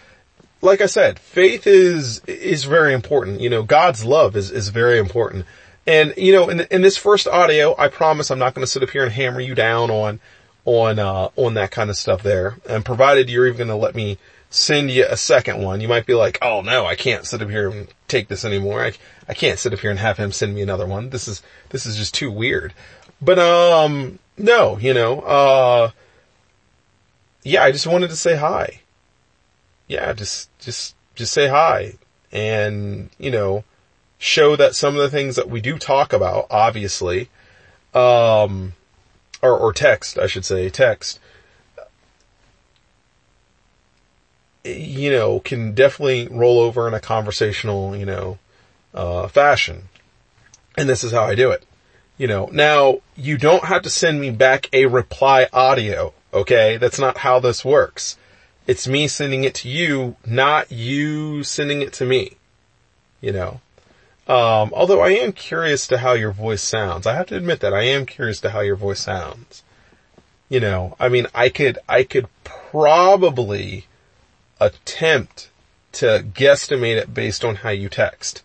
like 0.64 0.80
I 0.80 0.86
said, 0.86 1.18
faith 1.18 1.66
is, 1.66 2.20
is 2.26 2.64
very 2.64 2.94
important. 2.94 3.40
You 3.40 3.50
know, 3.50 3.62
God's 3.62 4.04
love 4.04 4.36
is, 4.36 4.50
is 4.50 4.68
very 4.68 4.98
important. 4.98 5.46
And, 5.86 6.14
you 6.16 6.32
know, 6.32 6.48
in, 6.48 6.60
in 6.70 6.82
this 6.82 6.96
first 6.96 7.28
audio, 7.28 7.74
I 7.78 7.88
promise 7.88 8.30
I'm 8.30 8.38
not 8.38 8.54
going 8.54 8.64
to 8.64 8.70
sit 8.70 8.82
up 8.82 8.90
here 8.90 9.04
and 9.04 9.12
hammer 9.12 9.40
you 9.40 9.54
down 9.54 9.90
on, 9.90 10.20
on, 10.64 10.98
uh, 10.98 11.28
on 11.36 11.54
that 11.54 11.70
kind 11.70 11.90
of 11.90 11.96
stuff 11.96 12.22
there. 12.22 12.56
And 12.68 12.84
provided 12.84 13.28
you're 13.28 13.46
even 13.46 13.58
going 13.58 13.68
to 13.68 13.76
let 13.76 13.94
me 13.94 14.18
send 14.48 14.90
you 14.90 15.04
a 15.08 15.16
second 15.16 15.60
one, 15.60 15.80
you 15.80 15.88
might 15.88 16.06
be 16.06 16.14
like, 16.14 16.38
oh 16.40 16.60
no, 16.60 16.86
I 16.86 16.94
can't 16.94 17.26
sit 17.26 17.42
up 17.42 17.50
here 17.50 17.68
and 17.68 17.88
take 18.06 18.28
this 18.28 18.44
anymore. 18.44 18.84
I, 18.84 18.92
I 19.28 19.34
can't 19.34 19.58
sit 19.58 19.72
up 19.72 19.80
here 19.80 19.90
and 19.90 19.98
have 19.98 20.16
him 20.16 20.30
send 20.30 20.54
me 20.54 20.62
another 20.62 20.86
one. 20.86 21.10
This 21.10 21.26
is, 21.26 21.42
this 21.70 21.86
is 21.86 21.96
just 21.96 22.14
too 22.14 22.30
weird. 22.30 22.72
But, 23.20 23.40
um, 23.40 24.20
no, 24.38 24.78
you 24.78 24.94
know, 24.94 25.20
uh, 25.20 25.90
yeah, 27.42 27.64
I 27.64 27.72
just 27.72 27.86
wanted 27.86 28.10
to 28.10 28.16
say 28.16 28.36
hi. 28.36 28.80
Yeah, 29.86 30.12
just, 30.12 30.48
just, 30.58 30.94
just 31.14 31.32
say 31.32 31.48
hi 31.48 31.94
and, 32.32 33.10
you 33.18 33.30
know, 33.30 33.64
show 34.18 34.56
that 34.56 34.74
some 34.74 34.96
of 34.96 35.02
the 35.02 35.10
things 35.10 35.36
that 35.36 35.48
we 35.48 35.60
do 35.60 35.78
talk 35.78 36.12
about, 36.12 36.46
obviously, 36.50 37.28
um, 37.94 38.72
or, 39.42 39.56
or 39.56 39.72
text, 39.72 40.18
I 40.18 40.26
should 40.26 40.44
say, 40.44 40.68
text, 40.70 41.20
you 44.64 45.10
know, 45.10 45.40
can 45.40 45.74
definitely 45.74 46.26
roll 46.28 46.58
over 46.58 46.88
in 46.88 46.94
a 46.94 47.00
conversational, 47.00 47.94
you 47.94 48.06
know, 48.06 48.38
uh, 48.94 49.28
fashion. 49.28 49.88
And 50.76 50.88
this 50.88 51.04
is 51.04 51.12
how 51.12 51.24
I 51.24 51.34
do 51.34 51.50
it. 51.50 51.64
You 52.16 52.26
know, 52.26 52.48
now 52.52 53.00
you 53.16 53.36
don't 53.36 53.64
have 53.64 53.82
to 53.82 53.90
send 53.90 54.20
me 54.20 54.30
back 54.30 54.68
a 54.72 54.86
reply 54.86 55.48
audio. 55.52 56.14
Okay. 56.32 56.78
That's 56.78 56.98
not 56.98 57.18
how 57.18 57.40
this 57.40 57.64
works. 57.64 58.16
It's 58.66 58.88
me 58.88 59.08
sending 59.08 59.44
it 59.44 59.54
to 59.56 59.68
you, 59.68 60.16
not 60.24 60.72
you 60.72 61.42
sending 61.42 61.82
it 61.82 61.92
to 61.94 62.06
me. 62.06 62.36
You 63.20 63.32
know, 63.32 63.60
um, 64.26 64.72
although 64.74 65.00
I 65.00 65.10
am 65.10 65.32
curious 65.32 65.86
to 65.88 65.98
how 65.98 66.12
your 66.12 66.30
voice 66.30 66.62
sounds. 66.62 67.06
I 67.06 67.14
have 67.14 67.26
to 67.26 67.36
admit 67.36 67.60
that 67.60 67.74
I 67.74 67.82
am 67.82 68.06
curious 68.06 68.40
to 68.40 68.50
how 68.50 68.60
your 68.60 68.76
voice 68.76 69.00
sounds. 69.00 69.62
You 70.48 70.60
know, 70.60 70.96
I 70.98 71.08
mean, 71.08 71.26
I 71.34 71.48
could, 71.48 71.78
I 71.88 72.04
could 72.04 72.28
probably 72.42 73.86
attempt 74.60 75.50
to 75.92 76.24
guesstimate 76.34 76.96
it 76.96 77.14
based 77.14 77.44
on 77.44 77.56
how 77.56 77.70
you 77.70 77.88
text. 77.88 78.42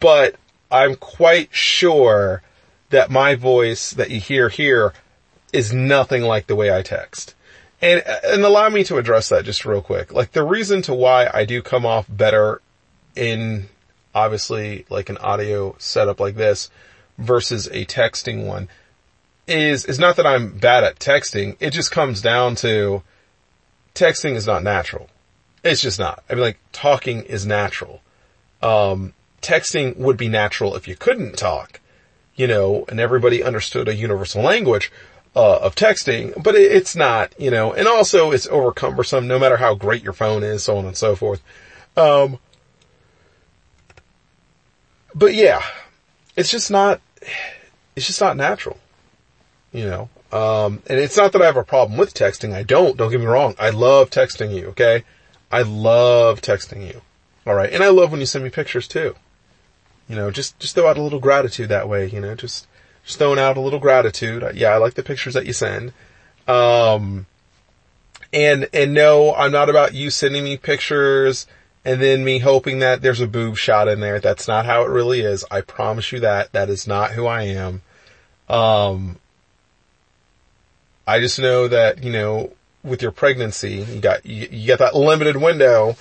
But 0.00 0.36
I'm 0.70 0.96
quite 0.96 1.54
sure 1.54 2.42
that 2.90 3.10
my 3.10 3.34
voice 3.34 3.90
that 3.90 4.10
you 4.10 4.20
hear 4.20 4.48
here 4.48 4.92
is 5.52 5.72
nothing 5.72 6.22
like 6.22 6.46
the 6.46 6.56
way 6.56 6.74
I 6.74 6.82
text. 6.82 7.34
And, 7.80 8.02
and 8.24 8.42
allow 8.42 8.68
me 8.70 8.84
to 8.84 8.96
address 8.96 9.28
that 9.28 9.44
just 9.44 9.64
real 9.66 9.82
quick. 9.82 10.12
Like 10.12 10.32
the 10.32 10.42
reason 10.42 10.82
to 10.82 10.94
why 10.94 11.30
I 11.32 11.44
do 11.44 11.60
come 11.60 11.84
off 11.84 12.06
better 12.08 12.62
in 13.14 13.68
obviously 14.14 14.86
like 14.88 15.10
an 15.10 15.18
audio 15.18 15.76
setup 15.78 16.20
like 16.20 16.36
this 16.36 16.70
versus 17.18 17.66
a 17.68 17.84
texting 17.84 18.46
one 18.46 18.68
is, 19.46 19.84
is 19.84 19.98
not 19.98 20.16
that 20.16 20.26
I'm 20.26 20.56
bad 20.56 20.84
at 20.84 20.98
texting. 20.98 21.56
It 21.60 21.70
just 21.70 21.90
comes 21.90 22.22
down 22.22 22.54
to 22.56 23.02
texting 23.94 24.34
is 24.36 24.46
not 24.46 24.62
natural. 24.62 25.08
It's 25.62 25.82
just 25.82 25.98
not. 25.98 26.24
I 26.30 26.34
mean 26.34 26.42
like 26.42 26.58
talking 26.72 27.22
is 27.22 27.44
natural. 27.44 28.00
Um, 28.62 29.12
texting 29.42 29.96
would 29.96 30.16
be 30.16 30.28
natural 30.28 30.76
if 30.76 30.88
you 30.88 30.96
couldn't 30.96 31.36
talk, 31.36 31.80
you 32.34 32.46
know, 32.46 32.84
and 32.88 32.98
everybody 32.98 33.42
understood 33.42 33.88
a 33.88 33.94
universal 33.94 34.42
language 34.42 34.90
uh, 35.36 35.58
of 35.58 35.74
texting, 35.74 36.42
but 36.42 36.54
it, 36.54 36.72
it's 36.72 36.96
not, 36.96 37.38
you 37.38 37.50
know, 37.50 37.72
and 37.74 37.86
also 37.86 38.32
it's 38.32 38.46
over 38.46 38.72
cumbersome 38.72 39.28
no 39.28 39.38
matter 39.38 39.58
how 39.58 39.74
great 39.74 40.02
your 40.02 40.14
phone 40.14 40.42
is, 40.42 40.64
so 40.64 40.78
on 40.78 40.86
and 40.86 40.96
so 40.96 41.14
forth. 41.14 41.42
Um, 41.94 42.38
but 45.14 45.34
yeah, 45.34 45.62
it's 46.36 46.50
just 46.50 46.70
not, 46.70 47.02
it's 47.94 48.06
just 48.06 48.20
not 48.20 48.38
natural, 48.38 48.78
you 49.72 49.84
know. 49.84 50.08
Um, 50.32 50.82
and 50.86 50.98
it's 50.98 51.18
not 51.18 51.32
that 51.32 51.42
I 51.42 51.46
have 51.46 51.56
a 51.56 51.64
problem 51.64 51.98
with 51.98 52.14
texting. 52.14 52.52
I 52.52 52.62
don't. 52.62 52.96
Don't 52.96 53.10
get 53.10 53.20
me 53.20 53.26
wrong. 53.26 53.54
I 53.58 53.70
love 53.70 54.10
texting 54.10 54.54
you. 54.54 54.68
Okay, 54.68 55.04
I 55.52 55.62
love 55.62 56.40
texting 56.40 56.86
you. 56.86 57.02
All 57.46 57.54
right, 57.54 57.72
and 57.72 57.84
I 57.84 57.88
love 57.88 58.10
when 58.10 58.20
you 58.20 58.26
send 58.26 58.42
me 58.42 58.50
pictures 58.50 58.88
too. 58.88 59.14
You 60.08 60.16
know, 60.16 60.30
just 60.30 60.58
just 60.58 60.74
throw 60.74 60.88
out 60.88 60.98
a 60.98 61.02
little 61.02 61.20
gratitude 61.20 61.68
that 61.68 61.88
way. 61.88 62.08
You 62.08 62.20
know, 62.20 62.34
just 62.34 62.66
throwing 63.14 63.38
out 63.38 63.56
a 63.56 63.60
little 63.60 63.78
gratitude. 63.78 64.44
Yeah, 64.54 64.70
I 64.70 64.78
like 64.78 64.94
the 64.94 65.02
pictures 65.02 65.34
that 65.34 65.46
you 65.46 65.52
send. 65.52 65.92
Um, 66.48 67.26
and, 68.32 68.68
and 68.72 68.92
no, 68.92 69.34
I'm 69.34 69.52
not 69.52 69.70
about 69.70 69.94
you 69.94 70.10
sending 70.10 70.44
me 70.44 70.56
pictures 70.56 71.46
and 71.84 72.02
then 72.02 72.24
me 72.24 72.40
hoping 72.40 72.80
that 72.80 73.02
there's 73.02 73.20
a 73.20 73.28
boob 73.28 73.56
shot 73.56 73.86
in 73.86 74.00
there. 74.00 74.18
That's 74.18 74.48
not 74.48 74.66
how 74.66 74.82
it 74.82 74.88
really 74.88 75.20
is. 75.20 75.44
I 75.50 75.60
promise 75.60 76.10
you 76.10 76.20
that. 76.20 76.52
That 76.52 76.68
is 76.68 76.86
not 76.86 77.12
who 77.12 77.26
I 77.26 77.42
am. 77.42 77.82
Um, 78.48 79.18
I 81.06 81.20
just 81.20 81.38
know 81.38 81.68
that, 81.68 82.02
you 82.02 82.10
know, 82.10 82.52
with 82.82 83.02
your 83.02 83.12
pregnancy, 83.12 83.86
you 83.88 84.00
got, 84.00 84.26
you, 84.26 84.48
you 84.50 84.66
got 84.66 84.80
that 84.80 84.96
limited 84.96 85.36
window, 85.36 85.96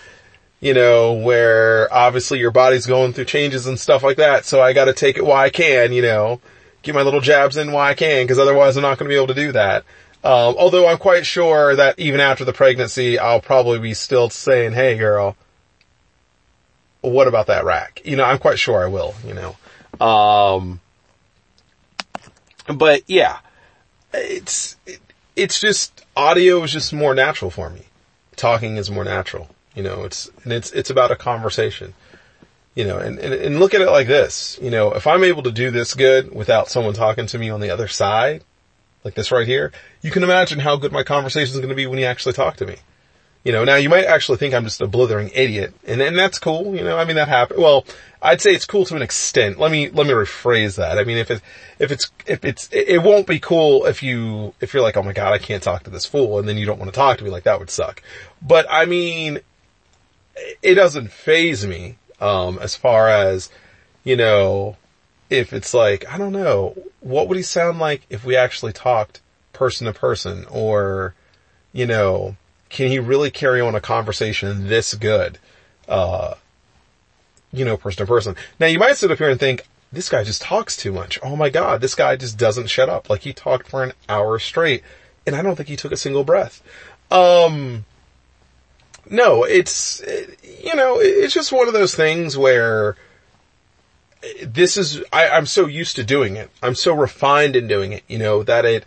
you 0.60 0.74
know, 0.74 1.14
where 1.14 1.91
obviously 1.93 2.39
your 2.39 2.51
body's 2.51 2.88
going 2.88 3.14
through 3.14 3.26
changes 3.26 3.68
and 3.68 3.80
stuff 3.80 4.01
like 4.01 4.18
that. 4.18 4.45
So 4.45 4.62
I 4.62 4.74
gotta 4.74 4.93
take 4.93 5.18
it 5.18 5.26
while 5.26 5.38
I 5.38 5.51
can, 5.51 5.93
you 5.93 6.01
know 6.01 6.41
get 6.86 6.95
my 6.95 7.01
little 7.01 7.19
jabs 7.19 7.57
in 7.57 7.71
while 7.71 7.86
I 7.86 7.95
can, 7.95 8.23
because 8.23 8.39
otherwise 8.39 8.77
I'm 8.77 8.83
not 8.83 8.97
going 8.97 9.09
to 9.09 9.13
be 9.13 9.17
able 9.17 9.27
to 9.27 9.33
do 9.33 9.51
that. 9.51 9.83
Um, 10.23 10.55
although 10.57 10.88
I'm 10.88 10.97
quite 10.97 11.25
sure 11.25 11.75
that 11.75 11.99
even 11.99 12.19
after 12.19 12.45
the 12.45 12.53
pregnancy, 12.53 13.19
I'll 13.19 13.41
probably 13.41 13.79
be 13.79 13.93
still 13.93 14.29
saying, 14.29 14.73
"Hey, 14.73 14.97
girl, 14.97 15.36
what 17.01 17.27
about 17.27 17.47
that 17.47 17.65
rack?" 17.65 18.01
You 18.05 18.15
know, 18.15 18.23
I'm 18.23 18.38
quite 18.38 18.57
sure 18.57 18.83
I 18.83 18.88
will. 18.88 19.13
You 19.25 19.33
know, 19.33 20.05
um, 20.05 20.79
but 22.73 23.03
yeah, 23.07 23.39
it's 24.13 24.77
it, 24.86 24.99
it's 25.36 25.59
just 25.59 26.03
audio 26.15 26.63
is 26.63 26.71
just 26.71 26.93
more 26.93 27.13
natural 27.13 27.51
for 27.51 27.69
me. 27.69 27.83
Talking 28.36 28.77
is 28.77 28.89
more 28.89 29.03
natural. 29.03 29.49
You 29.75 29.83
know, 29.83 30.05
it's 30.05 30.31
and 30.43 30.53
it's 30.53 30.71
it's 30.71 30.89
about 30.89 31.11
a 31.11 31.15
conversation. 31.15 31.93
You 32.76 32.84
know, 32.84 32.97
and, 32.97 33.17
and, 33.19 33.34
and 33.34 33.59
look 33.59 33.73
at 33.73 33.82
it 33.82 33.89
like 33.89 34.07
this. 34.07 34.59
You 34.61 34.69
know, 34.69 34.91
if 34.93 35.07
I'm 35.07 35.23
able 35.23 35.43
to 35.43 35.51
do 35.51 35.71
this 35.71 35.93
good 35.93 36.36
without 36.36 36.67
someone 36.67 36.93
talking 36.93 37.26
to 37.28 37.39
me 37.39 37.49
on 37.49 37.61
the 37.61 37.69
other 37.69 37.88
side, 37.88 38.43
like 39.05 39.13
this 39.13 39.32
right 39.32 39.47
here, 39.47 39.71
you 40.01 40.11
can 40.11 40.23
imagine 40.23 40.59
how 40.59 40.76
good 40.76 40.91
my 40.91 41.03
conversation 41.03 41.53
is 41.53 41.59
going 41.59 41.69
to 41.69 41.76
be 41.76 41.88
when 41.88 41.99
you 41.99 42.05
actually 42.05 42.34
talk 42.34 42.57
to 42.57 42.65
me. 42.65 42.76
You 43.45 43.51
know, 43.51 43.63
now 43.63 43.76
you 43.76 43.89
might 43.89 44.05
actually 44.05 44.39
think 44.39 44.55
I'm 44.55 44.63
just 44.63 44.82
a 44.82 44.88
blithering 44.88 45.30
idiot, 45.32 45.76
and 45.86 46.01
and 46.01 46.17
that's 46.17 46.39
cool. 46.39 46.76
You 46.76 46.84
know, 46.84 46.97
I 46.97 47.05
mean 47.05 47.15
that 47.15 47.28
happened. 47.28 47.61
Well, 47.61 47.86
I'd 48.19 48.41
say 48.41 48.55
it's 48.55 48.65
cool 48.65 48.86
to 48.86 48.95
an 48.95 49.03
extent. 49.03 49.59
Let 49.59 49.71
me 49.71 49.88
let 49.89 50.07
me 50.07 50.13
rephrase 50.13 50.78
that. 50.78 50.97
I 50.97 51.03
mean, 51.03 51.17
if 51.17 51.30
it 51.30 51.43
if 51.78 51.91
it's 51.91 52.11
if 52.26 52.43
it's 52.43 52.67
it 52.71 53.03
won't 53.03 53.28
be 53.28 53.39
cool 53.39 53.86
if 53.86 54.01
you 54.01 54.55
if 54.61 54.73
you're 54.73 54.82
like, 54.82 54.97
oh 54.97 55.03
my 55.03 55.13
god, 55.13 55.32
I 55.32 55.38
can't 55.38 55.61
talk 55.61 55.84
to 55.84 55.91
this 55.91 56.07
fool, 56.07 56.39
and 56.39 56.49
then 56.49 56.57
you 56.57 56.65
don't 56.65 56.80
want 56.80 56.91
to 56.91 56.95
talk 56.95 57.19
to 57.19 57.23
me. 57.23 57.30
Like 57.30 57.43
that 57.43 57.59
would 57.59 57.69
suck. 57.69 58.01
But 58.41 58.65
I 58.67 58.86
mean, 58.86 59.41
it 60.63 60.73
doesn't 60.73 61.11
faze 61.11 61.67
me 61.67 61.97
um, 62.26 62.57
as 62.59 62.76
far 62.76 63.07
as, 63.07 63.51
you 64.03 64.15
know, 64.15 64.78
if 65.30 65.53
it's 65.53 65.76
like, 65.76 66.09
I 66.11 66.17
don't 66.17 66.32
know, 66.32 66.76
what 67.01 67.28
would 67.28 67.38
he 67.38 67.43
sound 67.43 67.78
like 67.78 68.01
if 68.09 68.26
we 68.26 68.36
actually 68.36 68.73
talked 68.73 69.21
person 69.53 69.86
to 69.86 69.93
person 69.93 70.45
or, 70.49 71.13
you 71.71 71.86
know, 71.86 72.36
can 72.69 72.89
he 72.89 72.97
really 72.97 73.30
carry 73.30 73.61
on 73.61 73.76
a 73.76 73.80
conversation 73.80 74.67
this 74.67 74.95
good? 74.95 75.38
Uh, 75.88 76.34
you 77.53 77.63
know, 77.63 77.78
person 77.78 78.03
to 78.03 78.07
person. 78.07 78.36
Now 78.59 78.67
you 78.67 78.80
might 78.80 78.97
sit 78.97 79.11
up 79.11 79.19
here 79.19 79.30
and 79.30 79.39
think, 79.39 79.67
this 79.91 80.09
guy 80.09 80.23
just 80.23 80.41
talks 80.41 80.76
too 80.76 80.91
much. 80.91 81.19
Oh 81.21 81.36
my 81.36 81.51
God, 81.51 81.80
this 81.80 81.93
guy 81.93 82.15
just 82.15 82.39
doesn't 82.39 82.71
shut 82.71 82.89
up. 82.89 83.07
Like 83.07 83.21
he 83.21 83.34
talked 83.34 83.67
for 83.67 83.84
an 83.84 83.93
hour 84.09 84.39
straight 84.39 84.82
and 85.28 85.36
I 85.36 85.43
don't 85.43 85.55
think 85.55 85.69
he 85.69 85.76
took 85.76 85.91
a 85.91 85.97
single 85.97 86.23
breath. 86.23 86.63
Um, 87.11 87.86
no, 89.10 89.43
it's, 89.43 90.01
you 90.64 90.76
know, 90.76 90.99
it's 90.99 91.34
just 91.34 91.51
one 91.51 91.68
of 91.68 91.74
those 91.74 91.95
things 91.95 92.38
where 92.38 92.95
this 94.43 94.78
is, 94.78 95.03
I, 95.14 95.30
I'm 95.30 95.45
so 95.45 95.68
used 95.68 95.95
to 95.97 96.03
doing 96.03 96.36
it. 96.36 96.49
I'm 96.64 96.76
so 96.76 96.93
refined 96.93 97.56
in 97.56 97.68
doing 97.68 97.93
it, 97.93 98.03
you 98.08 98.18
know, 98.18 98.43
that 98.43 98.66
it, 98.66 98.86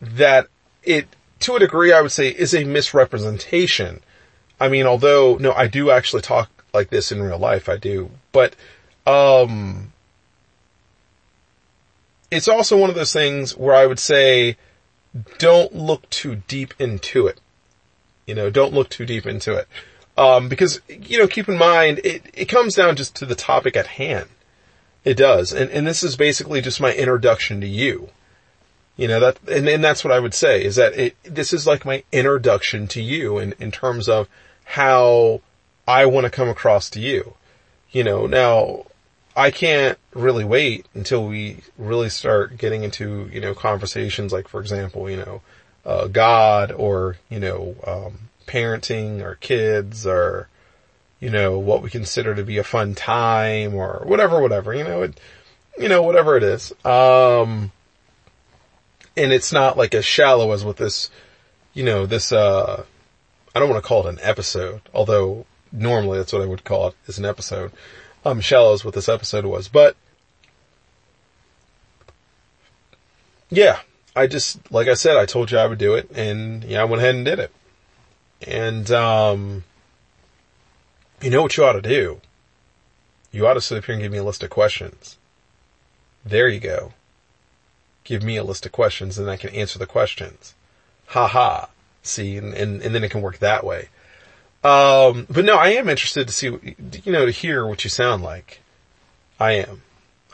that 0.00 0.46
it, 0.82 1.06
to 1.40 1.56
a 1.56 1.58
degree, 1.58 1.92
I 1.92 2.00
would 2.00 2.12
say 2.12 2.28
is 2.28 2.54
a 2.54 2.64
misrepresentation. 2.64 4.00
I 4.58 4.68
mean, 4.68 4.86
although, 4.86 5.36
no, 5.36 5.52
I 5.52 5.66
do 5.66 5.90
actually 5.90 6.22
talk 6.22 6.50
like 6.72 6.90
this 6.90 7.12
in 7.12 7.22
real 7.22 7.38
life. 7.38 7.68
I 7.68 7.76
do, 7.76 8.10
but, 8.32 8.56
um, 9.06 9.92
it's 12.30 12.48
also 12.48 12.76
one 12.76 12.90
of 12.90 12.96
those 12.96 13.12
things 13.12 13.56
where 13.56 13.74
I 13.74 13.86
would 13.86 13.98
say, 13.98 14.56
don't 15.38 15.74
look 15.74 16.08
too 16.10 16.42
deep 16.46 16.74
into 16.78 17.26
it. 17.26 17.40
You 18.28 18.34
know, 18.34 18.50
don't 18.50 18.74
look 18.74 18.90
too 18.90 19.06
deep 19.06 19.26
into 19.26 19.54
it. 19.54 19.66
Um, 20.18 20.50
because, 20.50 20.82
you 20.88 21.18
know, 21.18 21.26
keep 21.26 21.48
in 21.48 21.56
mind, 21.56 22.00
it, 22.04 22.22
it 22.34 22.44
comes 22.44 22.74
down 22.74 22.94
just 22.94 23.16
to 23.16 23.24
the 23.24 23.34
topic 23.34 23.74
at 23.74 23.86
hand. 23.86 24.28
It 25.02 25.16
does. 25.16 25.50
And, 25.52 25.70
and 25.70 25.86
this 25.86 26.02
is 26.02 26.14
basically 26.14 26.60
just 26.60 26.78
my 26.78 26.92
introduction 26.92 27.62
to 27.62 27.66
you. 27.66 28.10
You 28.98 29.08
know, 29.08 29.20
that, 29.20 29.38
and, 29.48 29.66
and 29.66 29.82
that's 29.82 30.04
what 30.04 30.12
I 30.12 30.20
would 30.20 30.34
say 30.34 30.62
is 30.62 30.76
that 30.76 30.92
it, 30.94 31.16
this 31.22 31.54
is 31.54 31.66
like 31.66 31.86
my 31.86 32.04
introduction 32.12 32.86
to 32.88 33.00
you 33.00 33.38
in, 33.38 33.54
in 33.58 33.70
terms 33.70 34.10
of 34.10 34.28
how 34.64 35.40
I 35.86 36.04
want 36.04 36.24
to 36.24 36.30
come 36.30 36.50
across 36.50 36.90
to 36.90 37.00
you. 37.00 37.34
You 37.92 38.04
know, 38.04 38.26
now 38.26 38.84
I 39.34 39.50
can't 39.50 39.96
really 40.12 40.44
wait 40.44 40.84
until 40.92 41.26
we 41.26 41.62
really 41.78 42.10
start 42.10 42.58
getting 42.58 42.82
into, 42.82 43.30
you 43.32 43.40
know, 43.40 43.54
conversations 43.54 44.34
like, 44.34 44.48
for 44.48 44.60
example, 44.60 45.08
you 45.08 45.16
know, 45.16 45.40
uh, 45.88 46.06
God 46.06 46.70
or, 46.70 47.16
you 47.30 47.40
know, 47.40 47.74
um, 47.86 48.28
parenting 48.46 49.22
or 49.22 49.36
kids 49.36 50.06
or, 50.06 50.46
you 51.18 51.30
know, 51.30 51.58
what 51.58 51.82
we 51.82 51.88
consider 51.88 52.34
to 52.34 52.44
be 52.44 52.58
a 52.58 52.64
fun 52.64 52.94
time 52.94 53.74
or 53.74 54.02
whatever, 54.04 54.40
whatever, 54.40 54.74
you 54.74 54.84
know, 54.84 55.02
it, 55.02 55.18
you 55.78 55.88
know, 55.88 56.02
whatever 56.02 56.36
it 56.36 56.42
is. 56.42 56.72
Um, 56.84 57.72
and 59.16 59.32
it's 59.32 59.50
not 59.50 59.78
like 59.78 59.94
as 59.94 60.04
shallow 60.04 60.52
as 60.52 60.62
with 60.62 60.76
this, 60.76 61.08
you 61.72 61.84
know, 61.84 62.04
this, 62.04 62.32
uh, 62.32 62.84
I 63.54 63.58
don't 63.58 63.70
want 63.70 63.82
to 63.82 63.88
call 63.88 64.06
it 64.06 64.12
an 64.12 64.20
episode, 64.22 64.82
although 64.92 65.46
normally 65.72 66.18
that's 66.18 66.34
what 66.34 66.42
I 66.42 66.46
would 66.46 66.64
call 66.64 66.88
it 66.88 66.94
is 67.06 67.18
an 67.18 67.24
episode. 67.24 67.72
Um, 68.26 68.42
shallow 68.42 68.74
as 68.74 68.84
what 68.84 68.92
this 68.92 69.08
episode 69.08 69.46
was, 69.46 69.68
but 69.68 69.96
yeah, 73.48 73.78
I 74.14 74.26
just, 74.26 74.58
like 74.72 74.88
I 74.88 74.94
said, 74.94 75.16
I 75.16 75.26
told 75.26 75.50
you 75.50 75.58
I 75.58 75.66
would 75.66 75.78
do 75.78 75.94
it 75.94 76.10
and 76.14 76.64
yeah, 76.64 76.80
I 76.80 76.84
went 76.84 77.02
ahead 77.02 77.14
and 77.14 77.24
did 77.24 77.38
it. 77.38 77.52
And, 78.46 78.90
um, 78.90 79.64
you 81.20 81.30
know 81.30 81.42
what 81.42 81.56
you 81.56 81.64
ought 81.64 81.72
to 81.72 81.82
do? 81.82 82.20
You 83.30 83.46
ought 83.46 83.54
to 83.54 83.60
sit 83.60 83.78
up 83.78 83.84
here 83.84 83.94
and 83.94 84.02
give 84.02 84.12
me 84.12 84.18
a 84.18 84.24
list 84.24 84.42
of 84.42 84.50
questions. 84.50 85.16
There 86.24 86.48
you 86.48 86.60
go. 86.60 86.92
Give 88.04 88.22
me 88.22 88.36
a 88.36 88.44
list 88.44 88.66
of 88.66 88.72
questions 88.72 89.18
and 89.18 89.28
I 89.30 89.36
can 89.36 89.50
answer 89.50 89.78
the 89.78 89.86
questions. 89.86 90.54
Ha 91.08 91.28
ha. 91.28 91.68
See, 92.02 92.36
and, 92.36 92.54
and, 92.54 92.80
and 92.82 92.94
then 92.94 93.04
it 93.04 93.10
can 93.10 93.22
work 93.22 93.38
that 93.38 93.64
way. 93.64 93.88
Um, 94.64 95.26
but 95.30 95.44
no, 95.44 95.56
I 95.56 95.70
am 95.70 95.88
interested 95.88 96.26
to 96.26 96.34
see, 96.34 96.46
you 96.46 97.12
know, 97.12 97.26
to 97.26 97.32
hear 97.32 97.66
what 97.66 97.84
you 97.84 97.90
sound 97.90 98.22
like. 98.22 98.60
I 99.38 99.52
am. 99.52 99.82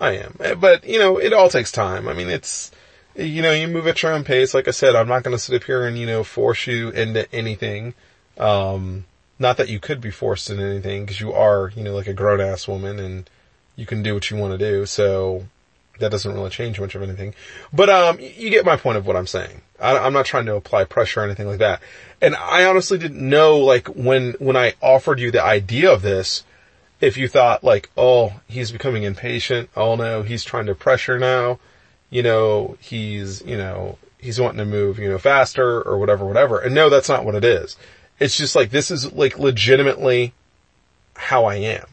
I 0.00 0.12
am. 0.12 0.36
But, 0.58 0.84
you 0.84 0.98
know, 0.98 1.18
it 1.18 1.32
all 1.32 1.48
takes 1.48 1.70
time. 1.70 2.08
I 2.08 2.14
mean, 2.14 2.30
it's, 2.30 2.70
you 3.16 3.42
know, 3.42 3.52
you 3.52 3.68
move 3.68 3.86
at 3.86 4.02
your 4.02 4.12
own 4.12 4.24
pace. 4.24 4.54
Like 4.54 4.68
I 4.68 4.72
said, 4.72 4.94
I'm 4.94 5.08
not 5.08 5.22
going 5.22 5.36
to 5.36 5.42
sit 5.42 5.54
up 5.54 5.64
here 5.64 5.86
and, 5.86 5.98
you 5.98 6.06
know, 6.06 6.24
force 6.24 6.66
you 6.66 6.90
into 6.90 7.32
anything. 7.34 7.94
Um, 8.38 9.04
not 9.38 9.56
that 9.56 9.68
you 9.68 9.80
could 9.80 10.00
be 10.00 10.10
forced 10.10 10.50
into 10.50 10.64
anything 10.64 11.04
because 11.04 11.20
you 11.20 11.32
are, 11.32 11.72
you 11.76 11.82
know, 11.82 11.94
like 11.94 12.06
a 12.06 12.14
grown 12.14 12.40
ass 12.40 12.66
woman 12.66 12.98
and 12.98 13.28
you 13.76 13.86
can 13.86 14.02
do 14.02 14.14
what 14.14 14.30
you 14.30 14.36
want 14.36 14.58
to 14.58 14.58
do. 14.58 14.86
So, 14.86 15.46
that 16.00 16.10
doesn't 16.10 16.34
really 16.34 16.50
change 16.50 16.80
much 16.80 16.96
of 16.96 17.02
anything. 17.02 17.34
But, 17.72 17.88
um, 17.88 18.18
you 18.20 18.50
get 18.50 18.64
my 18.64 18.76
point 18.76 18.98
of 18.98 19.06
what 19.06 19.16
I'm 19.16 19.28
saying. 19.28 19.62
I, 19.80 19.96
I'm 19.98 20.12
not 20.12 20.26
trying 20.26 20.46
to 20.46 20.56
apply 20.56 20.84
pressure 20.84 21.20
or 21.20 21.24
anything 21.24 21.46
like 21.46 21.60
that. 21.60 21.80
And 22.20 22.34
I 22.34 22.64
honestly 22.64 22.98
didn't 22.98 23.28
know, 23.28 23.58
like, 23.58 23.86
when, 23.88 24.32
when 24.40 24.56
I 24.56 24.74
offered 24.80 25.20
you 25.20 25.30
the 25.30 25.42
idea 25.42 25.92
of 25.92 26.02
this, 26.02 26.42
if 27.00 27.16
you 27.16 27.28
thought 27.28 27.62
like, 27.62 27.90
oh, 27.96 28.40
he's 28.48 28.72
becoming 28.72 29.02
impatient. 29.02 29.68
Oh 29.76 29.96
no, 29.96 30.22
he's 30.22 30.44
trying 30.44 30.66
to 30.66 30.74
pressure 30.74 31.18
now. 31.18 31.58
You 32.14 32.22
know, 32.22 32.76
he's, 32.78 33.42
you 33.42 33.56
know, 33.56 33.98
he's 34.18 34.40
wanting 34.40 34.58
to 34.58 34.64
move, 34.64 35.00
you 35.00 35.08
know, 35.08 35.18
faster 35.18 35.82
or 35.82 35.98
whatever, 35.98 36.24
whatever. 36.24 36.60
And 36.60 36.72
no, 36.72 36.88
that's 36.88 37.08
not 37.08 37.24
what 37.24 37.34
it 37.34 37.44
is. 37.44 37.76
It's 38.20 38.36
just 38.36 38.54
like, 38.54 38.70
this 38.70 38.92
is 38.92 39.12
like 39.12 39.36
legitimately 39.36 40.32
how 41.16 41.44
I 41.44 41.56
am. 41.56 41.86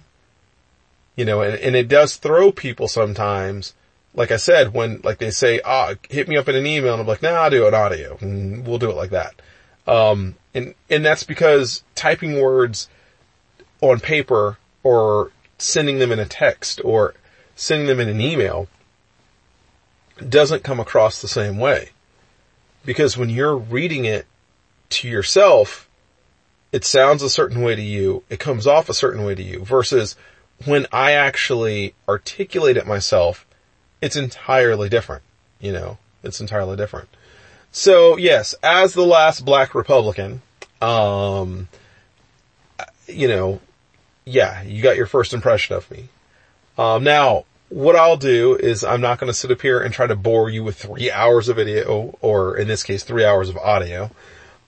You 1.16 1.26
know, 1.26 1.42
and, 1.42 1.56
and 1.56 1.76
it 1.76 1.88
does 1.88 2.18
throw 2.18 2.52
people 2.52 2.88
sometimes. 2.88 3.74
Like 4.14 4.30
I 4.30 4.38
said, 4.38 4.76
when 4.76 5.02
like 5.04 5.18
they 5.18 5.32
say, 5.32 5.60
ah, 5.66 5.96
hit 6.08 6.28
me 6.28 6.38
up 6.38 6.48
in 6.48 6.54
an 6.54 6.68
email 6.68 6.94
and 6.94 7.02
I'm 7.02 7.08
like, 7.08 7.24
nah, 7.24 7.30
I'll 7.30 7.50
do 7.50 7.66
an 7.66 7.74
audio 7.74 8.16
and 8.22 8.64
we'll 8.68 8.78
do 8.78 8.92
it 8.92 8.96
like 8.96 9.10
that. 9.10 9.42
Um, 9.88 10.36
and, 10.54 10.76
and 10.88 11.04
that's 11.04 11.24
because 11.24 11.82
typing 11.96 12.40
words 12.40 12.90
on 13.82 14.00
paper 14.00 14.60
or 14.84 15.32
sending 15.58 15.98
them 15.98 16.12
in 16.12 16.20
a 16.20 16.28
text 16.28 16.80
or 16.86 17.16
sending 17.56 17.88
them 17.88 18.00
in 18.00 18.08
an 18.08 18.22
email 18.22 18.68
doesn't 20.30 20.64
come 20.64 20.80
across 20.80 21.22
the 21.22 21.28
same 21.28 21.58
way. 21.58 21.90
Because 22.86 23.18
when 23.18 23.30
you're 23.30 23.56
reading 23.56 24.06
it 24.06 24.26
to 24.90 25.08
yourself, 25.08 25.88
it 26.72 26.84
sounds 26.84 27.22
a 27.22 27.30
certain 27.30 27.62
way 27.62 27.76
to 27.76 27.82
you, 27.82 28.24
it 28.30 28.40
comes 28.40 28.66
off 28.66 28.90
a 28.90 28.94
certain 28.94 29.24
way 29.24 29.36
to 29.36 29.44
you, 29.44 29.64
versus 29.64 30.16
when 30.66 30.88
I 30.92 31.12
actually 31.12 31.94
articulate 32.08 32.78
it 32.78 32.88
myself, 32.88 33.46
it's 34.02 34.16
entirely 34.16 34.90
different. 34.90 35.24
You 35.60 35.74
know, 35.74 35.98
it's 36.24 36.42
entirely 36.42 36.76
different. 36.76 37.10
So 37.72 38.18
yes, 38.18 38.56
as 38.64 38.94
the 38.94 39.06
last 39.06 39.46
black 39.46 39.76
Republican, 39.76 40.42
um, 40.82 41.68
you 43.08 43.28
know, 43.28 43.62
yeah, 44.26 44.62
you 44.64 44.82
got 44.82 44.98
your 44.98 45.06
first 45.06 45.34
impression 45.34 45.76
of 45.76 45.90
me. 45.92 46.10
Um, 46.78 47.04
now, 47.04 47.46
what 47.72 47.96
I'll 47.96 48.18
do 48.18 48.56
is 48.56 48.84
I'm 48.84 49.00
not 49.00 49.18
going 49.18 49.30
to 49.30 49.34
sit 49.34 49.50
up 49.50 49.62
here 49.62 49.80
and 49.80 49.94
try 49.94 50.06
to 50.06 50.16
bore 50.16 50.50
you 50.50 50.64
with 50.64 50.78
three 50.78 51.10
hours 51.10 51.48
of 51.48 51.56
video, 51.56 52.18
or 52.22 52.58
in 52.58 52.68
this 52.68 52.84
case, 52.84 53.04
three 53.04 53.24
hours 53.24 53.50
of 53.50 53.58
audio. 53.58 54.12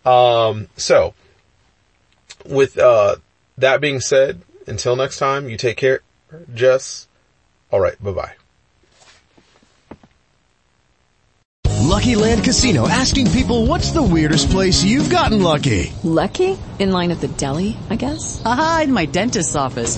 Um, 0.06 0.70
so, 0.78 1.14
with 2.45 2.78
uh, 2.78 3.18
that 3.58 3.82
being 3.82 3.99
said, 3.99 4.41
until 4.68 4.95
next 4.95 5.18
time, 5.18 5.49
you 5.49 5.58
take 5.58 5.76
care, 5.76 5.99
Jess. 6.54 7.08
All 7.72 7.82
right, 7.82 8.01
bye 8.01 8.12
bye. 8.12 8.34
Lucky 11.82 12.16
Land 12.16 12.43
Casino 12.43 12.88
asking 12.88 13.30
people 13.32 13.66
what's 13.66 13.91
the 13.91 14.01
weirdest 14.01 14.49
place 14.49 14.84
you've 14.84 15.10
gotten 15.10 15.43
lucky? 15.43 15.91
Lucky? 16.04 16.58
In 16.80 16.91
line 16.91 17.12
at 17.12 17.20
the 17.20 17.28
deli, 17.28 17.78
I 17.89 17.97
guess? 17.97 18.41
Aha, 18.45 18.82
in 18.86 18.93
my 18.93 19.06
dentist's 19.06 19.56
office. 19.56 19.97